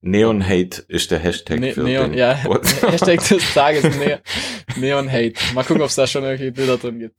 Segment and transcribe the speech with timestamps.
[0.00, 2.34] Neon Hate ist der Hashtag Ne für Neon, den ja.
[2.82, 4.20] Hashtag des Tages ne
[4.76, 5.34] Neon Hate.
[5.54, 7.16] Mal gucken, ob es da schon irgendwelche Bilder drin gibt.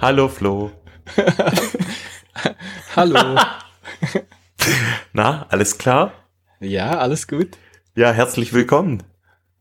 [0.00, 0.70] Hallo Flo.
[3.00, 3.40] Hallo.
[5.14, 6.12] Na, alles klar?
[6.60, 7.56] ja, alles gut.
[7.94, 9.02] Ja, herzlich willkommen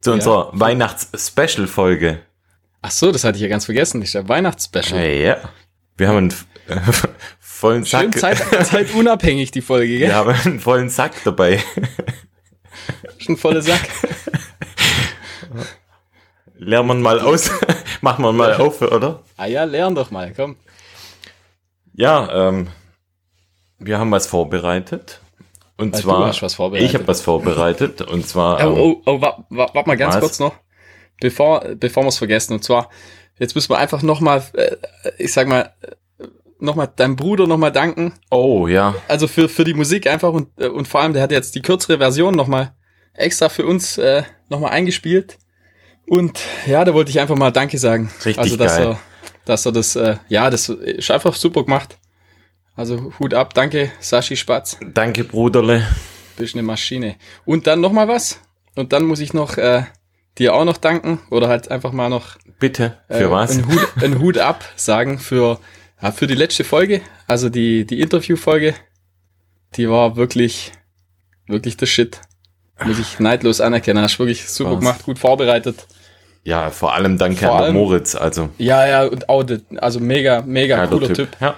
[0.02, 0.16] zu Ja.
[0.16, 2.20] unserer Weihnachts-Special-Folge.
[2.82, 4.02] Ach so, das hatte ich ja ganz vergessen.
[4.02, 5.06] Ist der Weihnachtsspecial.
[5.08, 5.38] Ja.
[5.96, 6.34] Wir haben einen
[6.68, 6.82] äh,
[7.40, 8.38] vollen Schön Sack.
[8.40, 10.10] Zeit, zeitunabhängig die Folge, gell?
[10.10, 11.64] Wir haben einen vollen Sack dabei.
[13.20, 13.88] Schon volle Sack.
[16.58, 17.50] Lernen wir mal aus.
[18.02, 19.24] Machen wir mal auf, oder?
[19.38, 20.58] Ah ja, lern doch mal, komm.
[21.94, 22.68] Ja, ähm,
[23.80, 25.22] wir haben was vorbereitet.
[25.78, 26.30] Und Also zwar,
[26.74, 28.02] ich habe was vorbereitet.
[28.02, 30.22] Und zwar, Oh, ähm, oh, oh warte wa, wart mal ganz Was?
[30.22, 30.54] kurz noch,
[31.22, 32.54] bevor, bevor wir es vergessen.
[32.54, 32.90] Und zwar,
[33.40, 34.76] jetzt müssen wir einfach nochmal, äh,
[35.18, 35.74] ich sag mal,
[36.60, 38.14] nochmal deinem Bruder nochmal danken.
[38.30, 41.32] oh ja, Also für, für die Musik einfach und, äh, und vor allem, der hat
[41.32, 42.74] jetzt die kürzere Version nochmal
[43.14, 45.38] extra für uns äh, nochmal eingespielt.
[46.06, 48.12] Und ja, da wollte ich einfach mal Danke sagen.
[48.26, 48.88] Richtig also, dass geil.
[48.88, 49.00] er,
[49.46, 51.98] dass er das, äh, ja, das ist einfach super gemacht.
[52.80, 54.78] Also Hut ab, danke, Sashi Spatz.
[54.94, 55.86] danke Bruderle.
[56.38, 57.18] Bist eine Maschine.
[57.44, 58.40] Und dann noch mal was.
[58.74, 59.84] Und dann muss ich noch äh,
[60.38, 63.52] dir auch noch danken oder halt einfach mal noch Bitte, für äh, was?
[63.52, 65.60] Einen, Hut, einen Hut ab sagen für,
[66.02, 68.74] ja, für die letzte Folge, also die, die Interviewfolge.
[69.76, 70.72] Die war wirklich,
[71.48, 72.22] wirklich der Shit.
[72.86, 74.02] Muss ich neidlos anerkennen.
[74.02, 74.80] Hast wirklich super Was?
[74.80, 75.86] gemacht, gut vorbereitet.
[76.46, 79.44] Ja, vor allem danke Vor an allem- Moritz, also Ja, ja, und auch,
[79.82, 81.36] also mega, mega geiler cooler typ.
[81.42, 81.56] Ja.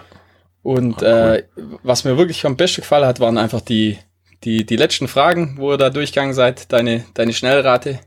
[0.63, 1.43] Und Ah, äh,
[1.83, 3.97] was mir wirklich am besten gefallen hat, waren einfach die,
[4.43, 7.99] die, die letzten Fragen, wo ihr da durchgegangen seid, deine, deine Schnellrate.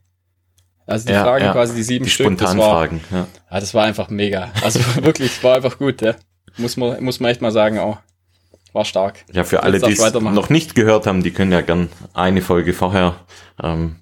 [0.87, 1.53] Also die Ja, Fragen ja.
[1.53, 3.01] quasi, die sieben Die Stück, das spontanen war, Fragen.
[3.11, 3.27] Ja.
[3.51, 4.53] ja, das war einfach mega.
[4.63, 6.15] Also wirklich, war einfach gut, ja.
[6.57, 7.99] Muss man, muss man echt mal sagen, auch.
[8.73, 9.25] War stark.
[9.33, 12.73] ja, für alle, die es noch nicht gehört haben, die können ja gern eine Folge
[12.73, 13.15] vorher
[13.63, 14.01] ähm,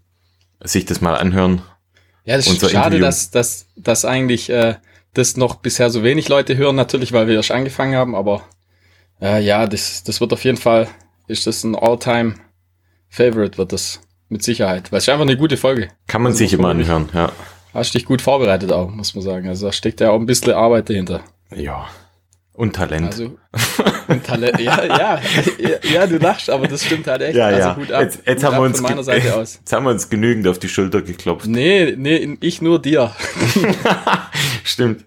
[0.64, 1.60] sich das mal anhören.
[2.24, 3.00] Ja, das ist schade, Interview.
[3.04, 4.76] dass, dass, dass eigentlich äh,
[5.14, 8.42] das noch bisher so wenig Leute hören, natürlich, weil wir erst angefangen haben, aber
[9.20, 10.88] äh, ja, das, das wird auf jeden Fall,
[11.26, 12.34] ist das ein All-Time
[13.08, 14.90] Favorite, wird das mit Sicherheit.
[14.90, 15.88] Weil es ist einfach eine gute Folge.
[16.06, 17.08] Kann man Also sich immer anhören.
[17.12, 17.30] Ja.
[17.74, 19.48] Hast dich gut vorbereitet auch, muss man sagen.
[19.48, 21.20] Also da steckt ja auch ein bisschen Arbeit dahinter.
[21.54, 21.86] ja.
[22.54, 23.06] Und Talent.
[23.06, 23.38] Also,
[24.08, 25.20] und Talent, ja, ja,
[25.58, 27.34] ja, ja, du lachst, aber das stimmt halt echt.
[27.36, 27.74] ja, also ja.
[27.74, 29.54] Gut ab, jetzt, jetzt haben wir uns von meiner Seite aus.
[29.56, 31.46] Jetzt haben wir uns genügend auf die Schulter geklopft.
[31.46, 33.14] Nee, nee, ich nur dir.
[34.64, 35.04] Stimmt.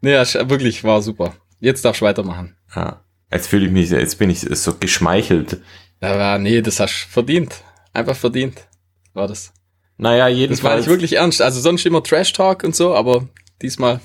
[0.00, 1.34] Nee, ist- wirklich, war super.
[1.60, 2.56] Jetzt darfst du weitermachen.
[2.74, 3.02] Ja.
[3.32, 5.58] Jetzt fühle ich mich, jetzt bin ich so geschmeichelt.
[6.00, 7.56] Aber nee, das hast du verdient.
[7.92, 8.66] Einfach verdient.
[9.14, 9.52] War das.
[9.96, 11.40] Naja, Das war jedenfalls nicht wirklich ernst.
[11.42, 13.26] Also sonst immer Trash Talk und so, aber
[13.62, 14.00] diesmal,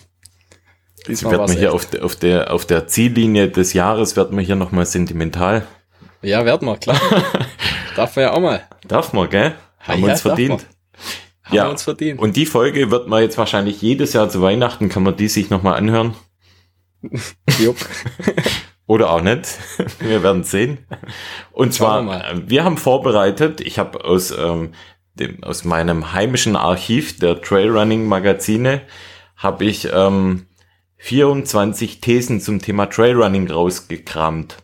[1.08, 4.44] war man es hier auf der, auf, der, auf der Ziellinie des Jahres wird man
[4.44, 5.66] hier nochmal sentimental.
[6.22, 7.00] Ja, werden wir, klar.
[7.96, 8.62] Darf man ja auch mal.
[8.88, 9.56] Darf man, gell?
[9.80, 10.66] Haben Ja, wir uns verdient.
[11.44, 11.66] Haben Ja.
[11.66, 12.20] wir uns verdient.
[12.20, 15.50] Und die Folge wird man jetzt wahrscheinlich jedes Jahr zu Weihnachten, kann man die sich
[15.50, 16.16] nochmal anhören.
[17.60, 17.78] Jupp.
[18.88, 19.48] Oder auch nicht.
[20.00, 20.86] Wir werden sehen.
[21.52, 24.74] Und zwar, wir wir haben vorbereitet, ich habe aus, ähm,
[25.14, 28.82] dem, aus meinem heimischen Archiv der Trailrunning Magazine,
[29.38, 30.46] habe ich ähm,
[31.04, 34.58] 24 Thesen zum Thema Trailrunning rausgekramt.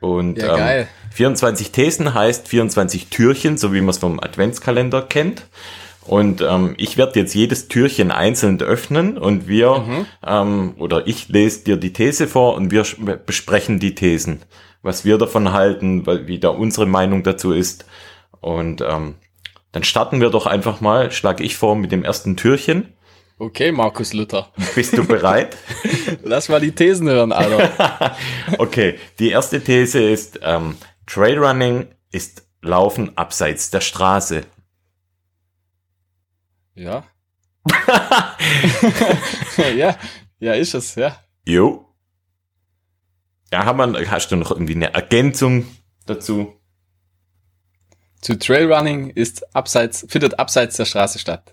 [0.00, 0.88] Und Ja, ähm, geil.
[1.12, 5.46] 24 Thesen heißt 24 Türchen, so wie man es vom Adventskalender kennt.
[6.04, 10.06] Und ähm, ich werde jetzt jedes Türchen einzeln öffnen und wir, Mhm.
[10.26, 14.42] ähm, oder ich lese dir die These vor und wir sch- besprechen die Thesen.
[14.82, 17.86] Was wir davon halten, wie da unsere Meinung dazu ist.
[18.40, 19.14] Und ähm,
[19.70, 22.92] dann starten wir doch einfach mal, schlage ich vor mit dem ersten Türchen.
[23.42, 24.52] Okay, Markus Luther.
[24.76, 25.56] Bist du bereit?
[26.22, 28.16] Lass mal die Thesen hören, Alter.
[28.58, 30.76] okay, die erste These ist, ähm,
[31.08, 34.46] Trailrunning ist Laufen abseits der Straße.
[36.76, 37.02] Ja.
[39.74, 39.96] ja,
[40.38, 41.16] ja, ist es, ja.
[41.44, 41.92] Jo.
[43.50, 45.66] Ja, haben wir, hast du noch irgendwie eine Ergänzung
[46.06, 46.60] dazu?
[48.20, 51.52] Zu Trailrunning ist abseits, findet abseits der Straße statt.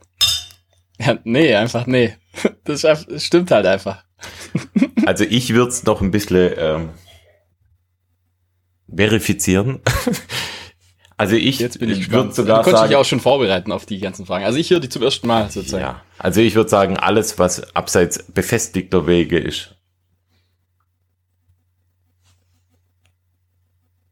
[0.99, 2.15] Ja, nee, einfach nee.
[2.63, 2.85] Das,
[3.17, 4.03] stimmt halt einfach.
[5.05, 6.89] Also ich würde es noch ein bisschen ähm,
[8.93, 9.79] verifizieren.
[11.17, 13.99] Also ich, Jetzt bin ich würde sogar du sagen, dich auch schon vorbereiten auf die
[13.99, 14.45] ganzen Fragen.
[14.45, 15.83] Also ich höre die zum ersten Mal sozusagen.
[15.83, 19.75] ja, also ich würde sagen, alles, was abseits befestigter Wege ist.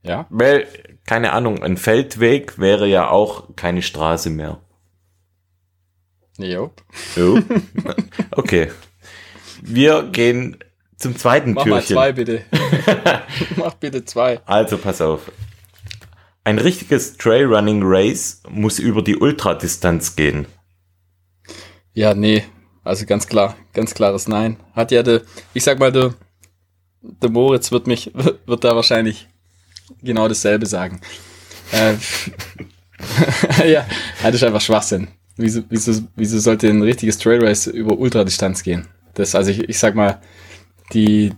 [0.03, 0.27] Ja?
[0.29, 0.67] Weil,
[1.05, 4.59] keine Ahnung, ein Feldweg wäre ja auch keine Straße mehr.
[6.37, 6.71] Jo.
[7.17, 7.39] Oh.
[8.31, 8.71] okay.
[9.61, 10.57] Wir gehen
[10.97, 11.95] zum zweiten Mach mal Türchen.
[11.95, 12.41] zwei bitte.
[13.55, 14.39] Mach bitte zwei.
[14.45, 15.31] Also pass auf.
[16.43, 20.45] Ein richtiges Trailrunning Race muss über die Ultradistanz gehen.
[21.93, 22.45] Ja, nee.
[22.83, 24.57] Also ganz klar, ganz klares Nein.
[24.73, 25.23] Hat ja der,
[25.53, 26.13] ich sag mal, der,
[27.01, 28.13] der Moritz wird mich,
[28.45, 29.27] wird da wahrscheinlich
[30.01, 31.01] genau dasselbe sagen.
[31.71, 31.95] Äh,
[33.69, 33.85] ja,
[34.23, 35.09] das ist einfach Schwachsinn.
[35.37, 38.87] Wieso, wieso, wieso sollte ein richtiges Trail Race über Ultradistanz gehen?
[39.13, 40.19] Das, also ich, ich sag mal,
[40.93, 41.33] die,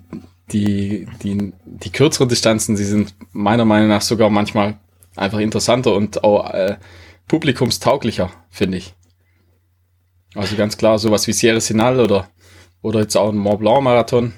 [0.51, 4.77] die, die, die kürzeren Distanzen, die sind meiner Meinung nach sogar manchmal
[5.15, 6.77] einfach interessanter und auch äh,
[7.27, 8.93] publikumstauglicher, finde ich.
[10.35, 12.29] Also ganz klar, sowas wie Sierra Sinal oder,
[12.81, 14.33] oder jetzt auch ein Mont Blanc Marathon,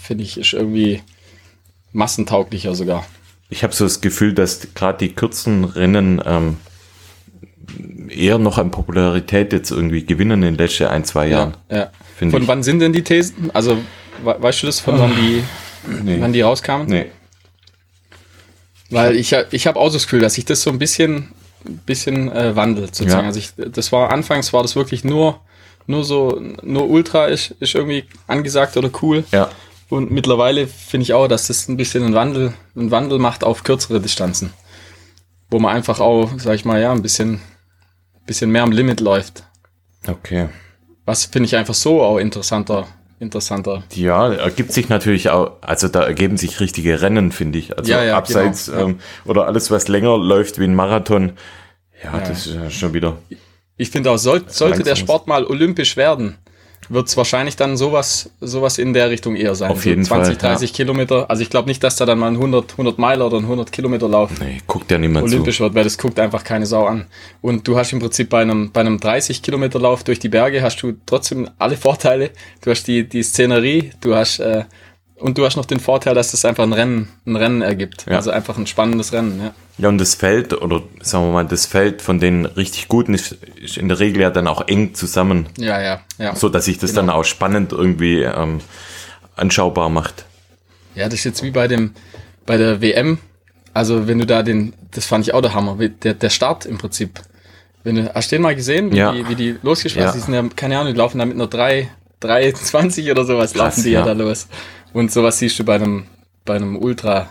[0.00, 1.02] finde ich, ist irgendwie
[1.92, 3.04] massentauglicher sogar.
[3.50, 6.58] Ich habe so das Gefühl, dass gerade die kurzen Rennen ähm,
[8.08, 11.56] eher noch an Popularität jetzt irgendwie gewinnen in den letzten ein, zwei Jahren.
[11.70, 11.90] Ja, ja.
[12.18, 12.48] Von ich.
[12.48, 13.50] wann sind denn die Thesen?
[13.52, 13.78] Also,
[14.24, 15.42] we weißt du das, von wann die,
[16.04, 16.16] Nee.
[16.20, 16.86] wann die rauskamen?
[16.86, 17.06] nee.
[18.90, 21.28] Weil ich, ich habe auch das Gefühl, dass sich das so ein bisschen,
[21.84, 23.24] bisschen äh, wandelt sozusagen.
[23.24, 23.26] Ja.
[23.26, 25.40] Also ich, das war anfangs war das wirklich nur,
[25.86, 29.24] nur so, nur Ultra ist, ist irgendwie angesagt oder cool.
[29.30, 29.50] Ja.
[29.90, 33.62] Und mittlerweile finde ich auch, dass das ein bisschen einen Wandel, einen Wandel macht auf
[33.62, 34.52] kürzere Distanzen.
[35.50, 37.40] Wo man einfach auch, sag ich mal, ja, ein bisschen,
[38.26, 39.44] bisschen mehr am Limit läuft.
[40.06, 40.48] Okay.
[41.04, 42.86] Was finde ich einfach so auch interessanter,
[43.18, 43.82] interessanter.
[43.94, 47.76] Ja, ergibt sich natürlich auch, also da ergeben sich richtige Rennen, finde ich.
[47.76, 48.84] Also Ja, ja, abseits genau, ja.
[48.86, 51.32] ähm, oder alles, was länger läuft wie ein Marathon.
[52.04, 53.16] Ja, das ist ja schon wieder.
[53.76, 54.96] Ich finde auch, soll, sollte der.
[54.96, 56.36] Sport mal olympisch werden,
[56.88, 59.70] wird es wahrscheinlich dann sowas, sowas in der Richtung eher sein.
[59.70, 61.30] Auf jeden 20, Fall, 30 Kilometer.
[61.30, 63.70] Also ich glaube nicht, dass da dann mal ein 100, 100 Meiler oder ein 100
[63.72, 67.06] Kilometer Lauf Nee, guckt ja niemand olympisch wird, weil das guckt einfach keine Sau an.
[67.40, 70.62] Und du hast im Prinzip bei einem, bei einem 30 Kilometer Lauf durch die Berge
[70.62, 72.30] hast du trotzdem alle Vorteile.
[72.62, 74.64] Du hast die, die Szenerie, du hast, äh,
[75.20, 78.06] und du hast noch den Vorteil, dass das einfach ein Rennen, ein Rennen ergibt.
[78.08, 78.16] Ja.
[78.16, 79.54] Also einfach ein spannendes Rennen, ja.
[79.78, 83.32] Ja, und das Feld, oder sagen wir mal, das Feld von den richtig Guten ist,
[83.62, 86.34] ist in der Regel ja dann auch eng zusammen, Ja, ja, ja.
[86.34, 87.02] so dass sich das Genau.
[87.02, 88.60] dann auch spannend irgendwie ähm,
[89.36, 90.24] anschaubar macht.
[90.94, 91.92] Ja, das ist jetzt wie bei dem,
[92.46, 93.18] bei der WM.
[93.74, 96.78] Also wenn du da den, das fand ich auch der Hammer, der, der Start im
[96.78, 97.20] Prinzip.
[97.84, 99.12] Wenn du, hast du den mal gesehen, wie, Ja.
[99.12, 100.20] die, wie die losgeschweißt Ja.
[100.20, 101.88] Sind ja, keine Ahnung, die laufen da mit einer 3,
[102.20, 104.00] 3,20 oder sowas, Krass, laufen die ja.
[104.00, 104.06] ja.
[104.06, 104.48] da los.
[104.92, 106.06] Und sowas siehst du bei einem,
[106.44, 107.28] bei einem Ultra.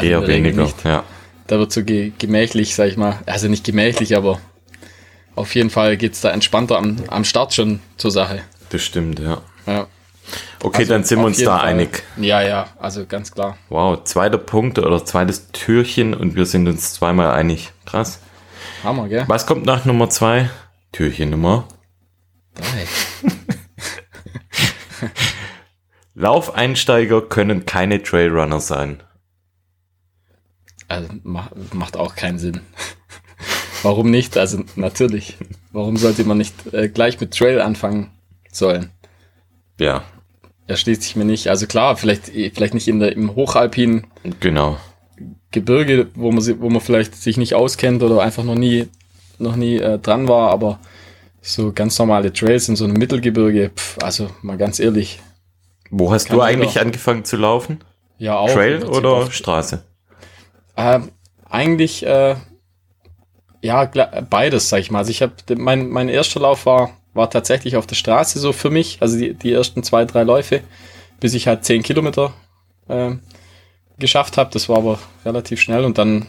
[0.00, 0.84] Eher weniger, Nicht.
[0.84, 1.04] ja.
[1.46, 4.40] Da wird so ge gemächlich, sag ich mal, also nicht gemächlich, aber
[5.34, 8.42] auf jeden Fall geht's da entspannter am, am Start schon zur Sache.
[8.70, 9.42] Das stimmt, ja.
[9.66, 9.86] Ja.
[10.62, 11.68] Okay, Also dann sind wir uns da Fall.
[11.68, 12.02] einig.
[12.16, 13.58] Ja, ja, also ganz klar.
[13.68, 17.72] Wow, zweiter Punkt oder zweites Türchen und wir sind uns zweimal einig.
[17.84, 18.20] Krass.
[18.84, 19.24] Hammer, gell?
[19.26, 20.48] Was kommt nach Nummer zwei?
[20.92, 21.64] Türchen Nummer.
[22.54, 22.86] Drei.
[26.14, 29.02] Laufeinsteiger können keine Trailrunner sein.
[30.88, 32.60] Also ma macht auch keinen Sinn.
[33.82, 34.36] Warum nicht?
[34.36, 35.38] Also natürlich.
[35.72, 38.10] Warum sollte man nicht äh, gleich mit Trail anfangen
[38.50, 38.90] sollen?
[39.80, 40.04] Ja,
[40.66, 41.48] Erschließt sich mir nicht.
[41.48, 44.06] Also klar, vielleicht, vielleicht nicht in der, im hochalpinen
[44.40, 44.78] genau.
[45.50, 48.88] Gebirge, wo man, wo man vielleicht sich nicht auskennt oder einfach noch nie,
[49.38, 50.78] noch nie äh, dran war, aber
[51.40, 55.20] so ganz normale Trails in so einem Mittelgebirge, pf, also mal ganz ehrlich.
[55.94, 56.58] Wo hast Kann du jeder.
[56.58, 57.80] eigentlich angefangen zu laufen?
[58.18, 58.50] Ja, auch.
[58.50, 59.84] Trail oder auf- Straße?
[60.76, 61.10] Ähm,
[61.48, 62.34] eigentlich, äh,
[63.60, 63.84] ja,
[64.28, 65.00] beides, sag ich mal.
[65.00, 68.70] Also ich habe, mein, mein erster Lauf war, war tatsächlich auf der Straße so für
[68.70, 68.98] mich.
[69.00, 70.62] Also die, die ersten zwei, drei Läufe,
[71.20, 72.32] bis ich halt zehn Kilometer
[72.88, 73.20] ähm,
[73.98, 74.50] geschafft habe.
[74.50, 76.26] Das war aber relativ schnell und dann,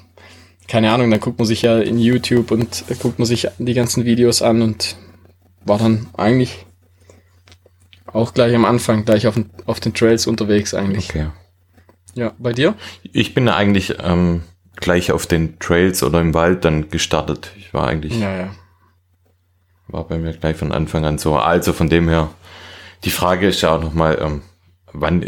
[0.67, 3.73] keine Ahnung, dann guckt man sich ja in YouTube und äh, guckt man sich die
[3.73, 4.97] ganzen Videos an und
[5.63, 6.65] war dann eigentlich
[8.13, 11.09] auch gleich am Anfang, gleich auf, den- auf den Trails unterwegs eigentlich.
[11.09, 11.27] Okay.
[12.15, 12.75] Ja, bei dir?
[13.11, 14.43] Ich bin eigentlich ähm,
[14.75, 17.51] gleich auf den Trails oder im Wald dann gestartet.
[17.57, 18.55] Ich war eigentlich, Ja, ja.
[19.87, 21.35] war bei mir gleich von Anfang an so.
[21.37, 22.29] Also von dem her,
[23.03, 24.41] die Frage ist ja auch nochmal, ähm,
[24.91, 25.27] wann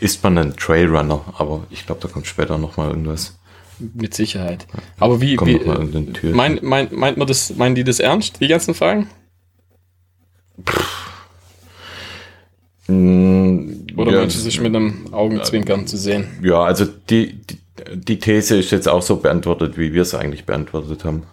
[0.00, 1.20] ist man ein Trailrunner?
[1.38, 3.38] Aber ich glaube, da kommt später nochmal irgendwas.
[3.78, 4.66] Mit Sicherheit.
[4.98, 5.58] Aber wie, Kommt wie
[6.12, 6.32] Türchen.
[6.36, 9.08] mein, mein, meint man das, meinen die das ernst, die ganzen Fragen?
[10.56, 10.62] Mm,
[13.96, 16.26] Oder ja, meinst ist mit einem Augenzwinkern zu sehen?
[16.42, 17.58] Ja, also die, die,
[17.94, 21.24] die These ist jetzt auch so beantwortet, wie wir es eigentlich beantwortet haben.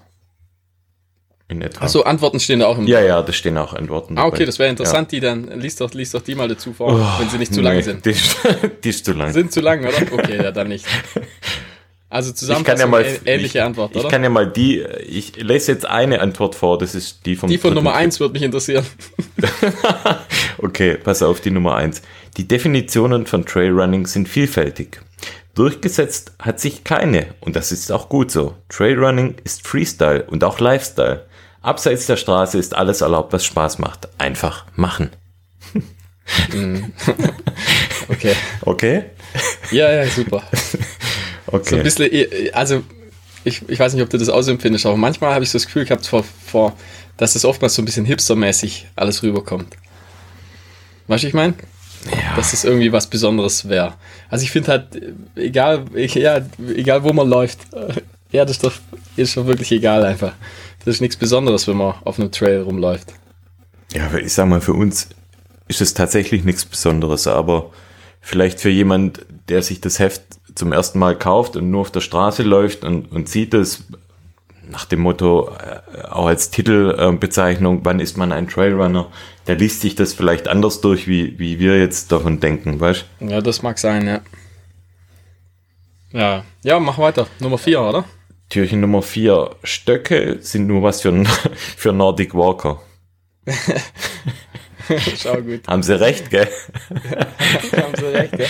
[1.50, 1.86] In etwa.
[1.86, 2.88] Achso, Antworten stehen da auch im.
[2.88, 4.18] Ja, ja, da stehen auch Antworten.
[4.18, 4.46] ah, okay, dabei.
[4.48, 7.30] das wäre interessant, die dann, liest doch, liest doch die mal dazu vor, Oh, wenn
[7.30, 8.06] sie nicht zu nee, lang sind.
[8.06, 8.36] Die ist,
[8.84, 9.32] die ist zu lang.
[9.32, 10.12] Sind zu lang, oder?
[10.12, 10.86] Okay, ja, dann nicht.
[12.18, 14.10] Also Ich zusammen kann ja mal, ähnliche ich, Antwort, ich oder?
[14.10, 17.60] kann ja mal die, ich lese jetzt eine Antwort vor, das ist die vom die
[17.60, 18.00] von Nummer Tipp.
[18.00, 18.84] 1 würde mich interessieren.
[20.58, 22.02] Okay, pass auf die Nummer eins.
[22.38, 25.00] Die Definitionen von Trailrunning sind vielfältig.
[25.54, 28.56] Durchgesetzt hat sich keine und das ist auch gut so.
[28.70, 31.28] Trailrunning ist Freestyle und auch Lifestyle.
[31.62, 34.10] Abseits der Straße ist alles erlaubt, was Spaß macht.
[34.18, 35.12] Einfach machen.
[38.10, 38.36] Okay.
[38.62, 39.04] Okay?
[39.72, 40.44] Ja, ja, super.
[41.48, 41.70] Okay.
[41.70, 42.84] So ein bisschen, eh, also
[43.44, 45.58] ich, ich weiß nicht, ob du das auch so empfindest, aber manchmal habe ich so
[45.58, 46.78] das Gefühl gehabt, vor, vor,
[47.18, 49.76] dass es oftmals so ein bisschen hipstermäßig alles rüberkommt.
[51.08, 51.56] Weißt du, ich meine?
[52.12, 52.36] ja.
[52.36, 53.96] Dass es irgendwie was Besonderes wäre.
[54.30, 56.42] Also ich finde halt, äh, egal, ja,
[56.76, 57.94] egal wo man läuft, äh,
[58.32, 58.74] ja, das ist doch,
[59.16, 60.34] ist doch wirklich egal einfach.
[60.86, 63.14] Das ist nichts Besonderes, wenn man auf einem Trail rumläuft.
[63.94, 65.10] Ja, ich sag mal, für uns
[65.68, 67.72] ist es tatsächlich nichts Besonderes, aber
[68.22, 70.22] vielleicht für jemand, der sich das Heft
[70.58, 73.86] zum ersten Mal kauft und nur auf der Straße läuft und, und sieht es
[74.70, 79.08] nach dem Motto, äh, auch als Titelbezeichnung, wann ist man ein Trailrunner,
[79.48, 83.40] der liest sich das vielleicht anders durch, wie, wie wir jetzt davon denken, weißt Ja,
[83.42, 84.20] das mag sein, ja.
[86.12, 87.28] Ja, ja, mach weiter.
[87.40, 88.06] Nummer 4, oder?
[88.50, 91.24] Türchen Nummer vier Stöcke sind nur was für,
[91.78, 92.82] für Nordic Walker.
[95.22, 95.68] Schau gut.
[95.68, 96.48] Haben sie recht, gell?
[97.76, 98.46] haben sie recht, ja.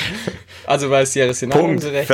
[0.66, 2.12] Also bei Sierra Sinal haben sie recht.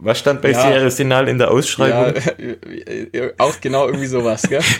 [0.00, 0.62] Was stand bei Ja.
[0.62, 2.14] Sierra Sinal in der Ja, Ausschreibung?
[3.38, 4.60] auch genau irgendwie sowas, gell?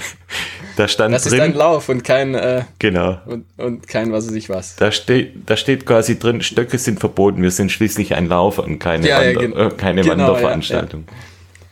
[0.76, 4.28] Da stand Das ist ein drin, Lauf und kein, äh, genau, und, und kein was
[4.28, 4.76] weiß ich was.
[4.76, 8.78] da steht, da steht quasi drin, Stöcke sind verboten, wir sind schließlich ein Lauf und
[8.78, 11.08] keine, Ja, ja, Wander, gen- äh, keine genau, ja, Wanderveranstaltung.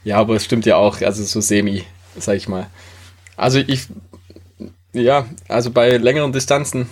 [0.02, 1.84] Ja, aber es stimmt ja auch, also so semi,
[2.18, 2.66] sag ich mal.
[3.36, 3.86] Also ich,
[4.96, 6.88] ja, also bei längeren Distanzen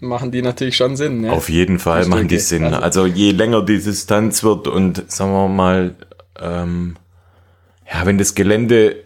[0.00, 1.24] machen die natürlich schon Sinn.
[1.24, 1.32] Ja?
[1.32, 2.38] Auf jeden Fall Die machen die.
[2.38, 2.64] Sinn.
[2.64, 5.94] Also- Also, je länger die Distanz wird und sagen wir mal,
[6.40, 6.96] ähm,
[7.92, 8.96] ja, wenn das Gelände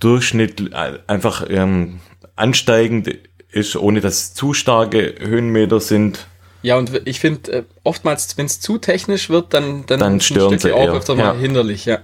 [0.00, 2.00] Durchschnitt äh, einfach ähm,
[2.36, 3.10] ansteigend
[3.50, 6.26] ist, ohne dass es zu starke Höhenmeter sind,
[6.62, 10.58] Ja, und ich finde, äh, oftmals, wenn es zu technisch wird, dann, dann, Dann stören
[10.58, 11.32] sie auch eher, öfter ja.
[11.32, 11.98] mal hinderlich, ja.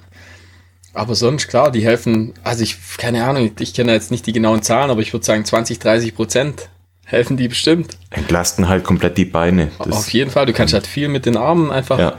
[0.94, 4.62] Aber sonst, klar, die helfen, also ich, keine Ahnung, ich kenne jetzt nicht die genauen
[4.62, 6.68] Zahlen, aber ich würde sagen 20, 30 Prozent
[7.04, 7.98] helfen die bestimmt.
[8.10, 9.70] entlasten halt komplett die Beine.
[9.78, 12.14] Das, Auf jeden Fall, du kannst halt viel mit den Armen einfach, ja.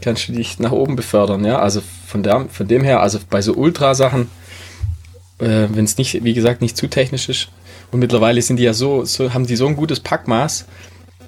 [0.00, 1.60] kannst du dich nach oben befördern, ja.
[1.60, 4.28] Also von, der, von dem her, also bei so Ultrasachen,
[5.38, 7.48] äh, wenn es nicht, wie gesagt, nicht zu technisch ist.
[7.90, 10.66] Und mittlerweile sind die ja so, so, haben die so ein gutes Packmaß,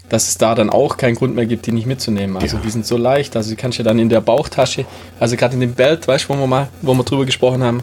[0.09, 2.37] dass es da dann auch keinen Grund mehr gibt, die nicht mitzunehmen.
[2.37, 2.63] Also Ja.
[2.63, 4.85] die sind so leicht, also die kannst du dann in der Bauchtasche,
[5.19, 7.83] also gerade in dem Belt, weißt du, wo wir mal, wo wir drüber gesprochen haben,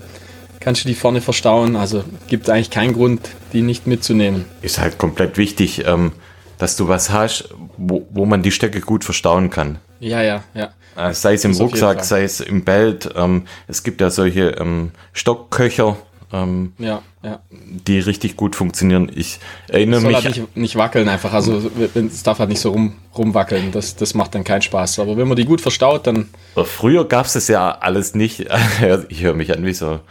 [0.59, 1.75] kannst du die vorne verstauen.
[1.75, 4.45] Also gibt eigentlich keinen Grund, die nicht mitzunehmen.
[4.61, 6.11] ist halt komplett wichtig, ähm,
[6.59, 9.79] dass du was hast, wo, wo man die Stöcke gut verstauen kann.
[9.99, 10.69] Ja, ja, ja.
[10.95, 13.09] Äh, Sei es im Rucksack, sei es im Belt.
[13.15, 15.97] Ähm, es gibt ja solche ähm, Stockköcher,
[16.33, 17.39] ähm, Ja, ja.
[17.49, 19.11] die richtig gut funktionieren.
[19.13, 21.33] Ich erinnere mich, halt nicht, nicht wackeln einfach.
[21.33, 23.71] Also es darf halt nicht so rum, rumwackeln.
[23.71, 24.99] Das, das macht dann keinen Spaß.
[24.99, 26.29] Aber wenn man die gut verstaut, dann.
[26.65, 28.45] früher gab es das ja alles nicht.
[29.09, 29.99] ich höre mich an wie so.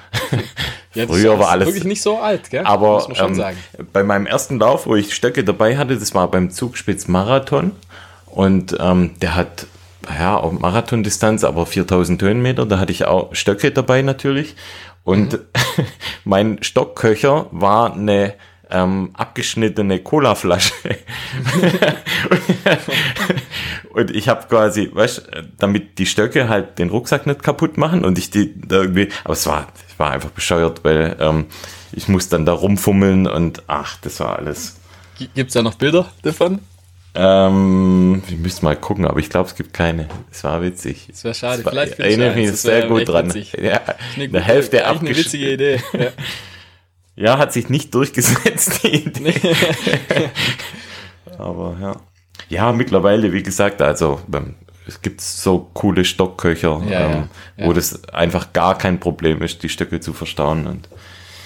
[0.93, 2.65] Ja, Früher war alles- wirklich nicht so alt, gell?
[2.65, 3.57] Aber Muss man schon ähm, sagen.
[3.93, 7.71] bei meinem ersten Lauf, wo ich Stöcke dabei hatte, das war beim Zugspitz Marathon.
[8.27, 9.67] Und ähm, der hat,
[10.19, 12.67] ja, auch Marathondistanz, aber 4000 Höhenmeter.
[12.67, 14.57] Da hatte ich auch Stöcke dabei natürlich.
[15.11, 15.39] Und Mhm.
[16.25, 18.35] mein Stockköcher war eine
[18.71, 20.73] ähm, abgeschnittene Colaflasche.
[23.93, 28.17] und ich habe quasi, weißt damit die Stöcke halt den Rucksack nicht kaputt machen und
[28.19, 31.47] ich die da irgendwie, aber es war, ich war einfach bescheuert, weil ähm,
[31.93, 34.77] ich muss dann da rumfummeln und ach, das war alles.
[35.19, 36.61] Gibt es da noch Bilder davon?
[37.15, 40.09] Ähm, ich müsste mal gucken, aber ich glaube, es gibt keine.
[40.31, 41.07] Es war witzig.
[41.11, 41.59] Das wäre schade.
[41.61, 42.51] Es war- Vielleicht erinnere mich.
[42.51, 43.27] Das sehr gut dran.
[43.27, 43.53] witzig.
[43.61, 43.81] Ja,
[44.15, 45.99] Eine eine Hälfte eigentlich eine witzige abgeschnitten.
[45.99, 46.05] Idee.
[46.05, 46.11] Ja.
[47.17, 49.35] Ja, hat sich nicht durchgesetzt, die Idee.
[51.39, 51.97] Aber ja.
[52.49, 54.55] Ja, mittlerweile, wie gesagt, also ähm,
[54.87, 57.67] es gibt so coole Stockköcher, Ja, ähm, ja.
[57.67, 60.67] wo das einfach gar kein Problem ist, die Stöcke zu verstauen.
[60.67, 60.89] Und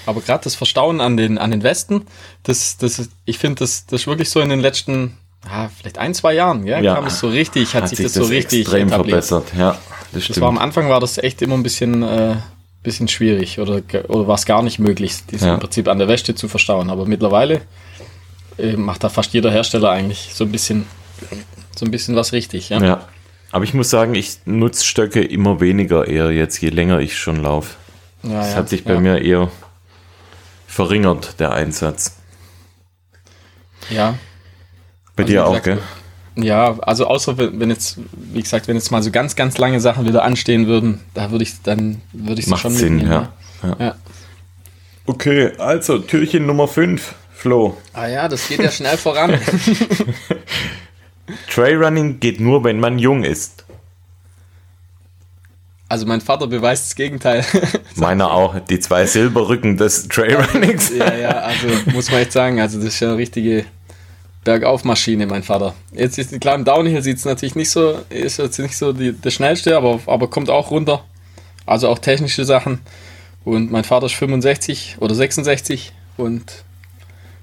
[0.06, 2.06] Aber gerade das Verstauen an den, an den Westen,
[2.44, 5.18] das, das, ich finde, das, das ist wirklich so in den letzten,
[5.50, 6.94] ah, vielleicht ein, zwei Jahren, ja, Ja.
[6.94, 9.24] kam es so richtig, hat, sich das, so richtig extrem etabliert.
[9.24, 9.52] verbessert.
[9.58, 9.78] Ja,
[10.12, 10.62] das Das war am stimmt.
[10.64, 12.36] Anfang war das echt immer ein bisschen, äh,
[12.82, 15.54] bisschen schwierig oder, oder war es gar nicht möglich, das Ja.
[15.54, 16.90] im Prinzip an der Weste zu verstauen.
[16.90, 17.62] Aber mittlerweile
[18.58, 20.86] äh, macht da fast jeder Hersteller eigentlich so ein bisschen,
[21.76, 22.68] so ein bisschen was richtig.
[22.68, 22.82] Ja?
[22.82, 23.08] Ja.
[23.52, 27.36] Aber ich muss sagen, ich nutze Stöcke immer weniger eher jetzt, je länger ich schon
[27.42, 27.76] laufe.
[28.22, 29.50] Ja, Das hat sich bei mir eher
[30.66, 32.16] verringert, der Einsatz.
[33.90, 34.14] Ja,
[35.16, 35.78] Bei Also dir auch, gesagt, gell?
[36.36, 40.04] Ja, also außer wenn jetzt, wie gesagt, wenn jetzt mal so ganz, ganz lange Sachen
[40.04, 43.32] wieder anstehen würden, da würde ich dann würde ich Macht schon Sinn, ja.
[43.62, 43.76] ja.
[43.78, 43.94] ja.
[45.06, 47.76] Okay, also Türchen Nummer 5, Flo.
[47.92, 49.38] Ah ja, das geht ja schnell voran.
[51.50, 53.64] Trailrunning geht nur, wenn man jung ist.
[55.88, 57.44] Also mein Vater beweist das Gegenteil.
[57.94, 60.90] Meiner auch, die zwei Silberrücken des Trailrunnings.
[60.96, 63.66] ja, ja, also muss man echt sagen, also das ist ja eine richtige
[64.44, 65.74] Bergaufmaschine, mein Vater.
[65.92, 69.12] Jetzt ist klar im Downhill sieht es natürlich nicht so, ist jetzt nicht so die,
[69.12, 71.02] der schnellste, aber, aber kommt auch runter.
[71.66, 72.80] Also auch technische Sachen.
[73.44, 76.64] Und mein Vater ist 65 oder 66 und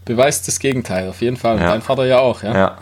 [0.05, 1.55] beweist das Gegenteil, auf jeden Fall.
[1.55, 1.71] Und ja.
[1.71, 2.53] dein Vater ja auch, ja.
[2.55, 2.77] Ja.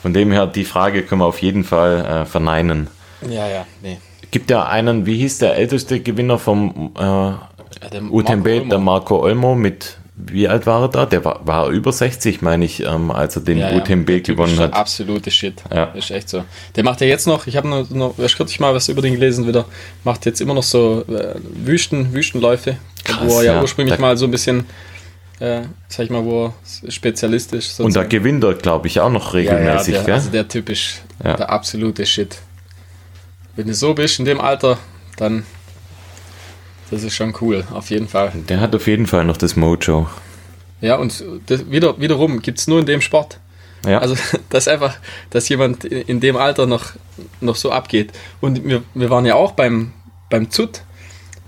[0.00, 2.88] Von dem her, die Frage können wir auf jeden Fall äh, verneinen.
[3.28, 3.98] Ja, ja, nee.
[4.30, 7.48] Gibt ja einen, wie hieß der älteste Gewinner vom äh, ja,
[8.10, 11.06] UTMB, Marco der Marco Olmo mit, wie alt war er da?
[11.06, 14.58] Der war, war über 60, meine ich, ähm, als er den ja, UTMB ja, gewonnen
[14.58, 14.72] hat.
[14.72, 15.62] Absolute Shit.
[15.72, 15.84] Ja.
[15.94, 16.44] Ist echt so.
[16.74, 19.46] Der macht ja jetzt noch, ich habe noch, noch kürzlich mal was über den gelesen
[19.46, 19.64] wieder,
[20.02, 24.16] macht jetzt immer noch so äh, Wüsten, Wüstenläufe, Krass, wo er ja, ursprünglich da, mal
[24.16, 24.66] so ein bisschen
[25.40, 27.76] äh, sag ich mal, wo er Spezialist ist.
[27.76, 27.86] Sozusagen.
[27.86, 29.94] Und da gewinnt er, glaube ich, auch noch regelmäßig.
[29.94, 31.36] Ja, ja, der, also der typisch, ja.
[31.36, 32.38] der absolute Shit.
[33.54, 34.78] Wenn du so bist in dem Alter,
[35.16, 35.44] dann
[36.90, 38.32] das ist schon cool, auf jeden Fall.
[38.48, 40.08] Der hat auf jeden Fall noch das Mojo.
[40.80, 43.40] Ja, und das, wieder, wiederum gibt es nur in dem Sport.
[43.86, 43.98] Ja.
[43.98, 44.16] Also,
[44.50, 44.96] dass einfach,
[45.30, 46.92] dass jemand in dem Alter noch,
[47.40, 48.12] noch so abgeht.
[48.40, 49.92] Und wir, wir waren ja auch beim,
[50.30, 50.82] beim ZUT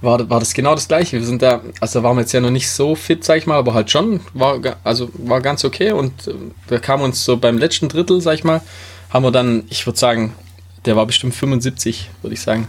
[0.03, 1.19] war, war das genau das gleiche.
[1.19, 3.47] Wir sind da, also da waren wir jetzt ja noch nicht so fit, sag ich
[3.47, 6.35] mal, aber halt schon, war, also war ganz okay und äh,
[6.69, 8.63] wir kamen uns so beim letzten Drittel, sag ich mal,
[9.11, 10.33] haben wir dann, ich würde sagen,
[10.87, 12.69] der war bestimmt 75, würde ich sagen.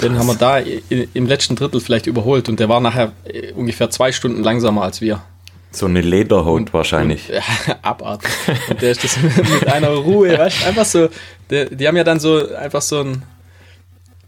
[0.00, 3.88] Den haben wir da im letzten Drittel vielleicht überholt und der war nachher äh, ungefähr
[3.90, 5.22] zwei Stunden langsamer als wir.
[5.70, 7.28] So eine Lederhaut und, wahrscheinlich.
[7.28, 8.30] Und, ja, abartig.
[8.70, 11.08] und der ist das mit einer Ruhe, weißt du, einfach so,
[11.50, 13.22] der, die haben ja dann so einfach so ein,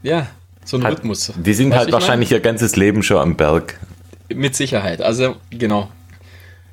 [0.01, 0.27] ja,
[0.65, 1.33] so ein Rhythmus.
[1.35, 3.79] Die sind weißt halt wahrscheinlich ihr ganzes Leben schon am Berg.
[4.33, 5.89] Mit Sicherheit, also genau.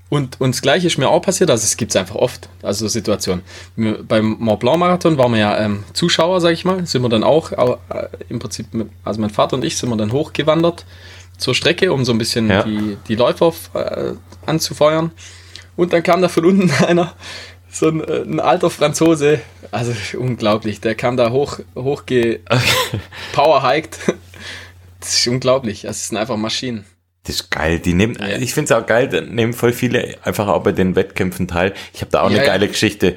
[0.08, 2.86] Und, und das Gleiche ist mir auch passiert, also es gibt es einfach oft, also
[2.86, 3.42] so Situationen.
[4.06, 7.24] Beim Mont Blanc Marathon waren wir ja ähm, Zuschauer, sag ich mal, sind wir dann
[7.24, 7.76] auch, äh,
[8.28, 10.86] im Prinzip, mit, also mein Vater und ich sind wir dann hochgewandert
[11.38, 12.62] zur Strecke, um so ein bisschen ja.
[12.62, 14.12] die, die Läufer äh,
[14.46, 15.10] anzufeuern.
[15.74, 17.14] Und dann kam da von unten einer,
[17.68, 19.40] so ein, äh, ein alter Franzose,
[19.72, 22.40] also unglaublich, der kam da hoch, hochge,
[23.32, 23.98] powerhiked.
[24.98, 26.84] Das ist unglaublich, das sind einfach Maschinen.
[27.26, 27.80] Das ist geil.
[27.80, 28.38] Die nehmen, ja.
[28.38, 31.74] ich finde es auch geil, da nehmen voll viele einfach auch bei den Wettkämpfen teil.
[31.92, 33.16] Ich habe da auch ja, eine geile Geschichte.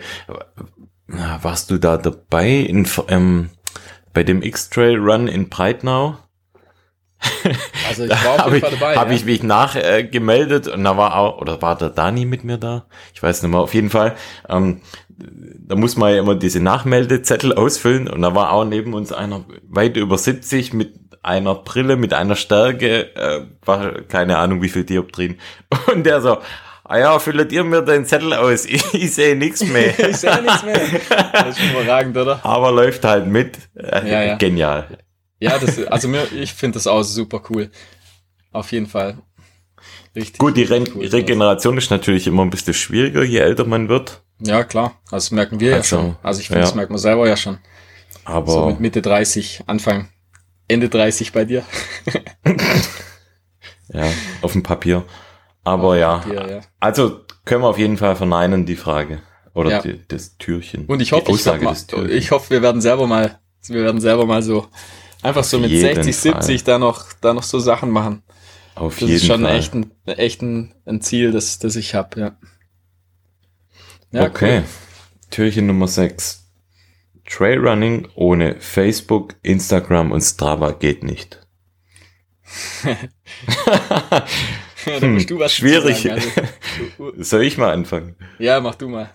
[1.07, 3.49] Warst du da dabei in, ähm,
[4.13, 6.17] bei dem X-Trail Run in Breitnau?
[7.89, 8.95] Also ich war auf jeden Fall dabei.
[8.97, 12.59] Habe ich mich nachgemeldet äh, und da war auch, oder war der Dani mit mir
[12.59, 12.85] da?
[13.15, 14.15] Ich weiß nicht mehr, auf jeden Fall.
[14.47, 14.81] Ähm,
[15.17, 19.43] da muss man ja immer diese Nachmeldezettel ausfüllen und da war auch neben uns einer
[19.67, 24.83] weit über 70 mit einer Brille, mit einer Stärke, äh, war keine Ahnung wie viel
[24.83, 25.39] Dioptrien.
[25.93, 26.37] Und der so,
[26.83, 29.97] ah ja, füllt ihr mir den Zettel aus, ich, ich sehe nichts mehr.
[29.97, 30.79] ich sehe nichts mehr.
[31.31, 32.43] Das ist überragend, oder?
[32.43, 33.57] Aber läuft halt mit.
[33.75, 34.35] Äh, ja, ja.
[34.37, 34.97] Genial.
[35.39, 37.69] Ja, das, also mir, ich finde das auch super cool.
[38.51, 39.17] Auf jeden Fall.
[40.15, 40.39] Richtig.
[40.39, 44.21] Gut, die Re cool, Regeneration ist natürlich immer ein bisschen schwieriger, je älter man wird.
[44.39, 44.99] Ja, klar.
[45.11, 46.15] Das merken wir also, ja schon.
[46.23, 46.65] Also ich finde, ja.
[46.65, 47.59] das merkt man selber ja schon.
[48.25, 48.51] Aber.
[48.51, 50.09] So mit Mitte 30, Anfang,
[50.69, 51.63] Ende 30 bei dir.
[53.89, 54.05] ja,
[54.41, 55.03] auf dem Papier.
[55.65, 56.19] Aber ja.
[56.19, 56.59] Papier, ja.
[56.79, 59.21] Also können wir auf jeden Fall verneinen, die Frage.
[59.53, 59.81] Oder ja.
[59.81, 60.85] die, das Türchen.
[60.85, 61.45] Und ich hoffe, ich,
[62.09, 64.67] ich hoffe, wir werden selber mal, wir werden selber mal so
[65.21, 66.41] Einfach so mit 60, Fall.
[66.43, 68.23] 70 da noch, da noch so Sachen machen.
[68.75, 69.55] Auf das jeden ist schon Fall.
[69.55, 72.37] echt ein, echt ein, ein Ziel, das, das ich habe, ja.
[74.11, 74.25] ja.
[74.25, 74.59] Okay.
[74.59, 74.63] Cool.
[75.29, 76.48] Türchen Nummer 6.
[77.29, 81.39] Trailrunning ohne Facebook, Instagram und Strava geht nicht.
[84.85, 86.11] ja, hm, schwierig.
[86.11, 86.29] Also,
[87.17, 88.15] Soll ich mal anfangen?
[88.39, 89.11] Ja, mach du mal.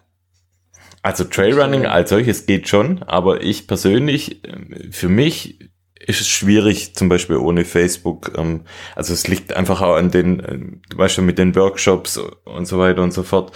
[1.02, 5.58] Also Trailrunning als solches geht schon, aber ich persönlich, äh, für mich
[6.06, 8.32] ist es schwierig, zum Beispiel ohne Facebook.
[8.36, 8.62] Ähm,
[8.94, 12.66] also es liegt einfach auch an den, äh, du weißt schon, mit den Workshops und
[12.66, 13.52] so weiter und so fort.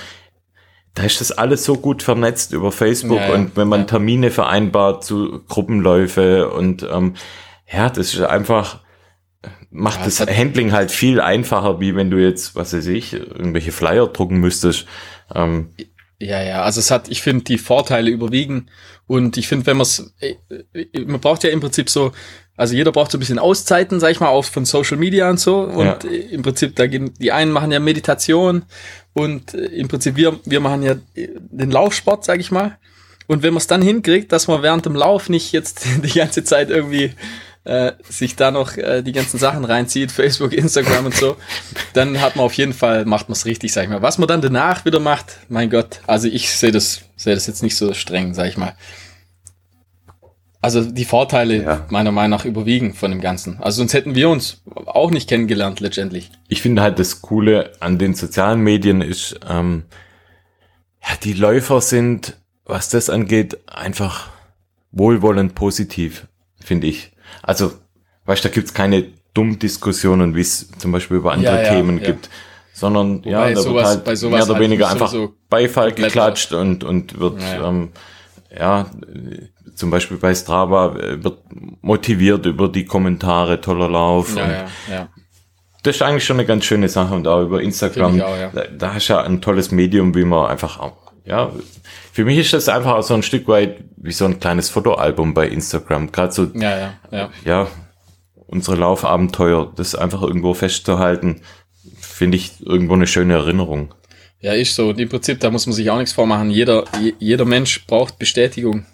[0.98, 3.86] Da ist das alles so gut vernetzt über Facebook ja, ja, und wenn man ja.
[3.86, 7.14] Termine vereinbart zu Gruppenläufe und ähm,
[7.72, 8.80] ja, das ist einfach,
[9.70, 13.70] macht das, das Handling halt viel einfacher, wie wenn du jetzt, was weiß ich, irgendwelche
[13.70, 14.86] Flyer drucken müsstest.
[15.32, 15.72] Ähm,
[16.18, 18.66] ja, ja, also es hat, ich finde, die Vorteile überwiegen
[19.06, 20.34] und ich finde, wenn man es, äh,
[21.06, 22.10] man braucht ja im Prinzip so,
[22.58, 25.38] also jeder braucht so ein bisschen Auszeiten, sag ich mal, auch von Social Media und
[25.38, 26.10] so und ja.
[26.30, 28.64] im Prinzip, da gehen, die einen machen ja Meditation
[29.14, 32.76] und äh, im Prinzip wir, wir machen ja den Laufsport, sag ich mal
[33.28, 36.42] Und wenn man es dann hinkriegt, dass man während dem Lauf nicht jetzt die ganze
[36.42, 37.12] Zeit irgendwie
[37.62, 41.36] äh, sich da noch äh, die ganzen Sachen reinzieht, Facebook, Instagram und so,
[41.92, 44.02] dann hat man auf jeden Fall, macht man es richtig, sag ich mal.
[44.02, 47.62] Was man dann danach wieder macht, mein Gott, also ich sehe das, sehe das jetzt
[47.62, 48.74] nicht so streng, sag ich mal.
[50.60, 51.86] Also die Vorteile ja.
[51.88, 53.58] meiner Meinung nach überwiegen von dem Ganzen.
[53.60, 56.30] Also sonst hätten wir uns auch nicht kennengelernt letztendlich.
[56.48, 59.84] Ich finde halt das Coole an den sozialen Medien ist, ähm,
[61.00, 64.30] ja, die Läufer sind, was das angeht, einfach
[64.90, 66.26] wohlwollend positiv,
[66.62, 67.12] finde ich.
[67.42, 67.72] Also,
[68.24, 71.98] weißt du, da gibt's keine dummen Diskussionen, wie es zum Beispiel über andere ja, Themen
[71.98, 72.30] ja, gibt.
[72.72, 76.52] Sondern Wobei ja, da sowas, wird halt mehr oder halt weniger einfach so Beifall geklatscht
[76.52, 77.90] und, und wird ähm,
[78.56, 78.86] ja,
[79.74, 81.40] zum Beispiel bei Strava äh, wird
[81.80, 84.36] motiviert über die Kommentare, toller Lauf.
[84.36, 85.08] Ja, ja, ja.
[85.82, 88.20] Das ist eigentlich schon eine ganz schöne Sache und auch über Instagram.
[88.20, 88.50] Auch, ja.
[88.50, 91.52] da, da hast du ja ein tolles Medium, wie man einfach auch, ja,
[92.12, 95.34] für mich ist das einfach auch so ein Stück weit wie so ein kleines Fotoalbum
[95.34, 96.10] bei Instagram.
[96.10, 97.30] Gerade so, ja, ja, ja.
[97.44, 97.66] ja,
[98.34, 101.42] unsere Laufabenteuer, das einfach irgendwo festzuhalten,
[102.00, 103.94] finde ich irgendwo eine schöne Erinnerung.
[104.40, 104.90] Ja, ist so.
[104.90, 106.50] Und im Prinzip, da muss man sich auch nichts vormachen.
[106.50, 106.84] Jeder,
[107.18, 108.86] jeder Mensch braucht Bestätigung.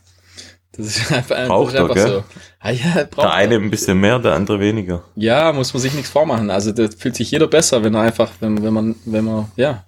[0.73, 2.25] Das ist einfach, braucht das ist einfach er, so.
[2.61, 5.05] Ah, ja, der eine ein bisschen mehr, der andere weniger.
[5.17, 6.51] Ja, muss man sich nichts vormachen.
[6.51, 9.85] Also da fühlt sich jeder besser, wenn er einfach, wenn, wenn man, wenn man, ja,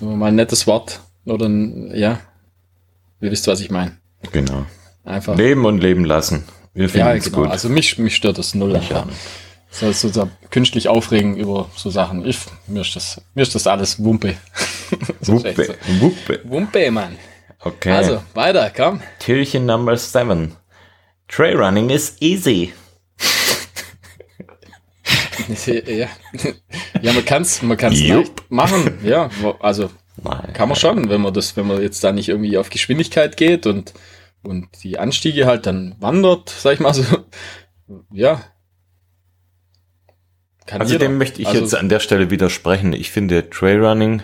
[0.00, 2.20] wenn man mal ein nettes Wort oder ein, ja,
[3.20, 3.98] ihr wisst, was ich meine.
[4.32, 4.64] Genau.
[5.04, 5.36] Einfach.
[5.36, 6.44] Leben und leben lassen.
[6.74, 7.42] Wir finden ja, es genau.
[7.42, 7.50] gut.
[7.50, 8.80] Also mich, mich stört das null.
[8.88, 9.06] Ja.
[9.72, 12.26] Das heißt, so künstlich aufregen über so Sachen.
[12.26, 14.36] Ich, mir, ist das, mir ist das alles Wumpe.
[15.22, 15.64] Wumpe.
[15.64, 16.00] So.
[16.00, 16.40] Wumpe.
[16.44, 17.16] Wumpe, Mann.
[17.58, 17.92] Okay.
[17.92, 19.00] Also, weiter, komm.
[19.18, 20.54] Türchen Number 7.
[21.26, 22.74] Trail running is easy.
[25.86, 26.08] ja.
[27.00, 28.98] ja, man kann es man kann's leicht machen.
[29.02, 29.30] Ja,
[29.60, 29.90] also
[30.22, 33.36] Nein, kann man schon, wenn man das, wenn man jetzt da nicht irgendwie auf Geschwindigkeit
[33.36, 33.94] geht und,
[34.42, 37.04] und die Anstiege halt dann wandert, sag ich mal so.
[38.12, 38.42] Ja,
[40.66, 41.06] kann also jeder.
[41.06, 42.92] dem möchte ich also, jetzt an der Stelle widersprechen.
[42.92, 44.22] Ich finde Trailrunning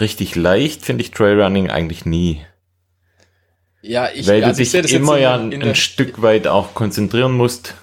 [0.00, 2.44] richtig leicht, finde ich Trailrunning eigentlich nie.
[3.82, 7.74] Ja, ich, Weil also du dich immer ja ein, ein Stück weit auch konzentrieren musst.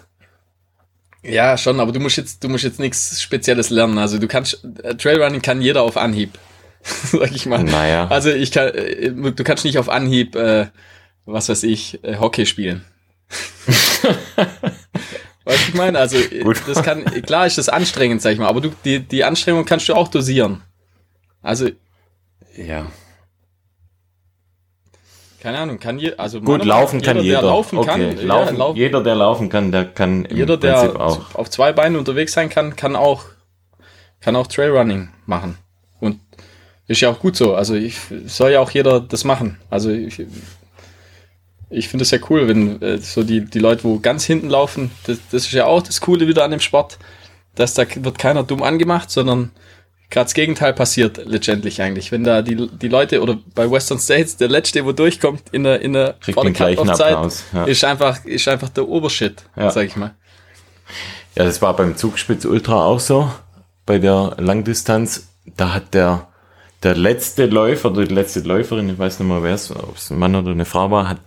[1.23, 3.99] Ja, schon, aber du musst jetzt, du musst jetzt nichts Spezielles lernen.
[3.99, 6.39] Also du kannst, äh, Trailrunning kann jeder auf Anhieb.
[6.83, 7.63] Sag ich mal.
[7.63, 8.07] Naja.
[8.07, 10.67] Also ich kann, äh, du kannst nicht auf Anhieb, äh,
[11.25, 12.83] was weiß ich, äh, Hockey spielen.
[15.45, 15.99] Weißt du, ich meine?
[15.99, 16.61] Also, Gut.
[16.67, 19.89] das kann, klar ist das anstrengend, sag ich mal, aber du, die, die Anstrengung kannst
[19.89, 20.61] du auch dosieren.
[21.41, 21.69] Also.
[22.55, 22.85] Ja.
[25.41, 27.41] Keine Ahnung, kann je, also Gut, laufen jeder, kann jeder.
[27.41, 27.87] Der laufen okay.
[27.87, 28.77] kann, laufen, ja, laufen.
[28.77, 31.33] Jeder, der laufen kann, der kann im jeder, Prinzip der auch.
[31.33, 33.23] auf zwei Beinen unterwegs sein kann, kann auch,
[34.19, 35.57] kann auch Trailrunning machen.
[35.99, 36.19] Und
[36.87, 37.55] ist ja auch gut so.
[37.55, 39.57] Also ich soll ja auch jeder das machen.
[39.71, 40.23] Also ich,
[41.71, 44.91] ich finde es ja cool, wenn äh, so die, die Leute, wo ganz hinten laufen,
[45.05, 46.99] das, das ist ja auch das Coole wieder an dem Sport,
[47.55, 49.51] dass da wird keiner dumm angemacht, sondern
[50.09, 52.11] gerade das Gegenteil passiert letztendlich eigentlich.
[52.11, 55.81] Wenn da die, die Leute oder bei Western States der letzte, wo durchkommt in der
[55.81, 57.63] in der Cut-Off-Zeit, ja.
[57.63, 59.71] ist einfach ist einfach der Obershit, ja.
[59.71, 60.13] sag ich mal.
[61.35, 63.31] Ja, das war beim Zugspitz Ultra auch so.
[63.85, 66.27] Bei der Langdistanz, da hat der
[66.83, 70.09] der letzte Läufer oder die letzte Läuferin, ich weiß nicht mehr wer es, ob es
[70.09, 71.19] ein Mann oder eine Frau war, hat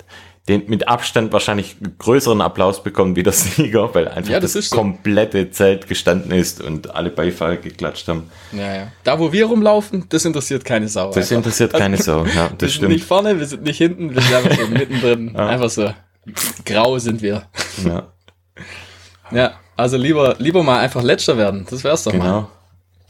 [0.48, 4.68] den mit Abstand wahrscheinlich größeren Applaus bekommen wie der Sieger, weil einfach ja, das, das
[4.68, 4.76] so.
[4.76, 8.30] komplette Zelt gestanden ist und alle Beifall geklatscht haben.
[8.52, 8.92] Ja, ja.
[9.04, 11.08] Da, wo wir rumlaufen, das interessiert keine Sau.
[11.08, 11.36] Das einfach.
[11.36, 12.72] interessiert keine Sau, ja, das wir stimmt.
[12.72, 15.32] sind nicht vorne, wir sind nicht hinten, wir sind einfach so mittendrin.
[15.34, 15.46] Ja.
[15.46, 15.90] Einfach so
[16.64, 17.46] grau sind wir.
[17.84, 18.08] Ja.
[19.30, 22.24] Ja, also lieber, lieber mal einfach letzter werden, das wär's doch genau.
[22.24, 22.48] mal.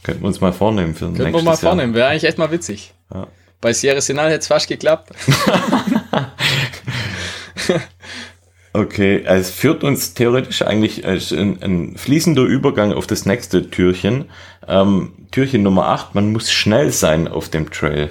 [0.04, 2.94] Könnten wir uns mal vornehmen für Könnten wir mal vornehmen, wäre eigentlich echt mal witzig.
[3.12, 3.26] Ja.
[3.60, 5.10] Bei Sierra Sinal hätte es fast geklappt.
[8.76, 14.24] Okay, es führt uns theoretisch eigentlich ein, ein, fließender Übergang auf das nächste Türchen.
[14.66, 18.10] Ähm, Türchen Nummer 8, man muss schnell sein auf dem Trail.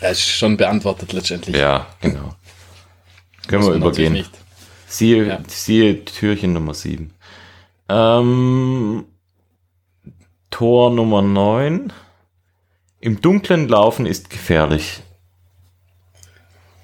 [0.00, 1.56] Ja, ist schon beantwortet letztendlich.
[1.56, 2.36] Ja, genau.
[3.48, 4.24] Können wir übergehen.
[4.86, 5.40] Siehe, ja.
[5.48, 7.12] siehe Türchen Nummer 7.
[7.88, 9.06] Ähm,
[10.52, 11.92] Tor Nummer 9.
[13.00, 15.02] Im Dunklen laufen ist gefährlich.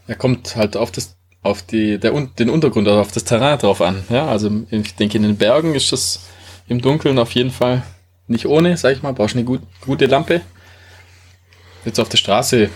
[0.07, 3.81] Er kommt halt auf das, auf die, der, den Untergrund, also auf das Terrain drauf
[3.81, 4.05] an.
[4.11, 6.21] Ja, also ich denke, in den Bergen ist das
[6.69, 7.83] im Dunkeln auf jeden Fall
[8.27, 10.40] nicht ohne, sag ich mal, brauchst eine gut, gute Lampe.
[11.85, 12.71] Jetzt auf der Straße,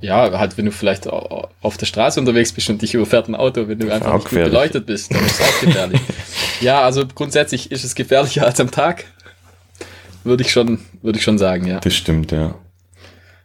[0.00, 3.66] ja, halt, wenn du vielleicht auf der Straße unterwegs bist und dich überfährt ein Auto,
[3.66, 6.00] wenn du einfach nicht gut beleuchtet bist, dann ist es auch gefährlich.
[6.60, 9.06] ja, also grundsätzlich ist es gefährlicher als am Tag.
[10.22, 11.80] Würde ich schon, würde ich schon sagen, ja.
[11.80, 12.54] Das stimmt, ja.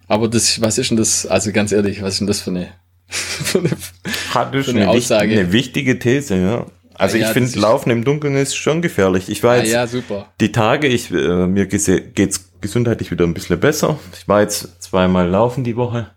[0.10, 2.67] Aber das, was ist denn das, also ganz ehrlich, was ist denn das für eine,
[3.08, 5.32] für eine, für eine, eine Aussage?
[5.32, 6.65] Eine wichtige These, ja.
[6.95, 9.30] Also ja, ich finde, Laufen im Dunkeln ist schon gefährlich.
[9.30, 10.28] Ich war jetzt ja, super.
[10.41, 13.98] die Tage, ich, äh, mir geht's gesundheitlich wieder ein bisschen besser.
[14.19, 16.10] Ich war jetzt zweimal laufen die Woche,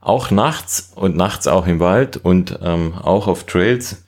[0.00, 4.04] auch nachts und nachts auch im Wald und ähm, auch auf Trails.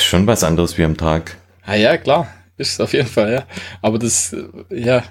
[0.00, 1.36] Schon was anderes wie am Tag.
[1.64, 2.26] Ah ja, klar,
[2.58, 3.44] ist auf jeden Fall, ja.
[3.80, 5.04] Aber das, äh, ja,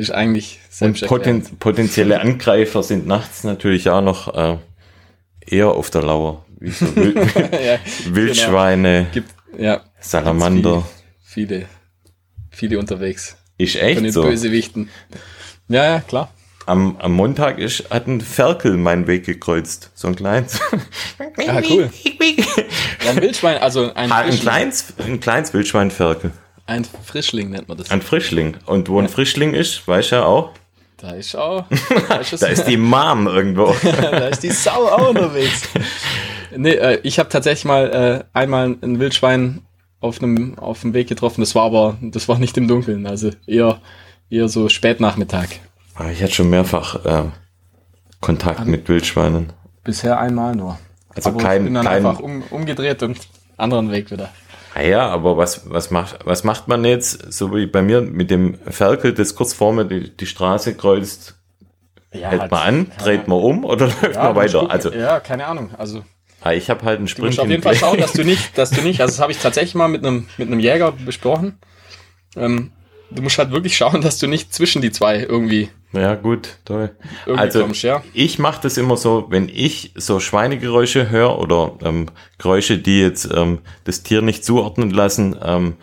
[0.00, 4.56] ist eigentlich Und poten potenzielle Angreifer sind nachts natürlich auch noch äh,
[5.46, 7.78] eher auf der Lauer wie so Wild ja,
[8.14, 9.12] Wildschweine, genau.
[9.12, 10.86] Gibt, ja, Salamander.
[11.22, 11.66] Viele,
[12.50, 13.36] viele unterwegs.
[13.58, 14.22] Ist echt Von den so.
[14.22, 14.88] Bösewichten.
[15.68, 16.32] Ja, ja, klar.
[16.66, 19.90] Am, am Montag ist, hat ein Ferkel meinen Weg gekreuzt.
[19.94, 20.60] So ein kleines.
[21.48, 21.90] ah, cool.
[23.04, 26.32] ja, ein Wildschwein, also ein, ein kleines, ein kleines Wildschweinferkel.
[26.70, 27.90] Ein Frischling nennt man das.
[27.90, 28.56] Ein Frischling.
[28.64, 30.50] Und wo ein Frischling ist, weiß ja auch.
[30.98, 31.64] Da ist auch.
[32.08, 33.74] Da ist, da ist die Mom irgendwo.
[33.82, 35.62] da ist die Sau auch unterwegs.
[36.56, 39.62] Nee, äh, ich habe tatsächlich mal äh, einmal ein Wildschwein
[39.98, 41.40] auf einem auf dem Weg getroffen.
[41.40, 43.80] Das war aber, das war nicht im Dunkeln, also eher
[44.30, 45.48] eher so Spätnachmittag.
[45.96, 47.24] Ah, ich hatte schon mehrfach äh,
[48.20, 49.52] Kontakt An mit Wildschweinen.
[49.82, 50.78] Bisher einmal nur.
[51.16, 53.18] Also aber kein, ich bin dann kein, einfach um, umgedreht und
[53.56, 54.30] anderen Weg wieder.
[54.74, 58.30] Ah ja, aber was, was, macht, was macht man jetzt, so wie bei mir mit
[58.30, 61.36] dem Ferkel, das kurz vor mir die, die Straße kreuzt,
[62.12, 64.70] ja, hält halt, man an, dreht man um oder läuft ja, man weiter?
[64.70, 65.70] Also, ja, keine Ahnung.
[65.76, 66.04] Also
[66.42, 67.24] Ah, ich habe halt einen Sprint.
[67.24, 69.32] Du musst auf jeden Fall schauen, dass du nicht, dass du nicht, also das habe
[69.32, 71.58] ich tatsächlich mal mit einem, mit einem Jäger besprochen.
[72.34, 72.72] Ähm,
[73.10, 75.70] du musst halt wirklich schauen, dass du nicht zwischen die zwei irgendwie.
[75.92, 76.90] Ja, gut, toll.
[77.26, 78.02] Also, kommst, ja.
[78.14, 82.06] ich mache das immer so, wenn ich so Schweinegeräusche höre oder ähm,
[82.38, 85.76] Geräusche, die jetzt ähm, das Tier nicht zuordnen lassen, ähm,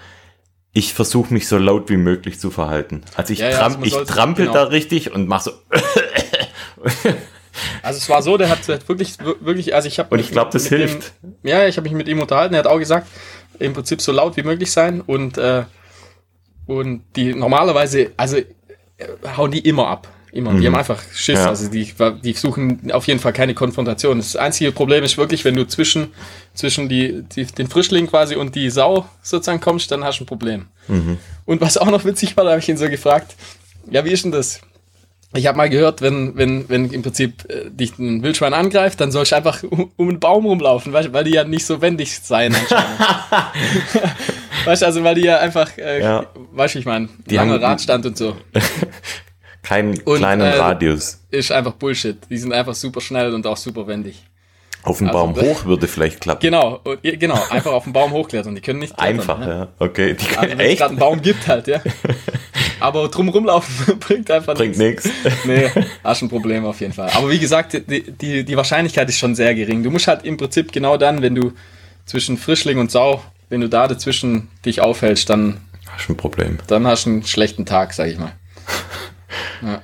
[0.71, 3.01] ich versuche mich so laut wie möglich zu verhalten.
[3.15, 4.57] Also ich, ja, ja, also ich trampel genau.
[4.57, 5.51] da richtig und mache so.
[7.81, 10.09] Also es war so, der hat wirklich, wirklich, also ich habe.
[10.09, 11.13] Und ich glaube, das hilft.
[11.23, 12.53] Dem, ja, ich habe mich mit ihm unterhalten.
[12.53, 13.07] Er hat auch gesagt,
[13.59, 15.63] im Prinzip so laut wie möglich sein und äh,
[16.67, 18.45] und die normalerweise, also äh,
[19.35, 20.07] hauen die immer ab.
[20.31, 20.51] Immer.
[20.51, 20.61] Mhm.
[20.61, 21.39] Die haben einfach Schiss.
[21.39, 21.47] Ja.
[21.47, 21.91] Also die,
[22.23, 24.17] die suchen auf jeden Fall keine Konfrontation.
[24.17, 26.09] Das einzige Problem ist wirklich, wenn du zwischen,
[26.53, 30.27] zwischen die, die, den Frischling quasi und die Sau sozusagen kommst, dann hast du ein
[30.27, 30.67] Problem.
[30.89, 31.17] Mhm.
[31.45, 33.35] Und was auch noch witzig war, da habe ich ihn so gefragt,
[33.89, 34.61] ja, wie ist denn das?
[35.33, 39.11] ich habe mal gehört, wenn, wenn, wenn im Prinzip äh, dich ein Wildschwein angreift, dann
[39.11, 42.19] sollst du einfach um, um einen Baum rumlaufen, weißt, weil die ja nicht so wendig
[42.19, 42.55] sein.
[44.65, 46.25] weißt du, also weil die ja einfach, äh, ja.
[46.51, 48.35] weißt du, ich meine, langer Radstand und so.
[49.63, 51.19] Keinen kleinen äh, Radius.
[51.29, 52.17] Ist einfach Bullshit.
[52.29, 54.23] Die sind einfach super schnell und auch super wendig.
[54.83, 56.39] Auf den also, Baum hoch würde vielleicht klappen.
[56.41, 58.55] Genau, genau, einfach auf den Baum hochklettern.
[58.55, 59.19] Die können nicht klettern.
[59.19, 59.47] Einfach, ja.
[59.47, 59.67] ja.
[59.79, 61.81] Okay, die können also, wenn es gerade einen Baum gibt halt, ja.
[62.79, 65.09] Aber drum rumlaufen bringt einfach Bringt nichts.
[65.43, 65.69] Nee,
[66.03, 67.09] hast ein Problem auf jeden Fall.
[67.15, 69.83] Aber wie gesagt, die, die, die Wahrscheinlichkeit ist schon sehr gering.
[69.83, 71.51] Du musst halt im Prinzip genau dann, wenn du
[72.05, 76.59] zwischen Frischling und Sau, wenn du da dazwischen dich aufhältst, dann hast du ein Problem.
[76.67, 78.33] Dann hast du einen schlechten Tag, sag ich mal.
[79.61, 79.81] Ja.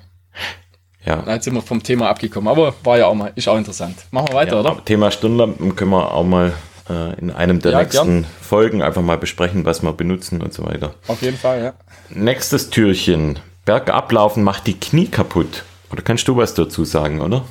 [1.06, 1.24] Ja.
[1.28, 3.98] Jetzt sind wir vom Thema abgekommen, aber war ja auch mal, ist auch interessant.
[4.12, 4.86] Machen wir weiter, ja, oder?
[4.86, 6.54] Thema Stirnlampen können wir auch mal
[6.90, 8.32] äh, in einem der ja, nächsten gern.
[8.42, 10.94] Folgen einfach mal besprechen, was wir benutzen und so weiter.
[11.08, 11.74] Auf jeden Fall, ja.
[12.10, 13.40] Nächstes Türchen.
[13.66, 15.64] Bergablaufen macht die Knie kaputt.
[15.92, 17.44] Oder kannst du was dazu sagen, oder?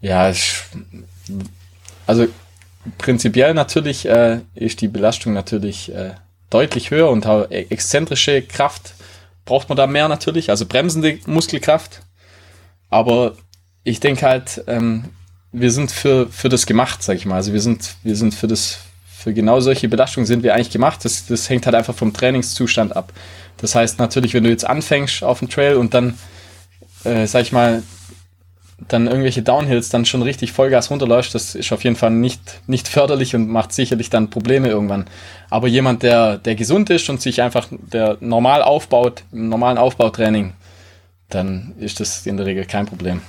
[0.00, 0.62] Ja, ich,
[2.06, 2.26] also
[2.98, 6.14] prinzipiell natürlich äh, ist die Belastung natürlich äh,
[6.50, 8.94] deutlich höher und auch e-, exzentrische Kraft
[9.44, 12.02] braucht man da mehr natürlich, also bremsende Muskelkraft
[12.90, 13.36] aber
[13.84, 15.04] ich denke halt, ähm,
[15.52, 17.36] wir sind für, für das gemacht, sag ich mal.
[17.36, 21.04] Also wir sind, wir sind für das, für genau solche Belastungen sind wir eigentlich gemacht.
[21.04, 23.12] Das, das hängt halt einfach vom Trainingszustand ab.
[23.56, 26.18] Das heißt natürlich, wenn du jetzt anfängst auf dem Trail und dann,
[27.04, 27.82] äh, sag ich mal,
[28.86, 32.86] dann irgendwelche Downhills dann schon richtig Vollgas runterläufst, das ist auf jeden Fall nicht, nicht
[32.86, 35.06] förderlich und macht sicherlich dann Probleme irgendwann.
[35.50, 40.52] Aber jemand, der, der gesund ist und sich einfach der normal aufbaut, im normalen Aufbautraining,
[41.28, 43.20] dann ist das in der Regel kein Problem.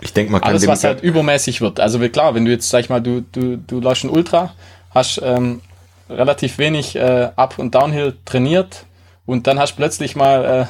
[0.00, 1.80] Ich denke mal, kann alles was halt übermäßig wird.
[1.80, 4.54] Also klar, wenn du jetzt sag ich mal, du du du läufst ein Ultra,
[4.90, 5.60] hast ähm,
[6.08, 8.84] relativ wenig äh, Up und Downhill trainiert
[9.26, 10.66] und dann hast plötzlich mal, äh,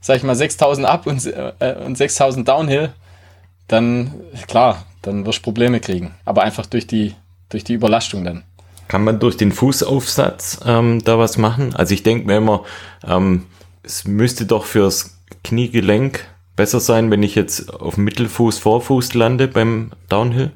[0.00, 2.92] sag ich mal, 6000 Up und, äh, und 6000 Downhill,
[3.68, 4.14] dann
[4.46, 6.14] klar, dann wirst du Probleme kriegen.
[6.24, 7.14] Aber einfach durch die
[7.52, 8.44] durch die Überlastung dann.
[8.88, 11.74] Kann man durch den Fußaufsatz ähm, da was machen?
[11.74, 12.64] Also ich denke mir immer,
[13.06, 13.44] ähm,
[13.82, 19.92] es müsste doch fürs Kniegelenk besser sein, wenn ich jetzt auf Mittelfuß, Vorfuß lande beim
[20.08, 20.52] Downhill?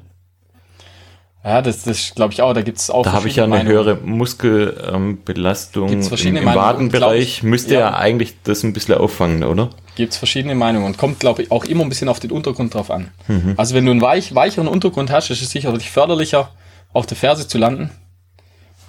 [1.47, 2.53] Ja, das, das glaube ich auch.
[2.53, 3.03] Da gibt es auch.
[3.03, 3.71] Da habe ich ja eine Meinungen.
[3.71, 7.41] höhere Muskelbelastung ähm, im, im Wadenbereich.
[7.41, 7.79] Müsste ja.
[7.79, 7.95] ja.
[7.95, 9.69] eigentlich das ein bisschen auffangen, oder?
[9.95, 12.73] Gibt es verschiedene Meinungen und kommt, glaube ich, auch immer ein bisschen auf den Untergrund
[12.73, 13.11] drauf an.
[13.29, 13.53] Mhm.
[13.55, 16.51] Also wenn du einen weich, weicheren Untergrund hast, ist es sicherlich förderlicher,
[16.91, 17.91] auf der Ferse zu landen,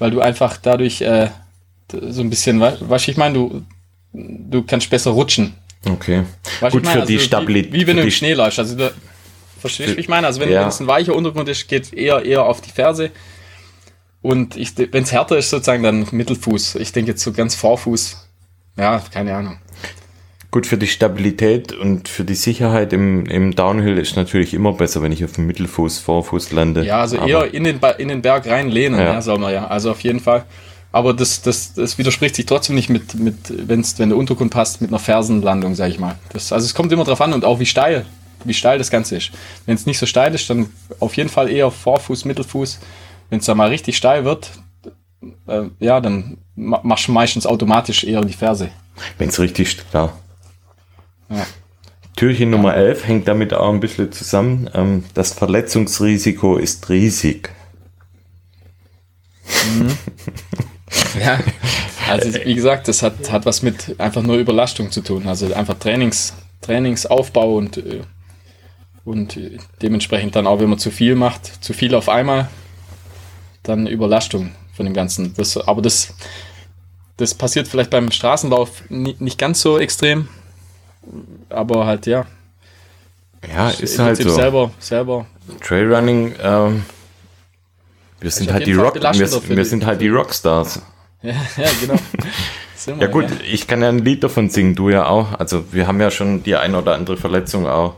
[0.00, 1.28] weil du einfach dadurch äh,
[1.92, 3.62] so ein bisschen, was ich meine, du,
[4.12, 5.54] du kannst besser rutschen.
[5.88, 6.24] Okay.
[6.58, 7.72] Weißt Gut für also die Stabilität.
[7.72, 8.58] Wie, wie, wenn du im Schnee läufst.
[8.58, 8.90] Also da,
[9.58, 10.26] verstehst du, wie ich meine?
[10.26, 10.66] Also wenn ja.
[10.66, 13.10] es ein weicher Untergrund ist, geht eher eher auf die Ferse.
[14.20, 16.76] Und wenn es härter ist, sozusagen dann Mittelfuß.
[16.76, 18.28] Ich denke jetzt so ganz Vorfuß.
[18.76, 19.58] Ja, keine Ahnung.
[20.50, 25.02] Gut, für die Stabilität und für die Sicherheit im, im Downhill ist natürlich immer besser,
[25.02, 26.84] wenn ich auf dem Mittelfuß, Vorfuß lande.
[26.84, 29.12] Ja, also Aber eher in den, in den Berg reinlehnen, ja.
[29.14, 29.66] ja, soll man ja.
[29.66, 30.46] Also auf jeden Fall.
[30.90, 34.80] Aber das, das, das widerspricht sich trotzdem nicht mit, mit wenn's, wenn der Untergrund passt,
[34.80, 36.14] mit einer Fersenlandung, sag ich mal.
[36.32, 38.06] Das, also es kommt immer drauf an und auch wie steil,
[38.44, 39.31] wie steil das Ganze ist.
[39.66, 40.70] Wenn es nicht so steil ist, dann
[41.01, 42.79] auf jeden Fall eher Vorfuß, Mittelfuß.
[43.31, 44.51] Wenn es da mal richtig steil wird,
[45.46, 48.70] äh, ja, dann machst du meistens automatisch eher die Ferse.
[49.18, 50.18] Wenn es richtig, klar.
[51.29, 51.46] Ja.
[52.16, 54.68] Türchen Nummer 11 hängt damit auch ein bisschen zusammen.
[54.74, 57.51] Ähm, das Verletzungsrisiko ist riesig.
[59.72, 59.96] Mhm.
[61.20, 61.38] ja,
[62.09, 65.29] also wie gesagt, das hat, hat was mit einfach nur Überlastung zu tun.
[65.29, 68.01] Also einfach Trainings, Trainingsaufbau und, äh,
[69.04, 69.38] und
[69.82, 72.48] dementsprechend dann auch, wenn man zu viel macht, zu viel auf einmal,
[73.62, 75.34] dann Überlastung von dem Ganzen.
[75.34, 76.14] Das, aber das,
[77.16, 80.28] das passiert vielleicht beim Straßenlauf nicht ganz so extrem,
[81.48, 82.26] aber halt ja.
[83.54, 84.30] Ja, ist halt so.
[84.30, 85.26] Selber, selber.
[85.62, 86.84] Trailrunning, ähm,
[88.20, 90.82] wir sind halt die Rock, wir, wir sind halt die Rockstars.
[91.20, 92.00] Ja, ja genau.
[93.00, 95.32] ja gut, ich kann ja ein Lied davon singen, du ja auch.
[95.40, 97.96] Also wir haben ja schon die ein oder andere Verletzung auch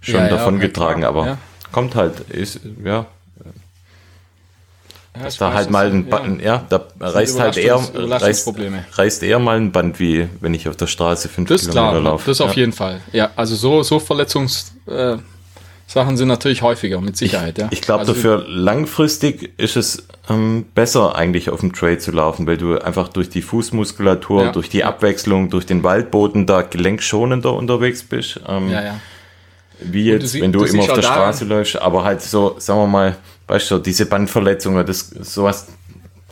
[0.00, 1.38] schon ja, davon ja, getragen, aber
[1.72, 3.06] kommt halt, ist, ja,
[5.16, 8.52] ja, dass da halt mal ein Band, ja, ja da reißt halt eher, reißt,
[8.92, 12.00] reißt eher mal ein Band, wie wenn ich auf der Straße fünf das Kilometer klar,
[12.00, 12.30] laufe.
[12.30, 12.60] Das auf ja.
[12.60, 13.00] jeden Fall.
[13.12, 15.16] Ja, also so, so Verletzungs, äh,
[15.88, 17.68] Sachen sind natürlich häufiger, mit Sicherheit, ich, ja.
[17.72, 22.46] Ich glaube, also, dafür langfristig ist es ähm, besser, eigentlich auf dem Trail zu laufen,
[22.46, 24.52] weil du einfach durch die Fußmuskulatur, ja.
[24.52, 28.38] durch die Abwechslung, durch den Waldboden da gelenkschonender unterwegs bist.
[28.46, 29.00] Ähm, ja, ja.
[29.82, 32.80] Wie jetzt, du wenn du, du immer auf der Straße läufst, aber halt so, sagen
[32.80, 33.16] wir mal,
[33.46, 35.66] weißt du, diese Bandverletzungen, das, sowas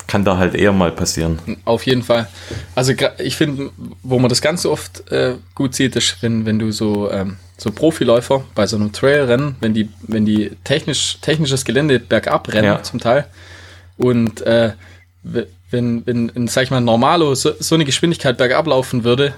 [0.06, 1.38] kann da halt eher mal passieren.
[1.64, 2.28] Auf jeden Fall.
[2.74, 3.70] Also ich finde,
[4.02, 7.70] wo man das ganz oft äh, gut sieht, ist, wenn, wenn du so, ähm, so
[7.70, 12.82] Profiläufer bei so einem Trailrennen, wenn die, wenn die technisch, technisches Gelände bergab rennen ja.
[12.82, 13.26] zum Teil
[13.98, 14.72] und äh,
[15.70, 19.34] wenn, wenn, sag ich mal, Normalo so, so eine Geschwindigkeit bergab laufen würde,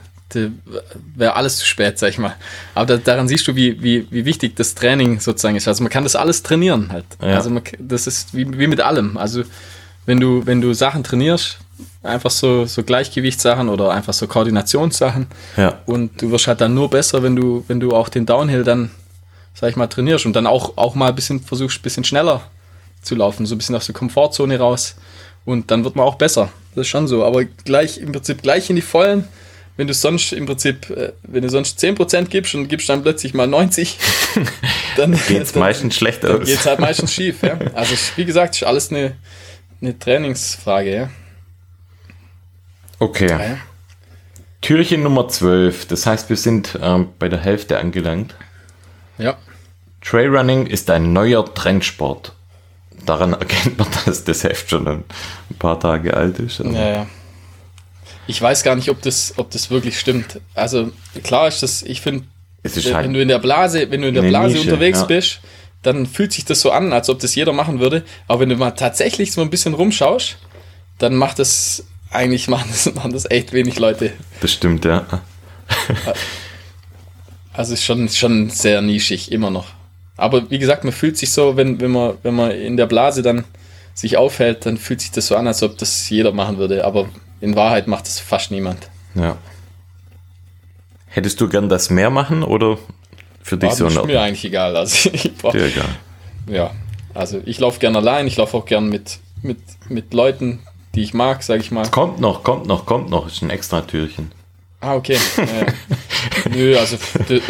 [1.14, 2.34] wäre alles zu spät, sag ich mal.
[2.74, 5.68] Aber da, daran siehst du, wie, wie, wie wichtig das Training sozusagen ist.
[5.68, 7.06] Also man kann das alles trainieren halt.
[7.20, 7.36] Ja.
[7.36, 9.16] Also man, das ist wie, wie mit allem.
[9.16, 9.42] Also
[10.06, 11.58] wenn du, wenn du Sachen trainierst,
[12.02, 15.26] einfach so, so Gleichgewichtssachen oder einfach so Koordinationssachen.
[15.56, 15.78] Ja.
[15.86, 18.90] Und du wirst halt dann nur besser, wenn du, wenn du auch den Downhill dann,
[19.54, 22.42] sag ich mal, trainierst und dann auch, auch mal ein bisschen versuchst, ein bisschen schneller
[23.02, 24.96] zu laufen, so ein bisschen aus der Komfortzone raus.
[25.44, 26.50] Und dann wird man auch besser.
[26.74, 27.24] Das ist schon so.
[27.24, 29.26] Aber gleich, im Prinzip gleich in die Vollen,
[29.80, 33.32] wenn du sonst im Prinzip, äh, wenn du sonst 10% gibst und gibst dann plötzlich
[33.32, 33.96] mal 90,
[34.98, 36.44] dann geht es meistens schlecht aus.
[36.44, 37.58] Geht es halt meistens schief, ja.
[37.72, 39.16] Also wie gesagt, ist alles eine,
[39.80, 41.10] eine Trainingsfrage, ja.
[42.98, 43.30] Okay.
[43.30, 43.56] Ja.
[44.60, 45.86] Türchen Nummer 12.
[45.86, 48.34] Das heißt, wir sind ähm, bei der Hälfte angelangt.
[49.16, 49.38] Ja.
[50.02, 52.34] Trailrunning ist ein neuer Trendsport.
[53.06, 55.04] Daran erkennt man, dass das Heft schon ein
[55.58, 56.58] paar Tage alt ist.
[56.58, 57.06] Ja, ja.
[58.30, 60.40] Ich weiß gar nicht, ob das, ob das wirklich stimmt.
[60.54, 60.92] Also
[61.24, 62.22] klar ist das, ich finde,
[62.62, 65.06] wenn halt du in der Blase, wenn du in der Blase Nische, unterwegs ja.
[65.06, 65.40] bist,
[65.82, 68.04] dann fühlt sich das so an, als ob das jeder machen würde.
[68.28, 70.36] Aber wenn du mal tatsächlich so ein bisschen rumschaust,
[70.98, 74.12] dann macht das eigentlich machen das, machen das echt wenig Leute.
[74.40, 75.04] Das stimmt, ja.
[77.52, 79.66] also ist schon, schon sehr nischig, immer noch.
[80.16, 83.22] Aber wie gesagt, man fühlt sich so, wenn, wenn, man, wenn man in der Blase
[83.22, 83.42] dann
[83.92, 86.84] sich aufhält, dann fühlt sich das so an, als ob das jeder machen würde.
[86.84, 87.08] Aber
[87.40, 88.88] in Wahrheit macht das fast niemand.
[89.14, 89.37] Ja.
[91.06, 92.79] Hättest du gern das mehr machen oder
[93.42, 93.87] für dich so?
[93.87, 94.77] Ist mir eigentlich egal.
[94.77, 95.96] Also ich brauch, Dir egal.
[96.46, 96.71] Ja,
[97.14, 99.58] also ich laufe gern allein, ich laufe auch gern mit, mit,
[99.88, 100.60] mit Leuten,
[100.94, 101.88] die ich mag, sage ich mal.
[101.88, 104.33] Kommt noch, kommt noch, kommt noch, ist ein extra Türchen.
[104.81, 105.19] Ah, okay.
[105.37, 105.67] Ja.
[106.54, 106.96] Nö, also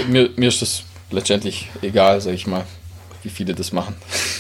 [0.09, 2.65] mir, mir ist das letztendlich egal, sag ich mal,
[3.23, 3.95] wie viele das machen.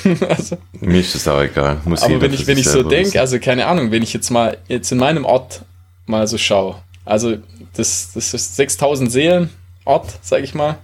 [0.28, 1.80] also, mir ist das auch egal.
[1.84, 4.58] Muss aber wenn ich, wenn ich so denke, also keine Ahnung, wenn ich jetzt mal
[4.68, 5.62] jetzt in meinem Ort
[6.06, 7.36] mal so schaue, also
[7.74, 9.50] das, das ist 6000 Seelen
[9.84, 10.78] Ort, sag ich mal.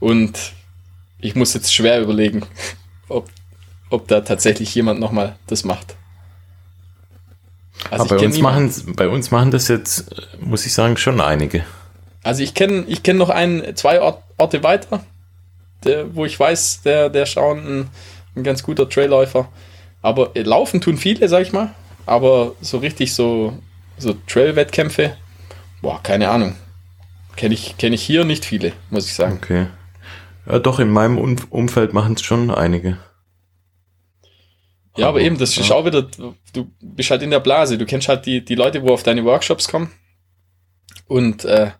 [0.00, 0.52] Und
[1.18, 2.46] ich muss jetzt schwer überlegen,
[3.08, 3.28] ob,
[3.90, 5.96] ob da tatsächlich jemand nochmal das macht.
[7.90, 10.06] Also Aber bei uns, machen, bei uns machen das jetzt,
[10.40, 11.64] muss ich sagen, schon einige.
[12.22, 15.04] Also ich kenne ich kenn noch ein, zwei Orte weiter,
[15.84, 17.90] der, wo ich weiß, der, der Schauen ein,
[18.36, 19.48] ein ganz guter Trailläufer.
[20.02, 21.74] Aber laufen tun viele, sag ich mal.
[22.06, 23.58] Aber so richtig so,
[23.96, 25.16] so Trail-Wettkämpfe,
[25.80, 26.56] boah, keine Ahnung.
[27.36, 29.38] Kenne ich, kenn ich hier nicht viele, muss ich sagen.
[29.42, 29.66] Okay.
[30.46, 32.98] Ja, doch, in meinem Umfeld machen es schon einige.
[34.96, 37.86] Ja, aber, aber eben, das ist auch wieder, du bist halt in der Blase, du
[37.86, 39.90] kennst halt die, die Leute, wo auf deine Workshops kommen.
[41.06, 41.72] Und äh,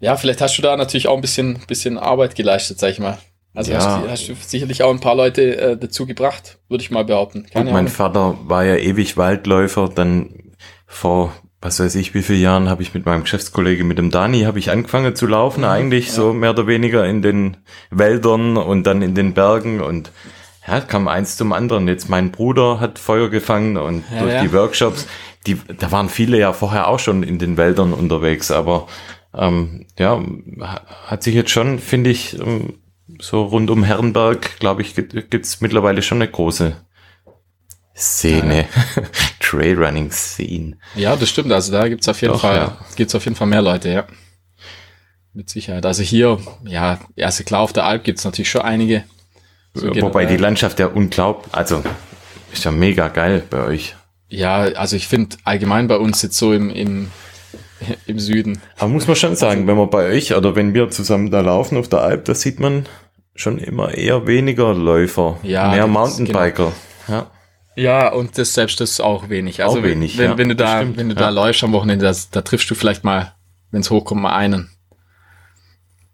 [0.00, 3.18] ja, vielleicht hast du da natürlich auch ein bisschen, bisschen Arbeit geleistet, sag ich mal.
[3.54, 3.78] Also ja.
[3.78, 7.46] hast, hast, du sicherlich auch ein paar Leute äh, dazu gebracht, würde ich mal behaupten.
[7.52, 7.92] Keine Und mein Ahnung.
[7.92, 10.52] Vater war ja ewig Waldläufer, dann
[10.86, 11.32] vor
[11.62, 14.58] was weiß ich, wie viele Jahren habe ich mit meinem Geschäftskollege, mit dem Dani, habe
[14.58, 16.12] ich angefangen zu laufen, mhm, eigentlich ja.
[16.14, 17.58] so mehr oder weniger in den
[17.90, 20.10] Wäldern und dann in den Bergen und
[20.66, 21.86] ja, kam eins zum anderen.
[21.86, 24.42] Jetzt mein Bruder hat Feuer gefangen und ja, durch ja.
[24.42, 25.06] die Workshops,
[25.46, 28.86] die, da waren viele ja vorher auch schon in den Wäldern unterwegs, aber
[29.34, 30.22] ähm, ja,
[31.06, 32.80] hat sich jetzt schon, finde ich, ähm,
[33.18, 36.76] so rund um Herrenberg, glaube ich, gibt es mittlerweile schon eine große
[37.96, 38.66] Szene.
[38.96, 39.02] Ja.
[39.40, 40.78] Trailrunning Scene.
[40.94, 41.52] Ja, das stimmt.
[41.52, 42.78] Also da gibt's auf jeden Doch, Fall, ja.
[42.96, 44.06] gibt's auf jeden Fall mehr Leute, ja.
[45.32, 45.84] Mit Sicherheit.
[45.86, 49.04] Also hier, ja, also klar, auf der Alp gibt's natürlich schon einige.
[49.74, 51.82] So Wobei die Landschaft ja unglaublich, also
[52.52, 53.94] ist ja mega geil bei euch.
[54.28, 57.10] Ja, also ich finde allgemein bei uns jetzt so im, im,
[58.06, 58.60] im Süden.
[58.78, 61.78] Aber muss man schon sagen, wenn man bei euch oder wenn wir zusammen da laufen
[61.78, 62.86] auf der Alp, da sieht man
[63.34, 66.72] schon immer eher weniger Läufer, ja, mehr Mountainbiker.
[67.06, 67.18] Genau.
[67.18, 67.30] Ja.
[67.76, 69.62] Ja, und das selbst ist auch wenig.
[69.62, 72.04] Also auch wenig, wenn, ja, wenn du da, stimmt, wenn du da läufst am Wochenende,
[72.04, 73.34] das, da triffst du vielleicht mal,
[73.70, 74.70] wenn es hochkommt, mal einen.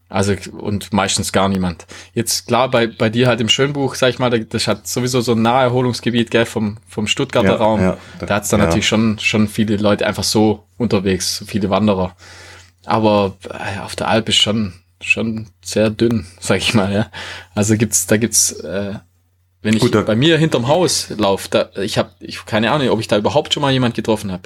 [0.09, 1.87] Also, und meistens gar niemand.
[2.15, 5.33] Jetzt klar, bei, bei dir halt im Schönbuch, sag ich mal, das hat sowieso so
[5.33, 7.81] ein Naherholungsgebiet, gell, vom, vom Stuttgarter ja, Raum.
[7.81, 8.67] Ja, da, da hat's dann ja.
[8.67, 12.15] natürlich schon, schon viele Leute einfach so unterwegs, viele Wanderer.
[12.85, 17.11] Aber äh, auf der Alp ist schon, schon sehr dünn, sag ich mal, ja.
[17.57, 18.95] Also gibt's, da gibt's, äh,
[19.63, 23.01] wenn ich Gut, bei mir hinterm Haus laufe, da, ich habe ich keine Ahnung, ob
[23.01, 24.45] ich da überhaupt schon mal jemand getroffen habe.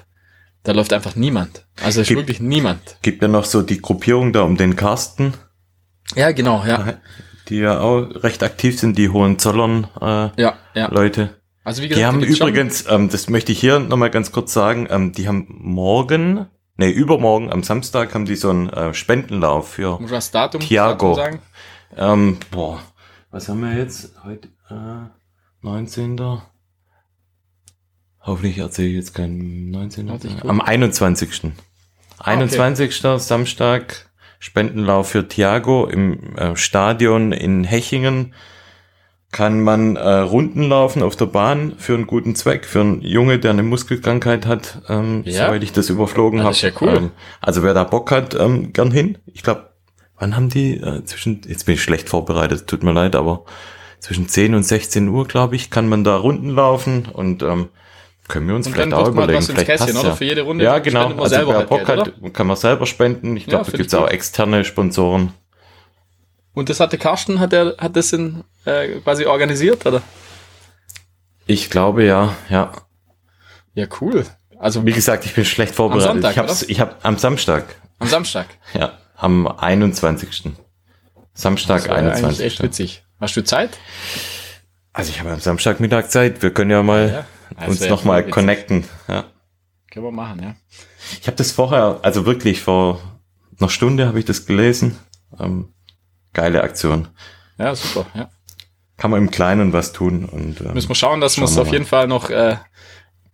[0.62, 1.66] Da läuft einfach niemand.
[1.82, 2.80] Also ist gibt, wirklich niemand.
[3.02, 5.34] Gibt ja noch so die Gruppierung da um den Carsten.
[6.14, 6.94] Ja, genau, ja.
[7.48, 10.88] Die ja auch recht aktiv sind, die Hohenzollern äh, ja, ja.
[10.88, 11.40] Leute.
[11.64, 14.88] Also wie gesagt, die haben übrigens, ähm, das möchte ich hier nochmal ganz kurz sagen,
[14.90, 16.46] ähm, die haben morgen,
[16.76, 21.16] nee, übermorgen am Samstag haben die so einen äh, Spendenlauf für Muss das Datum, Thiago.
[21.16, 21.40] Datum?
[21.96, 22.80] Ähm, boah,
[23.30, 24.14] was haben wir jetzt?
[24.24, 25.08] Heute äh,
[25.62, 26.40] 19.
[28.22, 30.11] Hoffentlich erzähle ich jetzt keinen 19.
[30.42, 31.52] Am 21.
[32.18, 33.04] Ah, 21.
[33.04, 33.18] Okay.
[33.18, 34.09] Samstag
[34.41, 38.34] Spendenlauf für Thiago im äh, Stadion in Hechingen
[39.32, 43.38] kann man äh, Runden laufen auf der Bahn für einen guten Zweck, für einen Junge,
[43.38, 45.47] der eine Muskelkrankheit hat, ähm, ja.
[45.47, 46.57] soweit ich das überflogen habe.
[46.57, 46.95] Ja cool.
[46.97, 47.11] Ähm,
[47.41, 49.18] also wer da Bock hat, ähm, gern hin.
[49.26, 49.70] Ich glaube,
[50.18, 53.45] wann haben die äh, zwischen, jetzt bin ich schlecht vorbereitet, tut mir leid, aber
[54.01, 57.68] zwischen 10 und 16 Uhr, glaube ich, kann man da Runden laufen und ähm,
[58.30, 59.42] können wir uns und vielleicht auch überlegen.
[59.42, 60.14] Vielleicht Kästchen, passt ja.
[60.14, 61.10] Für jede Runde ja, genau.
[61.10, 63.36] Man also wer halt Bock Geld, hat, kann man selber spenden.
[63.36, 65.34] Ich glaube, ja, da gibt's auch externe Sponsoren.
[66.54, 70.02] Und das hatte Carsten, hat er hat das in, äh, quasi organisiert, oder?
[71.46, 72.72] Ich glaube ja, ja.
[73.74, 74.24] Ja, cool.
[74.58, 76.08] Also wie gesagt, ich bin schlecht vorbereitet.
[76.08, 77.64] Am Sonntag, ich hab's, ich hab am Samstag.
[77.98, 78.46] Am Samstag.
[78.74, 80.52] Ja, am 21.
[81.34, 82.44] Samstag, das 21.
[82.44, 83.04] Echt witzig.
[83.20, 83.78] Hast du Zeit?
[84.92, 86.42] Also ich habe am Samstagmittag Zeit.
[86.42, 87.26] Wir können ja mal ja, also
[87.66, 88.84] uns noch mal connecten.
[89.09, 89.24] Ja.
[89.90, 90.55] Können wir machen, ja.
[91.20, 93.01] Ich habe das vorher, also wirklich vor
[93.59, 94.96] einer Stunde habe ich das gelesen.
[95.38, 95.72] Ähm,
[96.32, 97.09] geile Aktion.
[97.59, 98.30] Ja, super, ja.
[98.96, 101.72] Kann man im Kleinen was tun und ähm, müssen wir schauen, dass wir es auf
[101.72, 102.57] jeden Fall noch äh,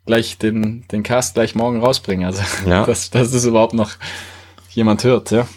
[0.05, 2.25] gleich den den Cast gleich morgen rausbringen.
[2.25, 2.87] Also ja.
[2.87, 3.93] dass, dass es überhaupt noch
[4.71, 5.49] jemand hört, ja.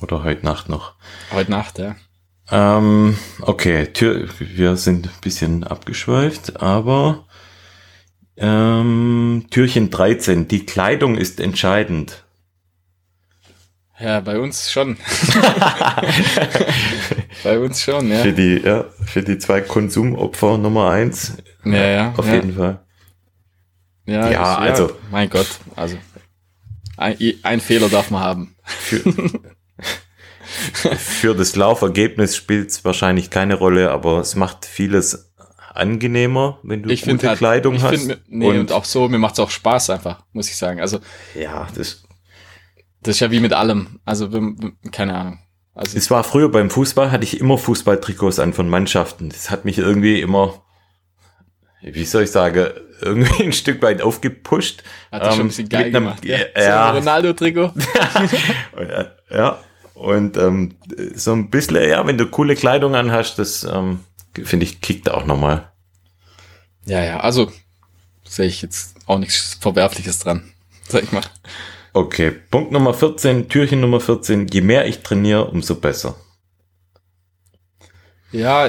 [0.00, 0.94] Oder heute Nacht noch.
[1.32, 1.96] Heute Nacht, ja.
[2.50, 7.26] Ähm, okay, Tür, wir sind ein bisschen abgeschweift, aber
[8.38, 12.24] ähm, Türchen 13, die Kleidung ist entscheidend.
[14.00, 14.96] Ja, bei uns schon.
[17.42, 18.18] bei uns schon, ja.
[18.18, 21.36] Für die, ja, für die zwei Konsumopfer Nummer eins.
[21.64, 22.14] Ja, ja.
[22.16, 22.34] Auf ja.
[22.34, 22.80] jeden Fall.
[24.06, 24.92] Ja, ja ich, also.
[25.10, 25.96] mein Gott, also.
[26.96, 28.56] Ein, ein Fehler darf man haben.
[28.62, 29.00] Für,
[30.96, 35.27] für das Laufergebnis spielt es wahrscheinlich keine Rolle, aber es macht vieles
[35.78, 37.90] angenehmer, wenn du ich gute halt, Kleidung ich hast.
[38.06, 40.80] Find, nee, und, und, auch so, mir macht es auch Spaß einfach, muss ich sagen.
[40.80, 40.98] Also
[41.34, 42.04] ja, das
[43.02, 44.00] das ist ja wie mit allem.
[44.04, 44.28] Also
[44.90, 45.38] keine Ahnung.
[45.74, 49.28] Also es war früher beim Fußball hatte ich immer Fußballtrikots an von Mannschaften.
[49.28, 50.62] Das hat mich irgendwie immer
[51.80, 52.70] wie soll ich sagen,
[53.00, 54.82] irgendwie ein Stück weit aufgepusht.
[55.12, 56.24] Hat dich schon ein Ähm, bisschen geil einem- gemacht.
[56.24, 57.72] Ja, Ja, So Ronaldo-Trikot.
[59.30, 59.58] ja.
[59.94, 60.76] Und ähm,
[61.14, 64.00] so ein bisschen, ja, wenn du coole Kleidung anhast, das ähm,
[64.44, 65.70] finde ich, kickt auch nochmal.
[66.86, 67.52] Ja, ja, also
[68.24, 70.52] sehe ich jetzt auch nichts Verwerfliches dran,
[70.88, 71.22] sag ich mal.
[71.92, 74.46] Okay, Punkt Nummer 14, Türchen Nummer 14.
[74.48, 76.16] Je mehr ich trainiere, umso besser.
[78.30, 78.68] Ja,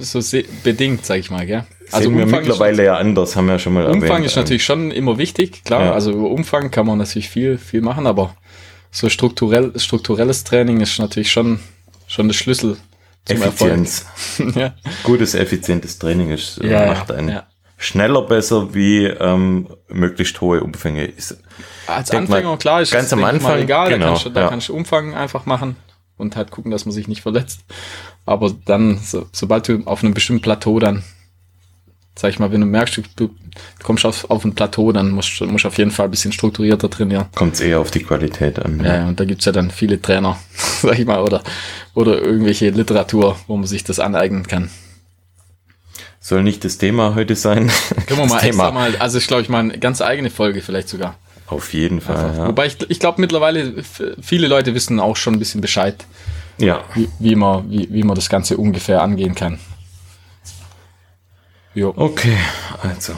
[0.00, 0.20] so
[0.64, 1.64] bedingt, sag ich mal, gell?
[1.92, 4.26] Also Sehen wir Umfang mittlerweile ja anders, haben wir ja schon mal Umfang erwähnt.
[4.26, 5.84] ist natürlich schon immer wichtig, klar.
[5.84, 5.92] Ja.
[5.92, 8.34] Also über Umfang kann man natürlich viel, viel machen, aber
[8.90, 11.60] so strukturell, strukturelles Training ist natürlich schon,
[12.08, 12.76] schon der Schlüssel
[13.24, 14.06] zum Effizienz.
[14.38, 14.56] Erfolg.
[14.56, 14.74] ja.
[15.04, 17.46] Gutes, effizientes Training ist, äh, Ja, macht einen ja.
[17.76, 21.04] schneller besser wie ähm, möglichst hohe Umfänge.
[21.04, 21.38] Ist,
[21.86, 24.30] Als Denk mal, Anfänger, klar, ist ganz es, am Anfang, egal, da genau, kannst du,
[24.30, 25.76] da kannst du Umfang einfach machen
[26.16, 27.60] und halt gucken, dass man sich nicht verletzt.
[28.26, 31.02] Aber dann, so, sobald du auf einem bestimmten Plateau dann,
[32.14, 33.30] sag ich mal, wenn du merkst, du,
[33.82, 36.90] kommst auf, auf ein Plateau, dann musst du musst auf jeden Fall ein bisschen strukturierter
[36.90, 37.26] trainieren.
[37.34, 38.80] Kommt es eher auf die Qualität an.
[38.84, 40.38] Ja, ja, und da gibt's ja dann viele Trainer,
[40.82, 41.42] sag ich mal, oder,
[41.94, 44.70] oder irgendwelche Literatur, wo man sich das aneignen kann.
[46.20, 47.70] Soll nicht das Thema heute sein.
[48.06, 48.46] Können wir das mal Thema.
[48.46, 51.16] extra mal, also ich glaube ich mal eine ganz eigene Folge vielleicht sogar.
[51.48, 52.34] Auf jeden Fall.
[52.36, 52.48] Ja.
[52.48, 53.82] Wobei ich, ich glaube mittlerweile,
[54.22, 56.06] viele Leute wissen auch schon ein bisschen Bescheid,
[56.58, 56.84] ja.
[56.94, 59.58] wie, wie, man, wie, wie man das Ganze ungefähr angehen kann.
[61.74, 61.92] Jo.
[61.96, 62.36] Okay,
[62.82, 63.14] also.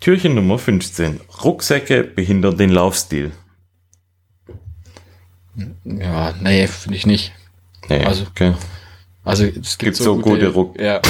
[0.00, 1.20] Türchen Nummer 15.
[1.44, 3.32] Rucksäcke behindern den Laufstil.
[5.84, 7.32] Ja, nee, finde ich nicht.
[7.88, 8.54] Nee, Also- okay.
[9.22, 11.00] Also es gibt, Gibt so gute Ruck- Ja.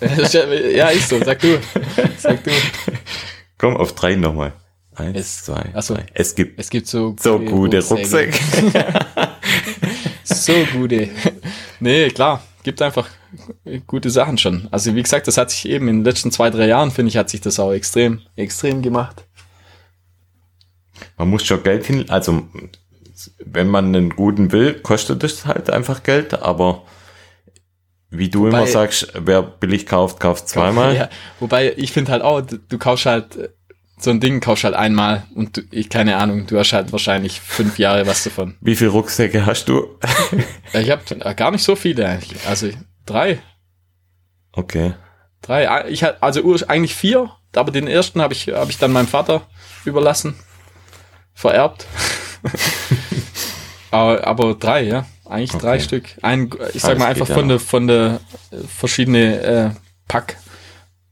[0.00, 1.60] ja, ist so, sag du.
[2.18, 2.50] Sag du.
[3.58, 4.54] Komm auf drei nochmal.
[4.94, 5.94] Eins, Es- zwei, ach so.
[5.94, 6.06] drei.
[6.14, 8.38] Es gibt Es gibt so, so gute Rucksäcke.
[10.24, 11.10] So gute.
[11.80, 12.42] Nee, klar.
[12.62, 13.08] Gibt einfach
[13.86, 14.68] gute Sachen schon.
[14.70, 17.16] Also wie gesagt, das hat sich eben in den letzten zwei, drei Jahren, finde ich,
[17.16, 19.24] hat sich das auch extrem, extrem gemacht.
[21.16, 22.46] Man muss schon Geld hin, also
[23.44, 26.82] wenn man einen guten will, kostet das halt einfach Geld, aber
[28.10, 30.94] wie du Wobei- immer sagst, wer billig kauft, kauft zweimal.
[30.94, 31.08] Ja,
[31.40, 33.48] wobei ich finde halt auch, du, kaufst halt äh,
[33.98, 37.40] so ein Ding, kaufst halt einmal und du, ich keine Ahnung, du hast halt wahrscheinlich
[37.40, 38.56] fünf Jahre was davon.
[38.60, 39.86] Wie viele Rucksäcke hast du?
[40.74, 42.46] Ich habe gar nicht so viele eigentlich.
[42.46, 42.68] Also
[43.06, 43.42] drei.
[44.52, 44.94] Okay.
[45.40, 45.68] Drei.
[45.68, 49.08] Ah, Ich hatte also eigentlich vier, aber den ersten habe ich, habe ich dann meinem
[49.08, 49.42] Vater
[49.84, 50.34] überlassen.
[51.34, 51.86] Vererbt.
[53.90, 55.06] aber, aber drei, ja.
[55.24, 55.80] Eigentlich drei Okay.
[55.84, 56.04] Stück.
[56.22, 57.48] Ein, ich sag Alles mal einfach von ja.
[57.48, 59.70] der, von der äh, verschiedene äh,
[60.08, 60.36] Pack,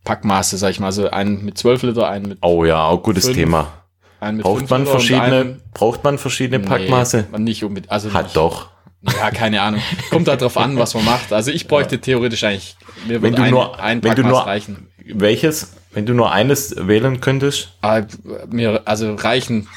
[0.05, 0.87] Packmaße, sag ich mal.
[0.87, 3.37] Also einen mit 12 Liter, einen mit, Oh ja, auch gutes Fünf.
[3.37, 3.73] Thema.
[4.21, 7.29] Braucht man verschiedene, einen- braucht man verschiedene Packmaße?
[7.33, 7.91] Nee, nicht unbedingt.
[7.91, 8.69] Also Hat nicht, doch.
[9.03, 9.81] Ja, keine Ahnung.
[10.11, 11.33] Kommt halt drauf an, was man macht.
[11.33, 12.77] Also ich bräuchte theoretisch eigentlich,
[13.07, 14.89] mir Wenn würde du ein, nur, ein wenn du nur, reichen.
[15.07, 17.71] welches, wenn du nur eines wählen könntest?
[17.81, 18.03] Ah,
[18.51, 19.69] mir, also reichen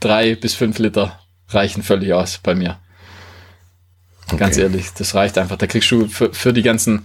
[0.00, 2.78] drei bis fünf Liter reichen völlig aus bei mir.
[4.36, 4.62] Ganz Okay.
[4.62, 5.56] ehrlich, das reicht einfach.
[5.56, 7.04] Da kriegst du für, für die ganzen,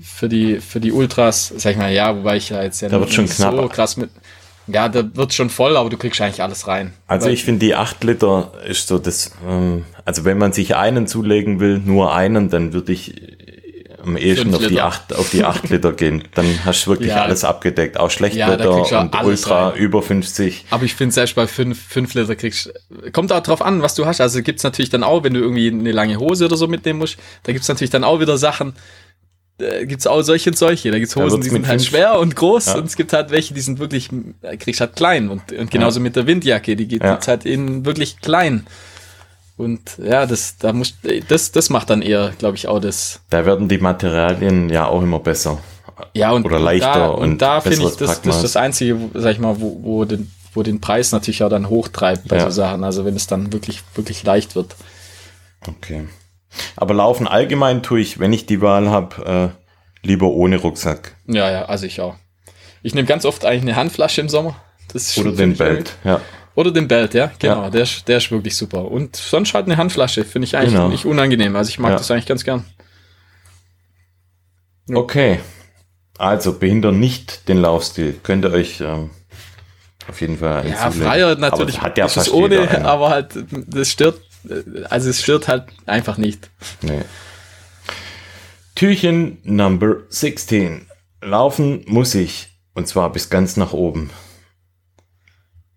[0.00, 3.00] für die, für die Ultras, sag ich mal, ja, wobei ich ja jetzt ja Da
[3.00, 4.10] wird schon nicht so krass mit.
[4.68, 6.92] Ja, da wird schon voll, aber du kriegst eigentlich alles rein.
[7.06, 11.06] Also ich finde die 8 Liter ist so das, ähm, also wenn man sich einen
[11.06, 13.36] zulegen will, nur einen, dann würde ich äh,
[14.02, 14.84] am ehesten auf die Liter.
[14.86, 16.24] 8, auf die 8 Liter gehen.
[16.34, 17.22] Dann hast du wirklich Ja.
[17.22, 19.78] alles abgedeckt, auch Ja, Schlechtwetter du und Ultra rein.
[19.78, 20.64] über 50.
[20.70, 22.72] Aber ich finde selbst bei fünf fünf Liter kriegst
[23.12, 24.20] kommt auch drauf an, was du hast.
[24.20, 27.18] Also gibt's natürlich dann auch, wenn du irgendwie eine lange Hose oder so mitnehmen musst,
[27.44, 28.74] da gibt's natürlich dann auch wieder Sachen,
[29.58, 30.90] äh, gibt's auch solche und solche.
[30.90, 32.74] Da gibt's Da Hosen, die sind halt schwer und groß Ja.
[32.78, 34.10] und es gibt halt welche, die sind wirklich,
[34.42, 37.18] äh, kriegst halt klein und, und genauso mit der Windjacke, die geht Ja.
[37.26, 38.66] halt in wirklich klein.
[39.56, 40.94] Und ja, das, da muss,
[41.28, 43.20] das, das macht dann eher, glaube ich, auch das.
[43.30, 45.58] Da werden die Materialien ja auch immer besser.
[46.12, 48.98] Ja, und Oder leichter da, und und da finde ich, das, das ist das Einzige,
[49.14, 52.44] sag ich mal, wo, wo, den, wo den Preis natürlich auch dann hochtreibt bei Ja.
[52.44, 52.84] so Sachen.
[52.84, 54.76] Also wenn es dann wirklich, wirklich leicht wird.
[55.66, 56.06] Okay.
[56.76, 59.52] Aber laufen allgemein tue ich, wenn ich die Wahl habe,
[60.02, 61.16] äh, lieber ohne Rucksack.
[61.26, 62.14] Ja, ja, also ich auch.
[62.82, 64.56] Ich nehme ganz oft eigentlich eine Handflasche im Sommer.
[64.92, 65.94] Das ist Oder den Belt.
[66.04, 66.20] Ja.
[66.54, 67.64] Oder den Belt, ja, genau.
[67.64, 67.70] Ja.
[67.70, 68.90] Der, ist, der ist wirklich super.
[68.90, 70.88] Und sonst halt eine Handflasche, finde ich eigentlich Genau.
[70.88, 71.54] nicht unangenehm.
[71.56, 71.96] Also ich mag Ja.
[71.98, 72.64] das eigentlich ganz gern.
[74.88, 74.96] Ja.
[74.96, 75.40] Okay.
[76.18, 78.18] Also behindern nicht den Laufstil.
[78.22, 79.10] Könnt ihr euch ähm,
[80.08, 80.90] auf jeden Fall Ja.
[80.90, 83.34] Freier Aber natürlich das hat ja ist fast ohne, aber halt,
[83.66, 84.20] das stört,
[84.90, 86.50] also es stört halt einfach nicht.
[86.82, 87.02] Nee.
[88.74, 90.86] Türchen Number 16.
[91.22, 92.48] Laufen muss ich.
[92.74, 94.10] Und zwar bis ganz nach oben.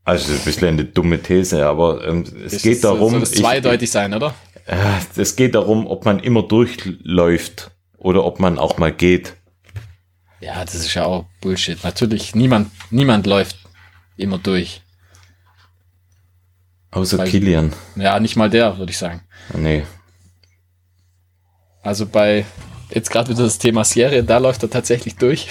[0.03, 3.31] Also ein bisschen eine dumme These, aber ähm, es Das geht ist, darum, Soll das
[3.33, 4.33] ich- zweideutig sein, oder?
[4.65, 4.75] Äh,
[5.15, 9.33] es geht darum, ob man immer durchläuft oder ob man auch mal geht.
[10.41, 11.83] Ja, das ist ja auch Bullshit.
[11.83, 13.57] Natürlich, niemand, niemand läuft
[14.17, 14.81] immer durch.
[16.91, 17.73] Außer Weil, Kilian.
[17.95, 19.21] Ja, nicht mal der, würde ich sagen.
[19.53, 19.83] Nee.
[21.81, 22.45] Also bei,
[22.89, 25.47] jetzt gerade wieder das Thema Serie, da läuft er tatsächlich durch.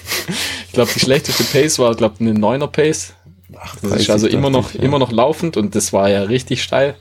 [0.66, 3.14] ich glaube, die schlechteste Pace war, glaube eine 9er Pace.
[3.58, 4.82] Ach, das ist also immer noch, ich, ja.
[4.82, 6.96] immer noch laufend und das war ja richtig steil.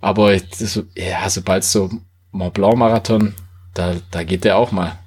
[0.00, 1.90] Aber das, ja, sobald so
[2.30, 3.34] Mont Blanc Marathon,
[3.74, 4.98] da, da geht der auch mal.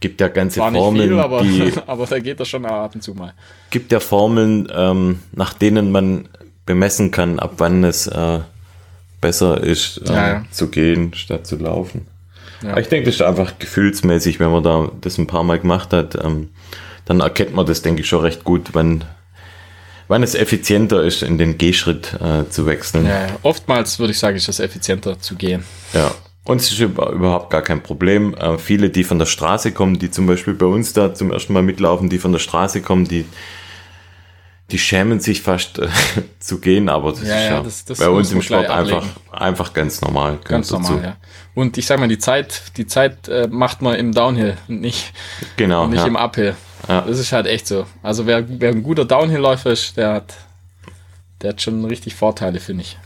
[0.00, 3.02] Gibt ja ganze War Formeln, viel, aber, die, aber da geht er schon ab und
[3.02, 3.34] zu mal.
[3.70, 6.28] Gibt ja Formeln, ähm, nach denen man
[6.66, 8.40] bemessen kann, ab wann es äh,
[9.20, 10.44] besser ist, äh, ja, ja.
[10.50, 12.06] zu gehen, statt zu laufen.
[12.62, 12.76] Ja.
[12.76, 16.14] Ich denke, das ist einfach gefühlsmäßig, wenn man da das ein paar Mal gemacht hat,
[16.22, 16.50] ähm,
[17.04, 19.04] dann erkennt man das, denke ich, schon recht gut, wann,
[20.06, 23.08] wann es effizienter ist, in den Gehschritt äh, zu wechseln.
[23.42, 25.64] Oftmals würde ich sagen, ist es effizienter zu gehen.
[25.92, 26.12] Ja.
[26.44, 28.34] Und es ist überhaupt gar kein Problem.
[28.34, 31.52] Äh, viele, die von der Straße kommen, die zum Beispiel bei uns da zum ersten
[31.52, 33.24] Mal mitlaufen, die von der Straße kommen, die
[34.72, 35.88] die schämen sich fast äh,
[36.40, 39.74] zu gehen, aber das ja, ist ja, das, das bei uns im Sport einfach, einfach
[39.74, 40.38] ganz normal.
[40.44, 41.04] Ganz normal, dazu.
[41.04, 41.16] ja.
[41.54, 45.12] Und ich sag mal, die Zeit, die Zeit äh, macht man im Downhill, nicht,
[45.56, 46.06] genau, nicht ja.
[46.06, 46.56] im Uphill.
[46.88, 47.02] Ja.
[47.02, 47.86] Das ist halt echt so.
[48.02, 50.34] Also wer, wer ein guter Downhill-Läufer ist, der hat,
[51.42, 52.98] der hat schon richtig Vorteile, finde ich.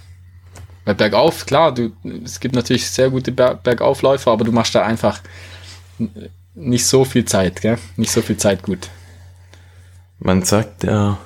[0.84, 1.90] Weil bergauf, klar, du,
[2.24, 5.20] es gibt natürlich sehr gute Ber Bergaufläufer, aber du machst da einfach
[6.54, 7.78] nicht so viel Zeit, gell?
[7.96, 8.88] Nicht so viel Zeit gut.
[10.20, 11.18] Man sagt ja,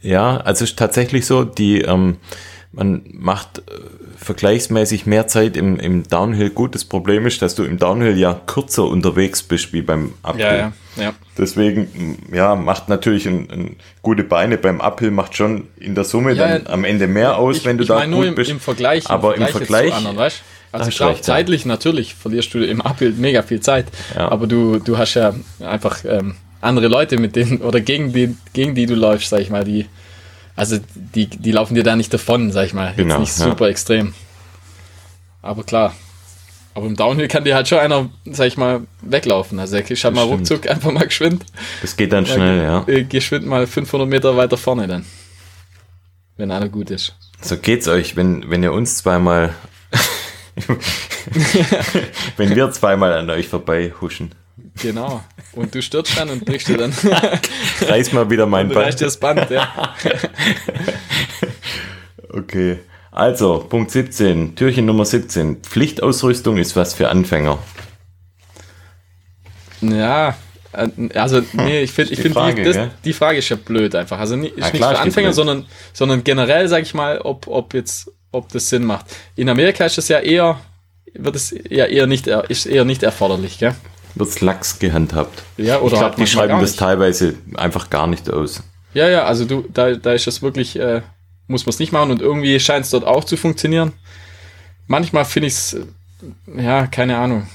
[0.00, 2.16] ja, also ist tatsächlich so, die, ähm,
[2.72, 3.62] man macht äh,
[4.18, 6.74] vergleichsmäßig mehr Zeit im, im Downhill gut.
[6.74, 10.40] Das Problem ist, dass du im Downhill ja kürzer unterwegs bist wie beim Uphill.
[10.40, 11.12] Ja, ja, ja.
[11.36, 16.34] Deswegen, ja, macht natürlich ein, ein gute Beine beim Uphill macht schon in der Summe
[16.34, 18.50] ja, dann am Ende mehr aus, ich, wenn du da gut nur im, bist.
[18.50, 20.42] Im Vergleich, im aber Vergleich im Vergleich, anderen, weißt?
[20.70, 21.68] Also klar, recht, zeitlich ja.
[21.68, 24.28] natürlich verlierst du im Uphill mega viel Zeit, ja.
[24.28, 28.74] aber du, du hast ja einfach ähm, andere Leute, mit denen oder gegen die, gegen
[28.74, 29.86] die du läufst, sag ich mal, die,
[30.56, 32.88] also die, die laufen dir da nicht davon, sag ich mal.
[32.88, 33.70] Jetzt genau, nicht super ja.
[33.70, 34.14] extrem.
[35.42, 35.94] Aber klar.
[36.74, 39.58] Aber im Downhill kann dir halt schon einer, sag ich mal, weglaufen.
[39.58, 41.44] Also ich hab mal ruckzuck einfach mal geschwind.
[41.80, 42.84] Das geht dann schnell, ja.
[42.86, 45.04] Äh, geschwind mal 500 Meter weiter vorne dann.
[46.36, 47.16] Wenn einer gut ist.
[47.40, 49.54] So geht's euch, wenn, wenn ihr uns zweimal,
[52.36, 54.32] wenn wir zweimal an euch vorbei huschen.
[54.80, 55.22] Genau.
[55.52, 56.92] Und du stürzt dann und brichst dir dann.
[57.80, 58.86] Reiß mal wieder mein Band.
[58.86, 59.94] Reißt dir das Band, ja.
[62.30, 62.78] okay.
[63.10, 65.62] Also, Punkt 17, Türchen Nummer 17.
[65.62, 67.58] Pflichtausrüstung ist was für Anfänger.
[69.80, 70.36] Ja,
[70.72, 74.18] äh, also nee, ich finde, ich die, find, die, die Frage ist ja blöd einfach.
[74.18, 77.74] Also nicht, ist klar, nicht für Anfänger, sondern, sondern generell sage ich mal, ob, ob
[77.74, 79.06] jetzt, ob das Sinn macht.
[79.36, 80.60] In Amerika ist das ja eher,
[81.14, 83.74] wird es ja eher nicht, ist eher nicht erforderlich, gell?
[84.14, 85.42] Wird's lax gehandhabt.
[85.56, 88.62] Ja, oder ich glaube, die schreiben das teilweise einfach gar nicht aus.
[88.94, 91.02] Ja, ja, also du, da, da ist das wirklich, äh,
[91.46, 93.92] muss man es nicht machen und irgendwie scheint es dort auch zu funktionieren.
[94.86, 97.46] Manchmal finde ich es, äh, ja, keine Ahnung.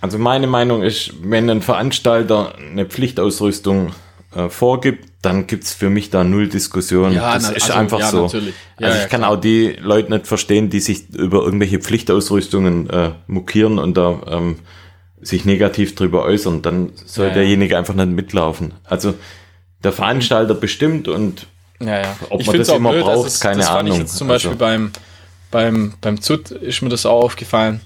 [0.00, 3.92] Also meine Meinung ist, wenn ein Veranstalter eine Pflichtausrüstung
[4.34, 7.12] äh, vorgibt, dann gibt's für mich da null Diskussion.
[7.12, 8.22] Ja, das na, ist also, einfach ja, so.
[8.22, 8.54] Natürlich.
[8.80, 9.30] Ja, also ich kann klar.
[9.30, 14.58] auch die Leute nicht verstehen, die sich über irgendwelche Pflichtausrüstungen äh, mokieren und da ähm,
[15.22, 17.78] sich negativ drüber äußern, dann soll ja, derjenige ja.
[17.78, 18.74] einfach nicht mitlaufen.
[18.84, 19.14] Also
[19.82, 21.46] der Veranstalter bestimmt und
[21.80, 22.16] ja, ja.
[22.30, 23.92] ob ich man das immer blöd, braucht, ist, keine das Ahnung.
[23.92, 24.58] Ich jetzt zum Beispiel also.
[24.58, 24.92] beim,
[25.50, 27.80] beim, beim ZUT ist mir das auch aufgefallen,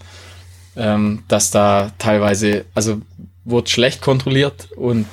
[0.77, 3.01] ähm, dass da teilweise, also
[3.45, 5.07] wurde schlecht kontrolliert und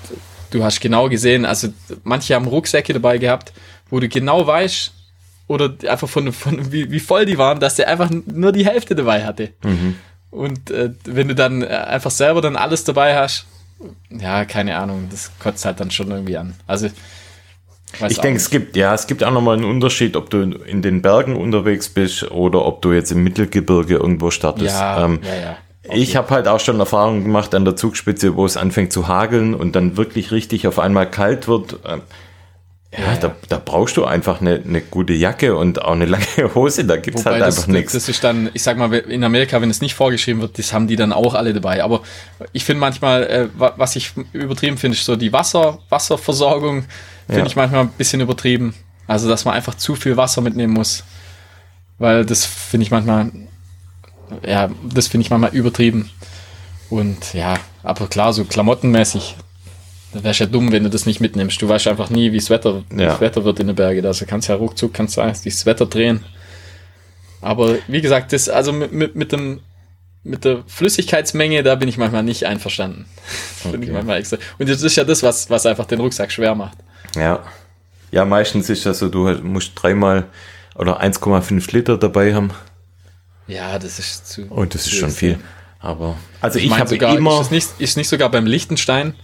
[0.52, 1.70] du hast genau gesehen, also
[2.04, 3.54] manche haben Rucksäcke dabei gehabt,
[3.90, 4.92] wo du genau weißt,
[5.48, 8.96] oder einfach von, von wie, wie voll die waren, dass der einfach nur die Hälfte
[8.96, 9.50] dabei hatte.
[9.64, 9.96] Mhm.
[10.34, 13.46] Und äh, wenn du dann äh, einfach selber dann alles dabei hast,
[14.10, 16.56] ja, keine Ahnung, das kotzt halt dann schon irgendwie an.
[16.66, 16.90] Also
[18.10, 21.04] ich denke, es gibt, ja, es gibt auch nochmal einen Unterschied, ob du in den
[21.04, 24.76] Bergen unterwegs bist oder ob du jetzt im Mittelgebirge irgendwo startest.
[24.76, 25.58] Ja, ähm, ja, ja.
[25.86, 26.00] Okay.
[26.00, 29.54] Ich habe halt auch schon Erfahrungen gemacht an der Zugspitze, wo es anfängt zu hageln
[29.54, 31.80] und dann wirklich richtig auf einmal kalt wird.
[32.96, 36.26] Ja, ja, Da, da brauchst du einfach eine, eine gute Jacke und auch eine lange
[36.56, 37.94] Hose, da gibt's Wobei halt einfach nichts.
[37.94, 40.88] Das ist dann, ich sag mal, in Amerika, wenn es nicht vorgeschrieben wird, das haben
[40.88, 41.84] die dann auch alle dabei.
[41.84, 42.02] Aber
[42.52, 46.86] ich finde manchmal, äh, was ich übertrieben finde, ist so die Wasser, Wasserversorgung,
[47.26, 47.46] finde ja.
[47.48, 48.76] ich manchmal ein bisschen übertrieben.
[49.08, 51.04] Also, dass man einfach zu viel Wasser mitnehmen muss.
[51.98, 53.32] Weil das finde ich manchmal,
[54.46, 56.10] ja, das finde ich manchmal übertrieben.
[56.90, 59.36] Und ja, aber klar, so klamottenmäßig,
[60.14, 61.62] da wärst ja dumm, wenn du das nicht mitnimmst.
[61.62, 63.08] Du weißt einfach nie, wie das Wetter, ja.
[63.08, 64.06] das Wetter wird in den Bergen.
[64.06, 66.24] Also kannst ja ruckzuck, kannst du das Wetter drehen.
[67.42, 69.60] Aber wie gesagt, das, also mit, mit, mit dem,
[70.24, 73.06] mit der Flüssigkeitsmenge, da bin ich manchmal nicht einverstanden.
[73.64, 73.92] Das finde ich Okay.
[73.94, 74.38] manchmal extra.
[74.60, 76.78] Und das ist ja das, was, was einfach den Rucksack schwer macht.
[77.16, 77.44] Ja.
[78.12, 80.26] Ja, meistens ist das so, du musst dreimal
[80.76, 82.52] oder 1,5 Liter dabei haben.
[83.48, 84.44] Ja, das ist zu.
[84.50, 85.40] Und das ist schon viel.
[85.80, 89.16] Aber, also Ich, ich, meine habe sogar, immer, ist, nicht, ist nicht sogar beim Liechtenstein,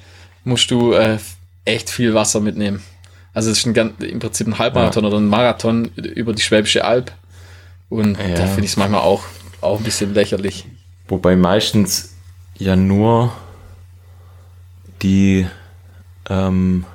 [0.44, 1.18] musst du äh,
[1.66, 2.82] echt viel Wasser mitnehmen.
[3.34, 7.12] Also es ist ein, im Prinzip ein Halbmarathon oder ein Marathon über die Schwäbische Alb.
[7.90, 8.36] Und Ja.
[8.36, 9.24] da finde ich es manchmal auch,
[9.62, 10.66] auch ein bisschen lächerlich.
[11.08, 12.16] wobei meistens
[12.58, 13.32] ja nur
[15.02, 15.48] die,
[16.30, 16.86] ähm,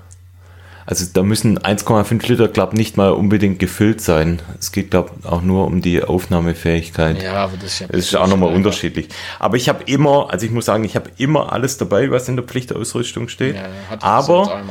[0.86, 4.40] also da müssen 1,5 Liter, glaube nicht mal unbedingt gefüllt sein.
[4.58, 7.22] Es geht, glaube auch nur um die Aufnahmefähigkeit.
[7.22, 7.86] Ja, aber das ist ja.
[7.90, 9.08] Es ist auch nochmal unterschiedlich.
[9.38, 12.36] Aber ich habe immer, also ich muss sagen, ich habe immer alles dabei, was in
[12.36, 13.54] der Pflichtausrüstung steht.
[13.56, 14.62] Ja, ja, das Aber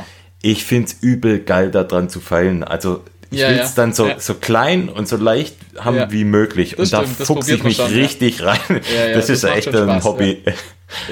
[0.42, 2.62] ich finde es übel geil, da dran zu feilen.
[2.64, 3.62] Also ich Ja, will ja.
[3.64, 4.20] es dann so, Ja.
[4.20, 6.12] so klein und so leicht haben Ja.
[6.12, 6.76] wie möglich.
[6.76, 7.96] Das und da stimmt, das fuchse ich mich schon, ja.
[8.02, 8.58] richtig rein.
[8.68, 10.42] Ja, ja, das, das ist echt ein Spaß, Hobby.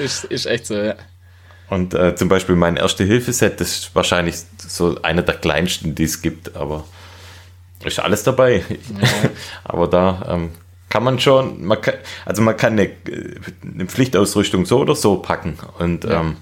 [0.01, 0.95] Ist, ist echt so, ja.
[1.73, 6.21] Und äh, zum Beispiel mein Erste-Hilfe-Set, das ist wahrscheinlich so einer der kleinsten, die es
[6.21, 6.83] gibt, aber
[7.83, 8.63] ist alles dabei.
[9.63, 10.51] aber da ähm,
[10.89, 11.95] kann man schon, man kann,
[12.25, 12.91] also man kann eine,
[13.63, 15.57] eine Pflichtausrüstung so oder so packen.
[15.79, 16.37] Und ähm,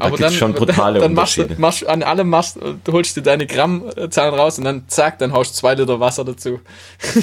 [0.00, 3.16] da aber gibt es schon brutale dann machst du, machst, an allem machst, du holst
[3.16, 6.60] du deine Grammzahlen raus und dann zack, dann haust du zwei Liter Wasser dazu.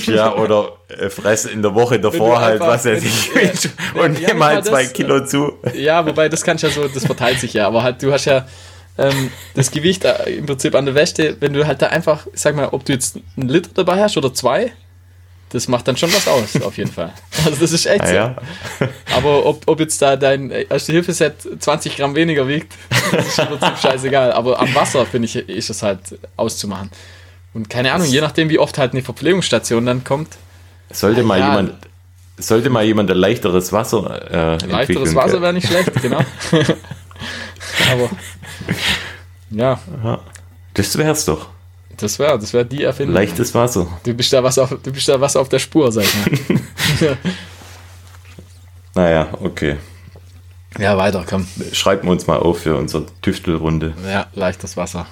[0.07, 3.31] Ja, oder äh, fress in der Woche davor halt, einfach- was er sich
[3.95, 5.53] ja, und ja, nimm mal zwei das, Kilo zu.
[5.73, 8.45] Ja, wobei das kannst ja so, das verteilt sich ja, aber halt du hast ja
[8.97, 12.55] ähm, das Gewicht äh, im Prinzip an der Wäsche, wenn du halt da einfach, sag
[12.55, 14.71] mal, ob du jetzt einen Liter dabei hast oder zwei,
[15.51, 17.13] das macht dann schon was aus, auf jeden Fall.
[17.45, 18.13] Also das ist echt Ah, so.
[18.13, 18.35] ja.
[19.15, 22.73] Aber ob, ob jetzt da dein Erste-Hilfe-Set 20 Gramm weniger wiegt,
[23.11, 24.31] das ist Prinzip scheißegal.
[24.31, 25.99] Aber am Wasser, finde ich, ist es halt
[26.37, 26.91] auszumachen.
[27.53, 30.37] Und keine Ahnung, je nachdem, wie oft halt eine Verpflegungsstation dann kommt,
[30.93, 31.49] Sollte mal ja.
[31.49, 31.73] jemand,
[32.37, 36.19] sollte mal jemand ein leichteres Wasser äh, leichteres Wasser wäre nicht schlecht, genau.
[37.91, 38.09] Aber
[39.49, 39.79] ja,
[40.73, 41.47] Das wär's doch.
[41.97, 43.15] Das wäre das wär die Erfindung.
[43.15, 43.87] Leichtes Wasser.
[44.03, 47.17] Du bist da was auf, du bist da was auf der Spur, sag ich mal.
[48.93, 49.77] Naja, okay.
[50.77, 51.47] ja, weiter, komm.
[51.71, 53.93] Schreiben wir uns mal auf für unsere Tüftelrunde.
[54.05, 55.07] Ja, leichtes Wasser.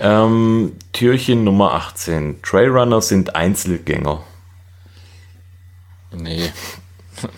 [0.00, 2.42] Ähm, Türchen Nummer 18.
[2.42, 4.24] Trailrunner sind Einzelgänger.
[6.12, 6.50] Nee.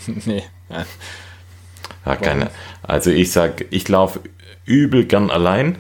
[0.25, 0.43] nee.
[0.71, 2.17] Ja.
[2.17, 2.51] Keine.
[2.83, 4.21] Also ich sag, ich laufe
[4.65, 5.77] übel gern allein,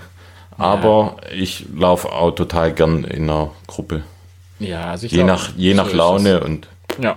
[0.59, 4.03] aber ich laufe auch total gern in einer Gruppe.
[4.59, 6.69] Ja, also ich Je glaub, nach, je so nach Laune und.
[7.01, 7.17] Ja.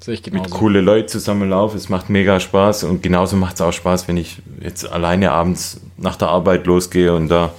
[0.00, 0.56] Sehe ich mit genauso.
[0.56, 1.76] coole Leute zusammen laufe.
[1.76, 5.80] Es macht mega Spaß und genauso macht es auch Spaß, wenn ich jetzt alleine abends
[5.96, 7.52] nach der Arbeit losgehe und da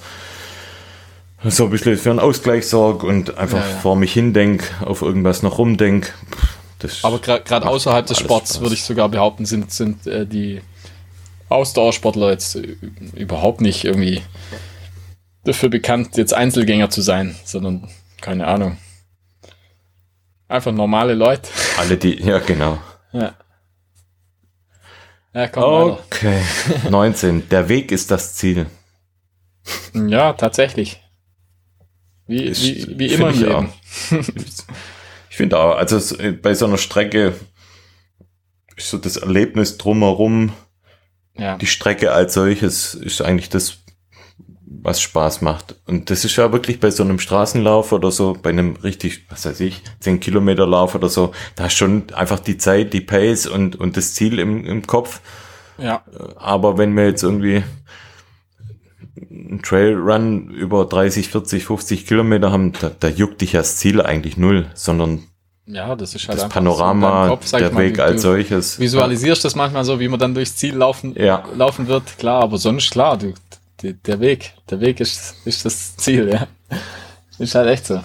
[1.46, 3.76] so ein bisschen für einen Ausgleich sorge und einfach Ja, ja.
[3.76, 6.12] vor mich hindenk, auf irgendwas noch rumdenk.
[6.30, 8.60] Pff, Das Aber gerade außerhalb des Sports Spaß.
[8.62, 10.60] würde ich sogar behaupten, sind, sind äh, die
[11.48, 12.54] Ausdauersportler jetzt
[13.14, 14.22] überhaupt nicht irgendwie
[15.44, 17.88] dafür bekannt, jetzt Einzelgänger zu sein, sondern
[18.20, 18.78] keine Ahnung.
[20.48, 21.48] Einfach normale Leute.
[21.78, 22.78] alle die, ja genau.
[23.12, 23.34] Ja.
[25.34, 25.90] Ja, komm.
[25.92, 26.40] Okay,
[26.90, 27.48] 19.
[27.48, 28.66] Der Weg ist das Ziel.
[29.92, 31.00] Ja, tatsächlich.
[32.26, 33.72] Wie, Ist- wie, wie immer im ich Leben.
[35.30, 37.34] Ich finde auch, also bei so einer Strecke
[38.76, 40.52] ist so das Erlebnis drumherum,
[41.36, 41.56] Ja.
[41.56, 43.78] die Strecke als solches ist eigentlich das,
[44.66, 45.76] was Spaß macht.
[45.86, 49.46] Und das ist ja wirklich bei so einem Straßenlauf oder so, bei einem richtig, was
[49.46, 53.46] weiß ich, 10 Kilometer Lauf oder so, da ist schon einfach die Zeit, die Pace
[53.46, 55.20] und, und das Ziel im, im Kopf.
[55.78, 56.04] ja.
[56.36, 57.64] Aber wenn wir jetzt irgendwie
[59.30, 64.36] einen Trailrun über 30, 40, 50 Kilometer haben, da, da juckt dich das Ziel eigentlich
[64.36, 65.24] null, sondern
[65.66, 68.78] Ja, das ist halt das so Panorama, deinem Kopf, der mal, Weg als solches.
[68.78, 71.44] Visualisierst das manchmal so, wie man dann durchs Ziel laufen, Ja.
[71.56, 73.32] laufen wird, klar, aber sonst klar, du,
[73.80, 76.46] die, der Weg, der Weg ist, ist das Ziel, ja.
[77.38, 78.00] Ist halt echt so.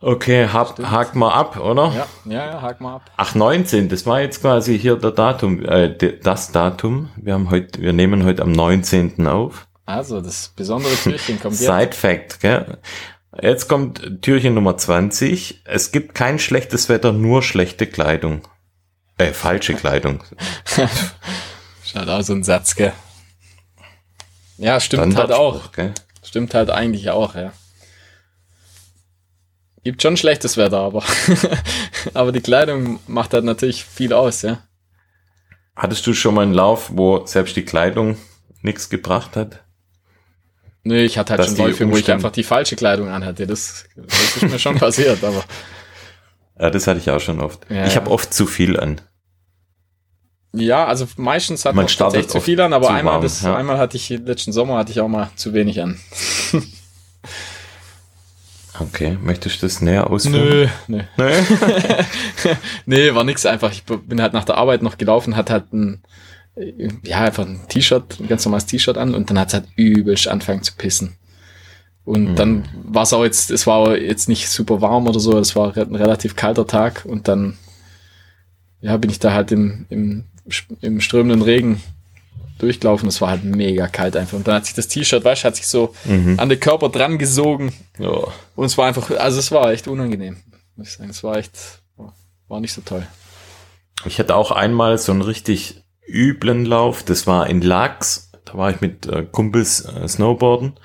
[0.00, 1.92] Okay, hab, hakt mal ab, oder?
[1.92, 3.10] Ja, ja, ja, hak mal ab.
[3.16, 5.92] Ach, 19, das war jetzt quasi hier der Datum, äh,
[6.22, 7.08] das Datum.
[7.16, 9.26] Wir haben heute, wir nehmen heute am 19.
[9.26, 9.66] auf.
[9.86, 11.64] Also, das besondere Türchen kommt jetzt.
[11.66, 12.78] Side Fact, gell?
[13.40, 15.62] Jetzt kommt Türchen Nummer 20.
[15.64, 18.42] Es gibt kein schlechtes Wetter, nur schlechte Kleidung.
[19.16, 20.24] Äh, falsche Kleidung.
[21.84, 22.92] Ist halt auch so ein Satz, gell.
[24.56, 25.70] Ja, stimmt halt auch.
[25.72, 25.94] Gell?
[26.22, 27.52] Stimmt halt eigentlich auch, ja.
[29.84, 31.04] Gibt schon schlechtes Wetter, aber,
[32.14, 34.58] aber die Kleidung macht halt natürlich viel aus, ja.
[35.76, 38.16] Hattest du schon mal einen Lauf, wo selbst die Kleidung
[38.62, 39.62] nichts gebracht hat?
[40.88, 43.46] Nö, ich hatte halt schon Läufe, wo ich einfach die falsche Kleidung anhatte.
[43.46, 45.44] Das, das ist mir schon passiert, aber
[46.58, 47.66] Ja, das hatte ich auch schon oft.
[47.68, 48.98] Ja, ich habe oft zu viel an.
[50.54, 53.54] Ja, also meistens hat Man tatsächlich zu viel an, aber einmal, warm, das, ja.
[53.54, 56.00] einmal hatte ich, letzten Sommer hatte ich auch mal zu wenig an.
[58.80, 60.70] Okay, möchtest du das näher ausführen?
[60.86, 61.02] nö.
[61.16, 61.32] Nö.
[62.86, 63.72] nee, war nix einfach.
[63.72, 66.04] Ich bin halt nach der Arbeit noch gelaufen, hat halt ein,
[67.04, 70.28] ja, einfach ein T-Shirt, ein ganz normales T-Shirt an und dann hat es halt übelst
[70.28, 71.14] angefangen zu pissen.
[72.04, 72.36] Und Mhm.
[72.36, 75.76] dann war es auch jetzt, es war jetzt nicht super warm oder so, es war
[75.76, 77.58] ein relativ kalter Tag und dann,
[78.80, 80.24] ja, bin ich da halt im, im,
[80.80, 81.80] im strömenden Regen
[82.58, 83.08] durchgelaufen.
[83.08, 84.36] Es war halt mega kalt einfach.
[84.38, 86.40] Und dann hat sich das T-Shirt, weißt hat sich so Mhm.
[86.40, 87.72] an den Körper dran gesogen.
[87.98, 88.10] Ja.
[88.56, 90.38] Und es war einfach, also es war echt unangenehm,
[90.76, 91.10] muss ich sagen.
[91.10, 91.52] Es war echt,
[92.48, 93.06] war nicht so toll.
[94.06, 97.02] Ich hatte auch einmal so einen richtig üblen Lauf.
[97.02, 98.30] Das war in Lachs.
[98.44, 100.78] Da war ich mit äh, Kumpels äh, Snowboarden.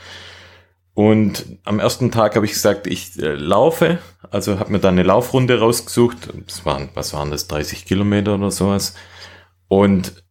[0.93, 3.99] Und am ersten Tag habe ich gesagt, ich äh, laufe.
[4.29, 6.29] Also habe mir da eine Laufrunde rausgesucht.
[6.45, 8.93] Das waren, was waren das, 30 Kilometer oder sowas.
[9.67, 10.23] Und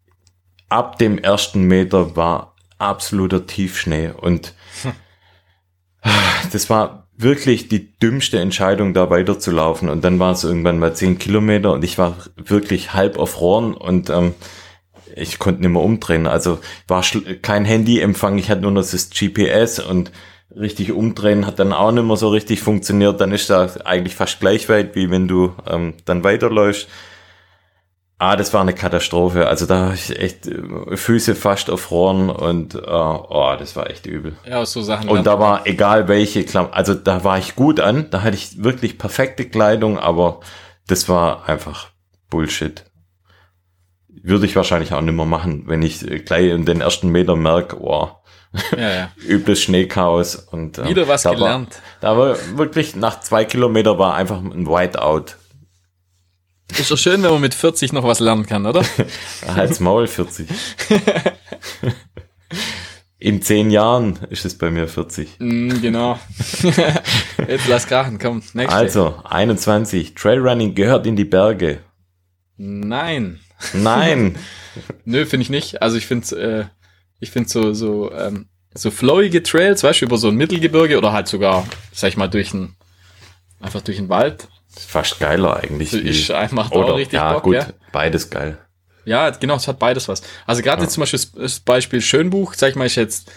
[0.69, 4.11] ab dem ersten Meter war absoluter Tiefschnee.
[4.11, 4.55] Und
[6.53, 9.89] das war wirklich die dümmste Entscheidung, da weiterzulaufen.
[9.89, 14.11] Und dann war es irgendwann mal 10 Kilometer und ich war wirklich halb erfroren und
[14.11, 14.35] ähm,
[15.17, 16.27] ich konnte nicht mehr umdrehen.
[16.27, 16.59] Also
[16.89, 17.05] war
[17.43, 20.13] kein Handyempfang, ich hatte nur noch das GPS und
[20.57, 23.21] richtig umdrehen hat dann auch nicht mehr so richtig funktioniert.
[23.21, 26.89] Dann ist da eigentlich fast gleich weit, wie wenn du ähm, dann weiterläufst.
[28.19, 29.49] Ah, das war eine Katastrophe.
[29.49, 34.07] Also da habe ich echt äh, Füße fast erfroren und äh, oh, das war echt
[34.07, 34.37] übel.
[34.49, 35.09] Ja, so Sachen.
[35.09, 38.63] Und da war egal welche Klamotten, also da war ich gut an, da hatte ich
[38.63, 40.41] wirklich perfekte Kleidung, aber
[40.87, 41.89] das war einfach
[42.31, 42.85] Bullshit.
[44.25, 47.35] Würde ich wahrscheinlich auch nicht mehr machen, wenn ich äh, gleich in den ersten Meter
[47.35, 48.11] merke, oh,
[48.77, 49.11] ja, ja.
[49.27, 50.37] übles Schneechaos.
[50.37, 51.81] Und, ähm, Wieder was da gelernt.
[52.01, 55.37] War, da war wirklich nach zwei Kilometer war einfach ein Whiteout.
[56.79, 58.83] Ist doch schön, wenn man mit 40 noch was lernen kann, oder?
[59.47, 60.49] Hals Maul 40.
[63.19, 65.39] In zehn Jahren ist es bei mir 40.
[65.39, 66.19] mm, genau.
[67.47, 68.43] Jetzt lass krachen, komm.
[68.53, 68.75] Next.
[68.75, 70.15] Also, 21.
[70.15, 71.79] Trailrunning gehört in die Berge.
[72.57, 73.39] Nein.
[73.75, 74.37] Nein.
[75.05, 75.83] Nö, finde ich nicht.
[75.83, 76.65] Also ich finde äh,
[77.21, 81.13] ich finde so, so, ähm, so flowige Trails, weißt du, über so ein Mittelgebirge oder
[81.13, 82.75] halt sogar, sag ich mal, durch ein,
[83.61, 84.49] einfach durch den Wald.
[84.75, 85.93] ist fast geiler eigentlich.
[85.93, 87.67] Ist, wie- macht oder, auch richtig ja, Bock, gut, ja.
[87.93, 88.59] beides geil.
[89.05, 90.23] Ja, genau, es hat beides was.
[90.47, 93.31] Also gerade jetzt zum Beispiel das- das Beispiel Schönbuch, sag ich mal, ist jetzt,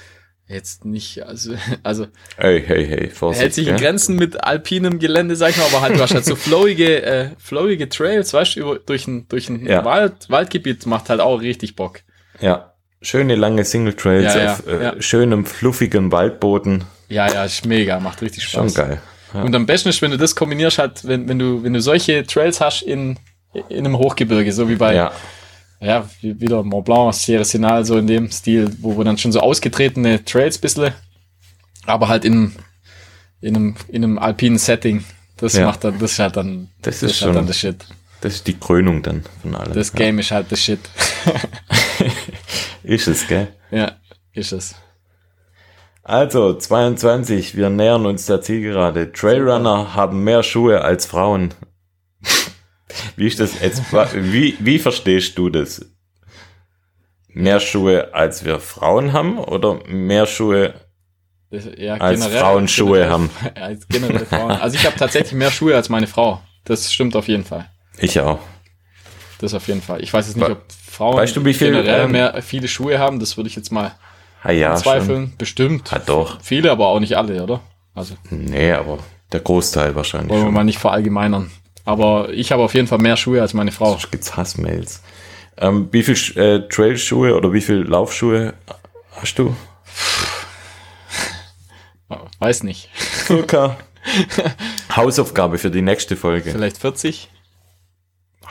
[0.48, 3.42] jetzt nicht, also, also Hey, hey, hey, Vorsicht.
[3.42, 3.78] hält sich in?
[3.78, 7.30] Grenzen mit alpinem Gelände, sag ich mal, aber halt, du hast halt so flowige, äh,
[7.38, 9.84] flowige Trails, weißt du, über, durch ein, durch ein Ja.
[9.86, 12.02] Wald, Waldgebiet macht halt auch richtig Bock.
[12.40, 12.72] Ja.
[13.02, 16.86] Schöne lange Single Trails Ja, auf äh, schönem, fluffigem Waldboden.
[17.08, 18.74] Ja, ja, ist mega, macht richtig Schon Spaß.
[18.76, 19.02] geil.
[19.34, 19.42] Ja.
[19.44, 22.26] Und am besten ist, wenn du das kombinierst, halt, wenn, wenn du, wenn du solche
[22.26, 23.20] Trails hast in,
[23.70, 24.96] in einem Hochgebirge, so wie bei,
[25.86, 26.00] ja.
[26.00, 29.32] ja, wie wieder Mont Blanc, Sierra Sinal, so in dem Stil, wo wir dann schon
[29.32, 30.94] so ausgetretene Trails bissle,
[31.86, 32.54] aber halt in,
[33.42, 35.04] in einem, in einem alpinen Setting.
[35.38, 35.66] Das Ja.
[35.66, 37.86] macht dann, das ist halt dann, Das ist halt schon- dann das Shit.
[38.22, 39.74] Das ist die Krönung dann von allem.
[39.74, 40.00] Das ja.
[40.00, 40.80] Game ist halt das Shit.
[42.84, 43.48] Ist es, gell?
[43.72, 43.94] ja,
[44.34, 44.76] ist es.
[46.04, 49.12] Also, 22, wir nähern uns der Zielgerade.
[49.12, 51.54] Trailrunner haben mehr Schuhe als Frauen.
[53.16, 53.82] Wie ist das jetzt?
[54.14, 55.86] Wie, wie verstehst du das?
[57.28, 60.74] Mehr Schuhe als wir Frauen haben oder mehr Schuhe
[61.78, 63.30] ja, als Frauen Schuhe generell- haben?
[63.56, 64.52] Als generell Frauen.
[64.52, 66.42] Also ich habe tatsächlich mehr Schuhe als meine Frau.
[66.66, 67.70] Das stimmt auf jeden Fall.
[67.98, 68.40] Ich auch.
[69.40, 70.02] Das auf jeden Fall.
[70.02, 73.00] Ich weiß jetzt nicht, ob Frauen weißt du, wie viel, generell ähm, mehr viele Schuhe
[73.00, 73.20] haben.
[73.20, 73.94] Das würde ich jetzt mal
[74.44, 74.84] Ah ja, schon.
[74.84, 75.34] zweifeln.
[75.38, 75.94] Bestimmt.
[75.94, 76.42] Ah, doch.
[76.42, 77.62] Viele, aber auch nicht alle, oder?
[77.94, 79.00] Also Nee, aber
[79.32, 80.54] der Großteil wahrscheinlich wollen wir schon.
[80.54, 81.52] mal nicht verallgemeinern.
[81.86, 83.92] Aber ich habe auf jeden Fall mehr Schuhe als meine Frau.
[83.92, 85.02] Sonst gibt's Hassmails.
[85.58, 88.56] Ähm, wie viel äh, Trailschuhe oder wie viel Laufschuhe
[89.12, 89.56] hast du?
[92.40, 92.90] Weiß nicht.
[93.26, 93.78] Circa.
[94.96, 96.52] Hausaufgabe für die nächste Folge.
[96.52, 97.30] Vielleicht 40?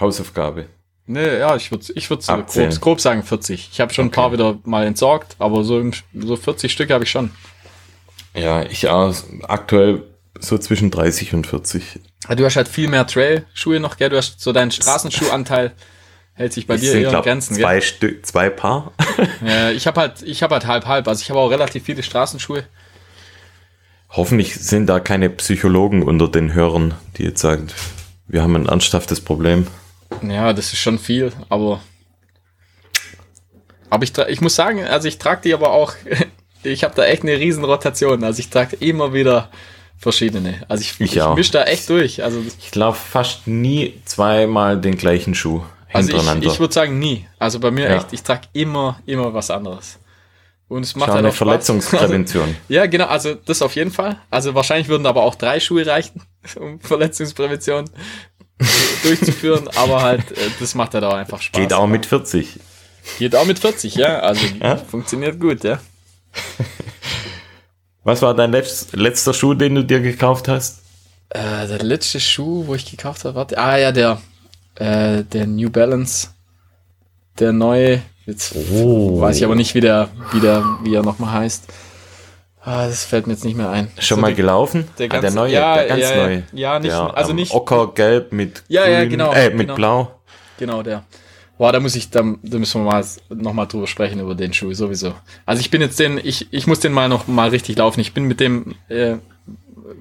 [0.01, 0.66] Hausaufgabe.
[1.07, 3.68] Nee, ja, ich würde ich würd grob, grob sagen 40.
[3.72, 5.82] Ich habe schon ein paar wieder mal entsorgt, aber so,
[6.14, 7.30] so 40 Stück habe ich schon.
[8.35, 10.03] Ja, ich auch aktuell
[10.41, 12.01] so zwischen 30 und 40.
[12.26, 14.11] Ah, Du hast halt viel mehr Trail-Schuhe noch, gell?
[14.11, 15.72] Du hast so deinen Straßenschuhanteil
[16.35, 18.93] hält sich bei Es dir sind, eher in glaub, Grenzen, zwei Stück, zwei Paar.
[19.47, 21.07] Äh, ich habe halt, ich habe halt halb halb.
[21.07, 22.64] Also ich habe auch relativ viele Straßenschuhe.
[24.11, 27.68] Hoffentlich sind da keine Psychologen unter den Hörern, die jetzt sagen,
[28.26, 29.66] wir haben ein ernsthaftes Problem.
[30.22, 31.80] Ja, das ist schon viel, aber
[33.91, 35.95] aber ich, ich muss sagen, also ich trage die aber auch,
[36.64, 38.24] ich habe da echt eine riesen Rotation.
[38.24, 39.51] Also ich trage immer wieder
[39.97, 40.62] verschiedene.
[40.68, 41.34] Also ich, Ich ich, auch.
[41.36, 42.22] misch da echt durch.
[42.22, 46.47] Also, Ich laufe fast nie zweimal den gleichen Schuh also ich, hintereinander.
[46.53, 47.26] ich würde sagen nie.
[47.38, 47.97] Also bei mir Ja.
[47.97, 49.99] echt, ich trage immer, immer was anderes.
[50.66, 51.32] Und es macht Schau, halt eine.
[51.32, 52.57] Verletzungsprävention.
[52.68, 54.18] Ja, genau, also das auf jeden Fall.
[54.30, 56.22] Also wahrscheinlich würden aber auch drei Schuhe reichen,
[56.57, 57.84] um Verletzungsprävention
[59.03, 61.61] durchzuführen, aber halt, äh, das macht halt auch einfach Spaß.
[61.61, 62.59] Geht auch mit 40.
[63.18, 64.76] Geht auch mit 40, ja, also Ja.
[64.76, 65.78] funktioniert gut, ja.
[68.05, 70.82] Was war dein letz, letzter Schuh, den du dir gekauft hast?
[71.30, 74.20] Äh, der letzte Schuh, wo ich gekauft habe, warte, ah ja, der,
[74.76, 76.28] äh, der New Balance,
[77.38, 79.20] der neue, jetzt Oh.
[79.20, 81.64] weiß ich aber nicht, wie der, wie der, wie er nochmal heißt.
[82.62, 83.88] Ah, das fällt mir jetzt nicht mehr ein.
[83.98, 84.88] Schon So mal die- gelaufen?
[84.98, 86.16] der ah, der ganz- neue, ja, der ganz ja, ja.
[86.22, 86.42] neue.
[86.52, 89.74] Ja, nicht- der, also nicht- Ockergelb mit Ja, ja, grün, genau, äh, mit genau.
[89.74, 90.20] blau.
[90.59, 91.05] Genau, der.
[91.57, 94.72] Boah, da muss ich, da, da müssen wir mal nochmal drüber sprechen, über den Schuh,
[94.74, 95.14] sowieso.
[95.46, 98.00] Also ich bin jetzt den, ich, ich muss den mal noch mal richtig laufen.
[98.00, 99.16] Ich bin mit dem, äh,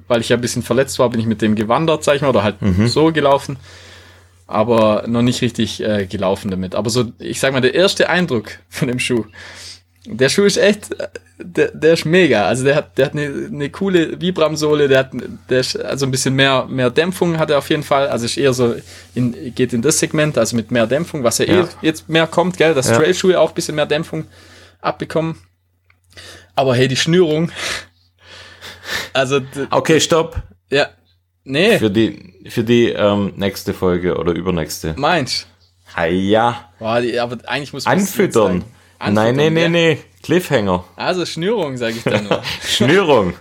[0.08, 2.30] weil ich ja ein bisschen verletzt war, bin ich mit dem gewandert, sag ich mal,
[2.30, 3.58] oder halt so gelaufen.
[4.48, 6.76] Aber noch nicht richtig äh, gelaufen damit.
[6.76, 9.26] Aber so, ich sag mal, der erste Eindruck von dem Schuh,
[10.06, 10.90] der Schuh ist echt,
[11.38, 12.46] der, der ist mega.
[12.46, 15.12] Also der hat, der hat eine, eine coole Vibram-Sohle, der hat,
[15.50, 18.08] der ist also ein bisschen mehr, mehr Dämpfung hat er auf jeden Fall.
[18.10, 18.76] Also ist eher so,
[19.16, 21.64] in, geht in das Segment, also mit mehr Dämpfung, was ja, Ja.
[21.64, 22.98] eh jetzt mehr kommt, gell, dass Ja.
[22.98, 24.26] Trailschuhe auch ein bisschen mehr Dämpfung
[24.82, 25.38] abbekommen.
[26.56, 27.52] Aber hey, die Schnürung.
[29.14, 29.40] Also,
[29.72, 30.42] Okay, stopp.
[30.70, 30.90] ja,
[31.46, 34.94] nee, Für die, für die ähm, nächste Folge oder übernächste.
[34.98, 35.48] meinst
[35.96, 36.70] Ah, ja.
[36.80, 38.64] Boah, die, aber eigentlich muss man Anfüttern.
[39.06, 39.16] Sagen.
[39.16, 39.98] Nein, nee, Anfüttern, nee.
[40.24, 40.84] Cliffhanger.
[40.96, 42.42] Also Schnürung, sage ich dann nur.
[42.66, 43.34] Schnürung.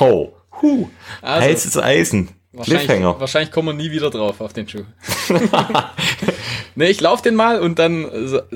[0.00, 0.32] Ho.
[0.62, 0.88] Huh.
[1.22, 2.28] Also, Heißes Eisen.
[2.52, 3.20] Wahrscheinlich, Cliffhanger.
[3.20, 4.84] wahrscheinlich kommen wir nie wieder drauf auf den Schuh.
[6.74, 8.06] nee, ich lauf den mal und dann,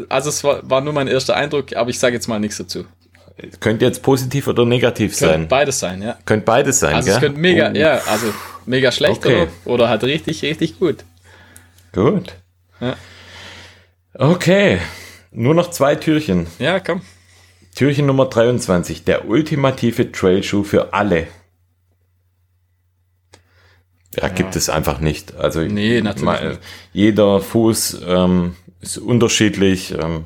[0.08, 2.84] also es war, war nur mein erster Eindruck, aber ich sage jetzt mal nichts dazu.
[3.60, 5.48] Könnte jetzt positiv oder negativ Könnte sein.
[5.48, 6.16] beides sein, ja.
[6.26, 7.14] Könnte beides sein, Also gell?
[7.14, 8.26] es könnte mega, Oh, ja, also
[8.66, 9.42] mega schlecht Okay.
[9.64, 11.04] oder, oder halt richtig, richtig gut.
[11.92, 12.34] Gut.
[12.80, 12.96] Ja.
[14.14, 14.78] Okay.
[15.32, 16.46] Nur noch zwei Türchen.
[16.58, 17.02] Ja, komm.
[17.74, 19.04] Türchen Nummer 23.
[19.04, 21.28] Der ultimative Trailschuh für alle.
[24.16, 25.36] Ja, gibt es einfach nicht.
[25.36, 26.60] Also Nee, natürlich mal, nicht.
[26.92, 29.92] jeder Fuß ähm, ist unterschiedlich.
[29.92, 30.24] Ähm,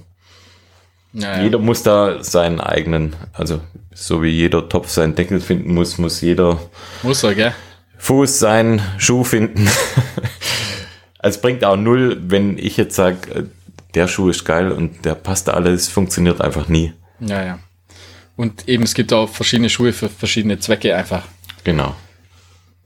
[1.12, 1.42] Ja, ja.
[1.42, 3.60] Jeder muss da seinen eigenen, also
[3.92, 6.58] so wie jeder Topf seinen Deckel finden muss, muss jeder
[7.02, 7.54] Muss er, gell?
[7.98, 9.68] Fuß seinen Schuh finden.
[11.18, 13.48] es bringt auch null, wenn ich jetzt sage,
[13.94, 16.92] der Schuh ist geil und der passt alles, funktioniert einfach nie.
[17.20, 17.58] Ja, ja.
[18.36, 21.22] Und eben, es gibt auch verschiedene Schuhe für verschiedene Zwecke einfach.
[21.62, 21.94] Genau.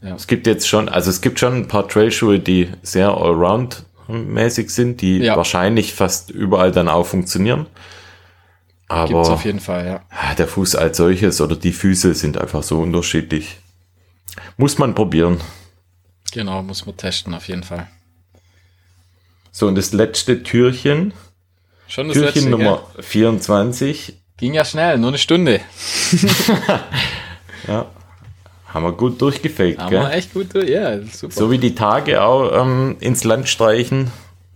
[0.03, 0.15] Ja.
[0.15, 5.01] Es gibt jetzt schon, also es gibt schon ein paar Trailschuhe, die sehr allround-mäßig sind,
[5.01, 5.37] die Ja.
[5.37, 7.67] wahrscheinlich fast überall dann auch funktionieren.
[8.91, 10.01] Gibt's Aber auf jeden Fall, ja.
[10.11, 13.59] ah, der Fuß als solches oder die Füße sind einfach so unterschiedlich.
[14.57, 15.41] Muss man probieren.
[16.33, 17.89] Genau, muss man testen, auf jeden Fall.
[19.51, 21.13] So, und das letzte Türchen,
[21.87, 24.15] Schon das Türchen letzte, Nummer 24, Gell?
[24.37, 25.61] Ging ja schnell, nur eine Stunde.
[27.67, 27.87] ja,
[28.69, 30.11] haben wir gut durchgefaked, Aber gell?
[30.13, 30.69] echt gut, durch.
[30.69, 31.35] ja, super.
[31.35, 34.13] So wie die Tage auch ähm, ins Land streichen.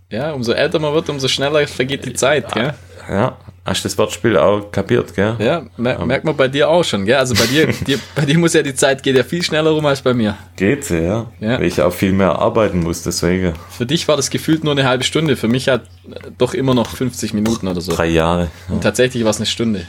[0.09, 2.73] Ja, umso älter man wird, umso schneller vergeht die Zeit, gell?
[3.09, 5.35] Ja, hast du das Wortspiel auch kapiert, gell?
[5.39, 7.15] Ja, mer merkt man bei dir auch schon, gell?
[7.15, 9.85] Also bei dir, dir, bei dir muss ja die Zeit geht ja viel schneller rum
[9.85, 10.37] als bei mir.
[10.55, 11.27] Geht ja, ja.
[11.39, 11.59] Ja.
[11.59, 13.53] Weil ich auch viel mehr arbeiten muss, deswegen.
[13.69, 16.73] Für dich war das gefühlt nur eine halbe Stunde, für mich hat äh, doch immer
[16.73, 17.93] noch 50 Minuten oder so.
[17.93, 18.49] Drei Jahre.
[18.67, 18.75] Ja.
[18.75, 19.85] Und tatsächlich war es eine Stunde.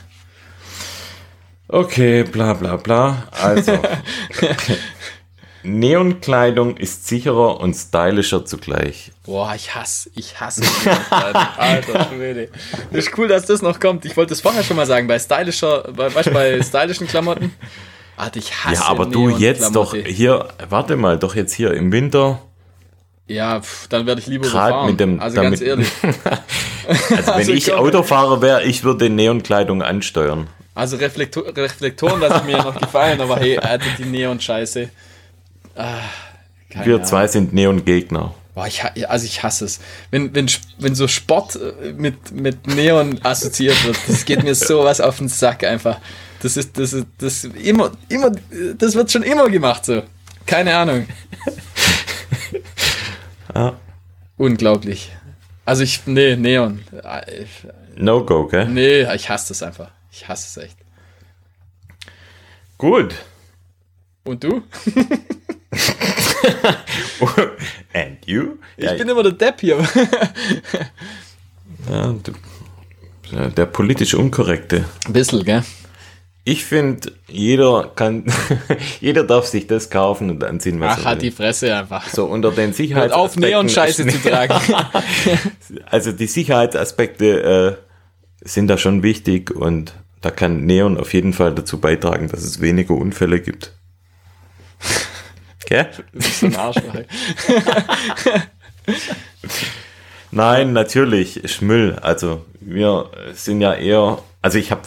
[1.67, 3.25] Okay, bla bla bla.
[3.33, 3.73] Also.
[5.65, 9.11] Neonkleidung ist sicherer und stylischer zugleich.
[9.25, 11.43] Boah, ich hasse, ich hasse Neonkleidung.
[11.57, 12.49] Alter Schwede.
[12.93, 14.05] Das ist cool, dass das noch kommt.
[14.05, 17.53] Ich wollte es vorher schon mal sagen, bei stylischer, bei, weißt, bei stylischen Klamotten.
[18.17, 21.91] Alter, ich hasse Ja, aber du jetzt doch hier, warte mal, doch jetzt hier im
[21.93, 22.41] Winter.
[23.27, 25.89] Ja, pff, dann werde ich lieber Grad mit dem- also damit- ganz ehrlich.
[26.87, 27.79] Also wenn Also ich komm.
[27.79, 30.49] Autofahrer wäre, ich würde Neonkleidung ansteuern.
[30.75, 34.91] Also Reflektor Reflektoren lassen mir noch gefallen, aber hey, Alter, die Neon-Scheiße.
[35.75, 36.01] Ah,
[36.69, 37.05] Wir Ahnung.
[37.05, 38.35] zwei sind Neon-Gegner.
[38.55, 39.81] Boah, ich, also ich hasse es.
[40.11, 40.49] Wenn, wenn,
[40.79, 45.29] wenn so Sport äh, mit, mit Neon assoziiert wird, das geht mir sowas auf den
[45.29, 45.99] Sack einfach.
[46.41, 48.31] Das ist, das ist, das immer, immer,
[48.79, 50.03] das wird schon immer gemacht so.
[50.47, 51.07] Keine Ahnung.
[53.55, 53.79] Ja.
[54.37, 55.13] Unglaublich.
[55.65, 56.83] Also ich, nee, Neon.
[57.95, 58.67] No-Go, gell?
[58.69, 59.91] Nee, ich hasse das einfach.
[60.11, 60.77] Ich hasse es echt.
[62.79, 63.15] Gut.
[64.25, 64.63] Und du?
[67.93, 68.57] And you?
[68.77, 69.79] Ich bin immer der Depp hier.
[71.91, 72.15] ja,
[73.33, 74.85] ja, der politisch Unkorrekte.
[75.07, 75.63] Ein bisschen, gell?
[76.47, 78.27] Ich finde, jeder kann,
[79.01, 82.07] jeder darf sich das kaufen und anziehen, was Ach, hat die Fresse einfach.
[82.09, 83.45] So unter den Sicherheitsaspekten.
[83.45, 84.55] auf, Neon-Scheiße zu tragen.
[85.87, 87.79] Also die Sicherheitsaspekte
[88.43, 92.43] äh, sind da schon wichtig und da kann Neon auf jeden Fall dazu beitragen, dass
[92.43, 93.73] es weniger Unfälle gibt.
[95.67, 95.89] Gell?
[96.13, 96.95] Das ist so ein Arschloch.
[100.31, 101.97] Nein, natürlich, ist Müll.
[102.03, 104.83] Also wir sind ja eher, also ich habe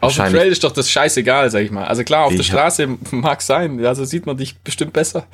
[0.00, 1.84] Auf dem Trail ist doch das scheißegal, sag ich mal.
[1.84, 5.26] Also klar, auf der Straße mag sein, also sieht man dich bestimmt besser.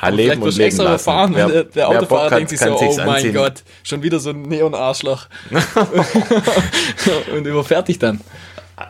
[0.00, 1.04] Vielleicht und du leben extra lassen.
[1.04, 3.34] fahren Wer- der, Autofahrer hat, denkt sich so, oh mein anziehen.
[3.34, 5.26] Gott, schon wieder so ein Neon-Arschloch.
[7.34, 8.20] und überfährt dich dann.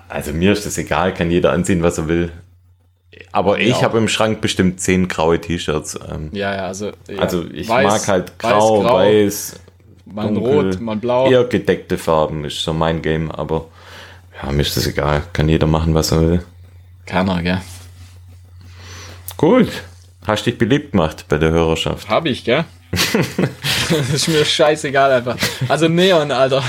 [0.08, 2.32] Also mir ist das egal, kann jeder anziehen, was er will.
[3.32, 5.98] Aber ich habe im Schrank bestimmt zehn graue T-Shirts.
[6.10, 6.92] Ähm, Ja, ja, also.
[7.08, 9.60] Ja, also ich weiß, mag halt grau, grau, weiß,
[10.06, 11.30] mal dunkel, rot, mal blau.
[11.30, 13.30] eher gedeckte Farben ist so mein Game.
[13.30, 13.66] Aber
[14.42, 16.44] ja, mir ist das egal, kann jeder machen, was er will.
[17.06, 17.60] Keiner, gell?
[19.36, 19.68] Gut,
[20.26, 22.08] hast dich beliebt gemacht bei der Hörerschaft.
[22.08, 22.64] Hab ich, gell?
[23.90, 25.36] das ist mir scheißegal einfach.
[25.68, 26.62] Also Neon, Alter.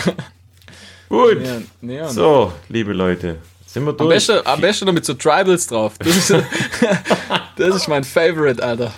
[1.08, 1.66] Gut, Neon.
[1.82, 2.10] Neon.
[2.10, 3.38] so, liebe Leute,
[3.76, 4.10] sind wir Am durch.
[4.10, 5.96] besten, am besten noch mit so Tribals drauf.
[6.00, 6.30] Das ist,
[7.58, 8.94] das ist mein Favorite, Alter.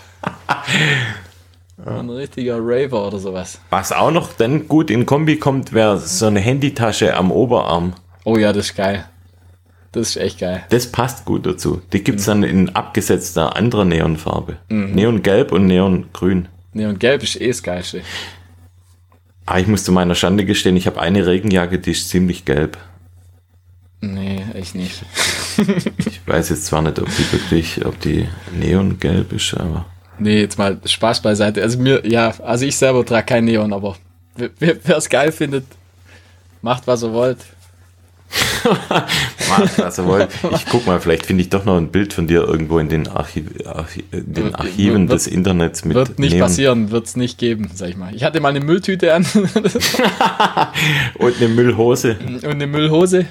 [1.83, 3.59] Ein richtiger Raver oder sowas.
[3.71, 7.95] Was auch noch dann gut in Kombi kommt, wäre so eine Handytasche am Oberarm.
[8.23, 9.05] Oh ja, das ist geil.
[9.93, 10.63] Das ist echt geil.
[10.69, 11.81] Das passt gut dazu.
[11.91, 14.57] Die gibt's dann in abgesetzter anderer Neonfarbe.
[14.69, 14.91] Mhm.
[14.93, 16.49] Neongelb und Neongrün.
[16.73, 18.01] Neon Gelb ist eh das Geilste.
[19.47, 22.77] Ah, ich muss zu meiner Schande gestehen, ich habe eine Regenjacke, die ist ziemlich gelb.
[24.01, 25.01] Nee, echt nicht.
[25.97, 28.27] Ich weiß jetzt zwar nicht, ob die wirklich, ob die
[28.59, 29.85] neongelb ist, aber
[30.19, 31.61] Nee, jetzt mal Spaß beiseite.
[31.63, 33.95] Also mir, ja, also ich selber trage kein Neon, aber
[34.59, 35.65] wer es geil findet,
[36.61, 37.37] macht was er wollt.
[39.49, 40.29] macht was ihr wollt.
[40.53, 43.07] Ich guck mal, vielleicht finde ich doch noch ein Bild von dir irgendwo in den,
[43.07, 47.15] Archiv, Archi in den Archiven wird- des Internets mit Wird nicht Neon passieren, wird es
[47.15, 48.13] nicht geben, sag ich mal.
[48.13, 49.25] Ich hatte mal eine Mülltüte an
[51.15, 52.17] und eine Müllhose.
[52.25, 53.25] und eine Müllhose,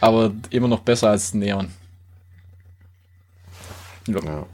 [0.00, 1.70] aber immer noch besser als Neon.
[4.06, 4.46] Ja.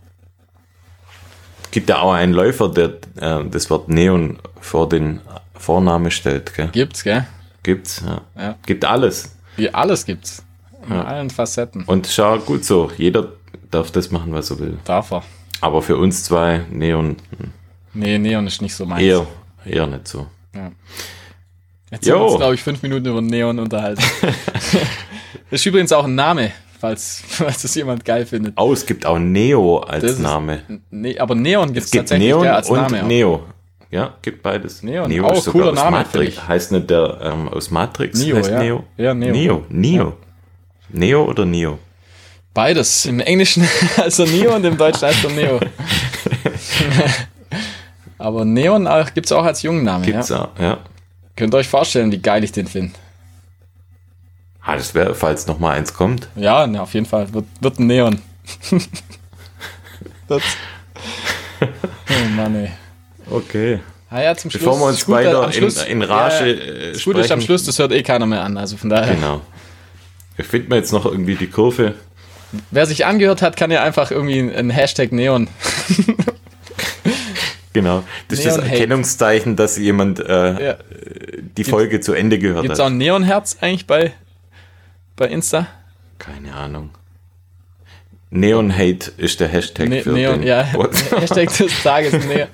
[1.70, 5.20] Gibt ja auch einen Läufer, der äh, das Wort Neon vor den
[5.55, 6.68] Vorname stellt, gell?
[6.68, 7.26] Gibt's, gell?
[7.62, 8.20] Gibt's, ja.
[8.36, 8.57] Ja.
[8.64, 9.36] Gibt alles.
[9.57, 10.42] Wie alles gibt's.
[10.88, 11.05] In Ja.
[11.05, 11.84] allen Facetten.
[11.84, 12.90] Und schau, gut so.
[12.97, 13.32] Jeder
[13.70, 14.78] darf das machen, was er will.
[14.84, 15.22] Darf er.
[15.61, 17.53] Aber für uns zwei Neon hm,
[17.94, 19.03] Nee, Neon ist nicht so meins.
[19.03, 19.26] eher,
[19.64, 20.26] eher nicht so.
[20.53, 20.74] Jetzt haben
[22.03, 22.26] wir Jo.
[22.26, 24.03] uns, glaube ich, fünf Minuten über Neon unterhalten.
[25.51, 28.55] das ist übrigens auch ein Name, falls, falls das jemand geil findet.
[28.57, 30.61] Oh, es gibt auch Neo als ist- Name.
[30.91, 33.03] Nee, aber Neon gibt's Es gibt tatsächlich Neon als und Name.
[33.03, 33.07] auch.
[33.07, 33.43] Neo.
[33.91, 34.82] Ja, gibt beides.
[34.82, 36.49] Neon, Neo auch ist sogar cooler aus Name, Matrix.
[36.49, 38.18] Heißt nicht der ähm, aus Matrix?
[38.20, 38.59] Neo, heißt ja.
[38.59, 38.84] Neo?
[38.97, 39.32] Ja, Neo.
[39.32, 39.64] Neo.
[39.68, 40.12] Neo.
[40.91, 41.78] Neo oder Neo?
[42.53, 43.07] Beides.
[43.07, 43.62] Im Englischen
[43.97, 45.61] heißt er Neo und im Deutschen heißt er Neo.
[48.18, 50.05] aber Neon auch- gibt's auch als Jungenname.
[50.05, 50.49] Gibt's Ja.
[50.59, 50.64] ja.
[50.64, 50.78] ja.
[51.37, 52.93] Könnt ihr euch vorstellen, wie geil ich den finde.
[54.67, 56.29] Ah, das wäre, falls noch mal eins kommt.
[56.35, 57.33] Ja, ne, auf jeden Fall.
[57.33, 58.19] Wird, wird ein Neon.
[60.29, 60.43] das,
[61.61, 62.71] oh Mann, ey.
[63.31, 63.79] Okay.
[64.11, 64.62] Ah ja, zum Schluss.
[64.62, 67.31] Bevor wir ist uns gut, weiter am Schluss- in, in Rage Ja, äh, Gute ist
[67.33, 67.41] am.
[67.41, 68.57] Schluss, das hört eh keiner mehr an.
[68.57, 69.41] Also von daher, Genau.
[70.37, 71.95] Wir finden jetzt noch irgendwie die Kurve.
[72.71, 75.49] wer sich angehört hat, kann ja einfach irgendwie ein Hashtag Neon.
[77.73, 78.05] Genau.
[78.29, 78.57] Das ist das.
[78.59, 80.77] Erkennungszeichen, dass jemand äh, Ja.
[81.59, 82.93] die Folge zu Ende gehört Gibt's auch hat.
[82.93, 84.15] ein Neonherz eigentlich bei,
[85.16, 85.66] bei Insta?
[86.18, 86.90] Keine Ahnung.
[88.30, 90.62] Neon Hate ist der Hashtag Ne für Neon, den ja.
[91.16, 92.48] Hashtag des Tages ne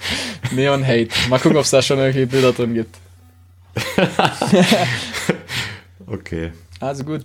[0.52, 1.09] Neon Hate.
[1.28, 2.97] Mal gucken, ob es da schon irgendwelche Bilder drin gibt.
[6.06, 6.52] Okay.
[6.80, 7.22] Also gut.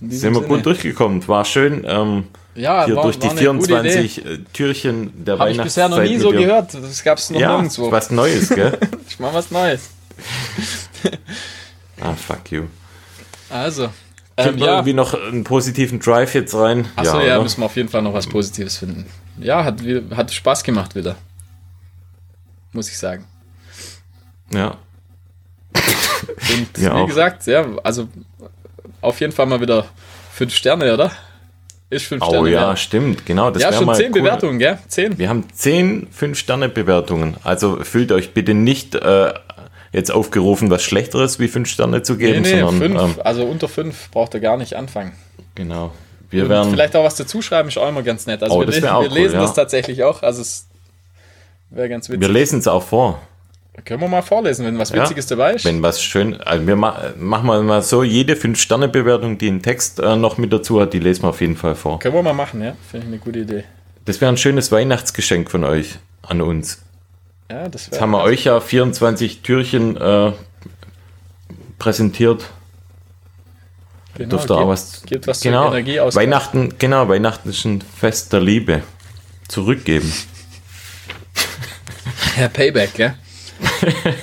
[0.00, 0.40] Sind wir Sinne.
[0.42, 1.26] gut durchgekommen.
[1.28, 1.84] War schön.
[1.88, 4.08] Ähm, Ja, hier war, durch die war eine gute Idee.
[4.08, 6.40] 24 äh, Türchen der Habe ich bisher noch nie so dir.
[6.40, 6.74] gehört.
[6.74, 7.90] Das gab's noch Ja, nirgendwo.
[7.90, 8.78] was Neues, gell?
[9.08, 9.88] Ich mach was Neues.
[12.00, 12.64] ah, fuck you.
[13.48, 13.88] Also.
[14.38, 14.72] Ähm, wir ja.
[14.74, 16.86] irgendwie noch einen positiven Drive jetzt rein?
[16.96, 17.42] Achso, ja, oder?
[17.42, 19.06] müssen wir auf jeden Fall noch was Positives finden.
[19.38, 19.80] Ja, hat,
[20.14, 21.16] hat Spaß gemacht wieder.
[22.72, 23.24] Muss ich sagen.
[24.52, 24.76] ja.
[25.76, 27.06] Und Ja, wie auch.
[27.06, 28.08] gesagt, ja, also
[29.00, 29.86] auf jeden Fall mal wieder
[30.32, 31.10] fünf Sterne, oder?
[31.88, 32.50] Ist fünf Oh Sterne.
[32.50, 32.78] ja, wert.
[32.78, 33.50] stimmt, genau.
[33.50, 34.22] Das ja, schon zehn cool.
[34.22, 34.78] Bewertungen, gell?
[34.88, 35.16] Zehn.
[35.18, 37.36] Wir haben zehn 5-Sterne-Bewertungen.
[37.44, 39.32] Also fühlt euch bitte nicht äh,
[39.96, 43.00] jetzt aufgerufen, was Schlechteres wie 5 Sterne zu Nee, geben, nee, sondern fünf.
[43.00, 45.12] ähm, also unter fünf braucht ihr gar nicht anfangen.
[45.56, 45.92] genau.
[46.28, 48.42] Wir werden vielleicht auch was dazu schreiben, ist auch immer ganz nett.
[48.42, 49.42] Also Oh, wir, das le wär auch wir cool, lesen ja.
[49.42, 50.22] das tatsächlich auch.
[50.24, 50.66] Also es
[51.70, 52.32] wäre ganz wir witzig.
[52.32, 53.22] lesen es auch vor.
[53.84, 55.64] Können wir mal vorlesen, wenn was Witziges ja, dabei ist?
[55.64, 60.00] Wenn was schön, also wir ma machen wir mal so, jede 5-Sterne-Bewertung, die einen Text
[60.00, 62.00] äh, noch mit dazu hat, die lesen wir auf jeden Fall vor.
[62.00, 62.74] Können wir mal machen, ja?
[62.90, 63.64] Finde ich eine gute Idee.
[64.04, 66.82] Das wäre ein schönes Weihnachtsgeschenk von euch an uns.
[67.50, 67.86] Ja, das.
[67.86, 70.32] Jetzt haben wir euch ja 24 Türchen äh,
[71.78, 72.46] präsentiert.
[74.14, 76.14] Genau, Dürfte gibt, auch was, gibt was genau, Energie aus.
[76.14, 78.82] Weihnachten, genau, Weihnachten ist ein Fest der Liebe.
[79.48, 80.12] Zurückgeben.
[82.38, 83.14] Ja, Payback, gell?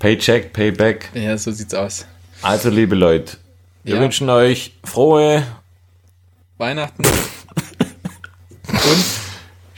[0.00, 1.10] Paycheck, Payback.
[1.14, 2.06] Ja, so sieht's aus.
[2.40, 3.36] Also, liebe Leute,
[3.84, 4.00] wir ja.
[4.00, 5.46] wünschen euch frohe
[6.58, 7.04] Weihnachten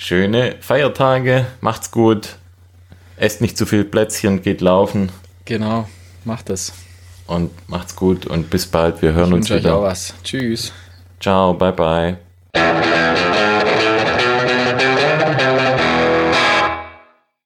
[0.04, 1.46] schöne Feiertage.
[1.60, 2.36] Macht's gut.
[3.16, 5.10] Esst nicht zu viel Plätzchen, geht laufen.
[5.44, 5.88] Genau,
[6.24, 6.72] macht es.
[7.26, 9.00] Und macht's gut und bis bald.
[9.00, 9.70] Wir hören ich uns wieder.
[9.70, 10.14] Euch auch was.
[10.22, 10.72] Tschüss.
[11.20, 13.03] Ciao, bye bye.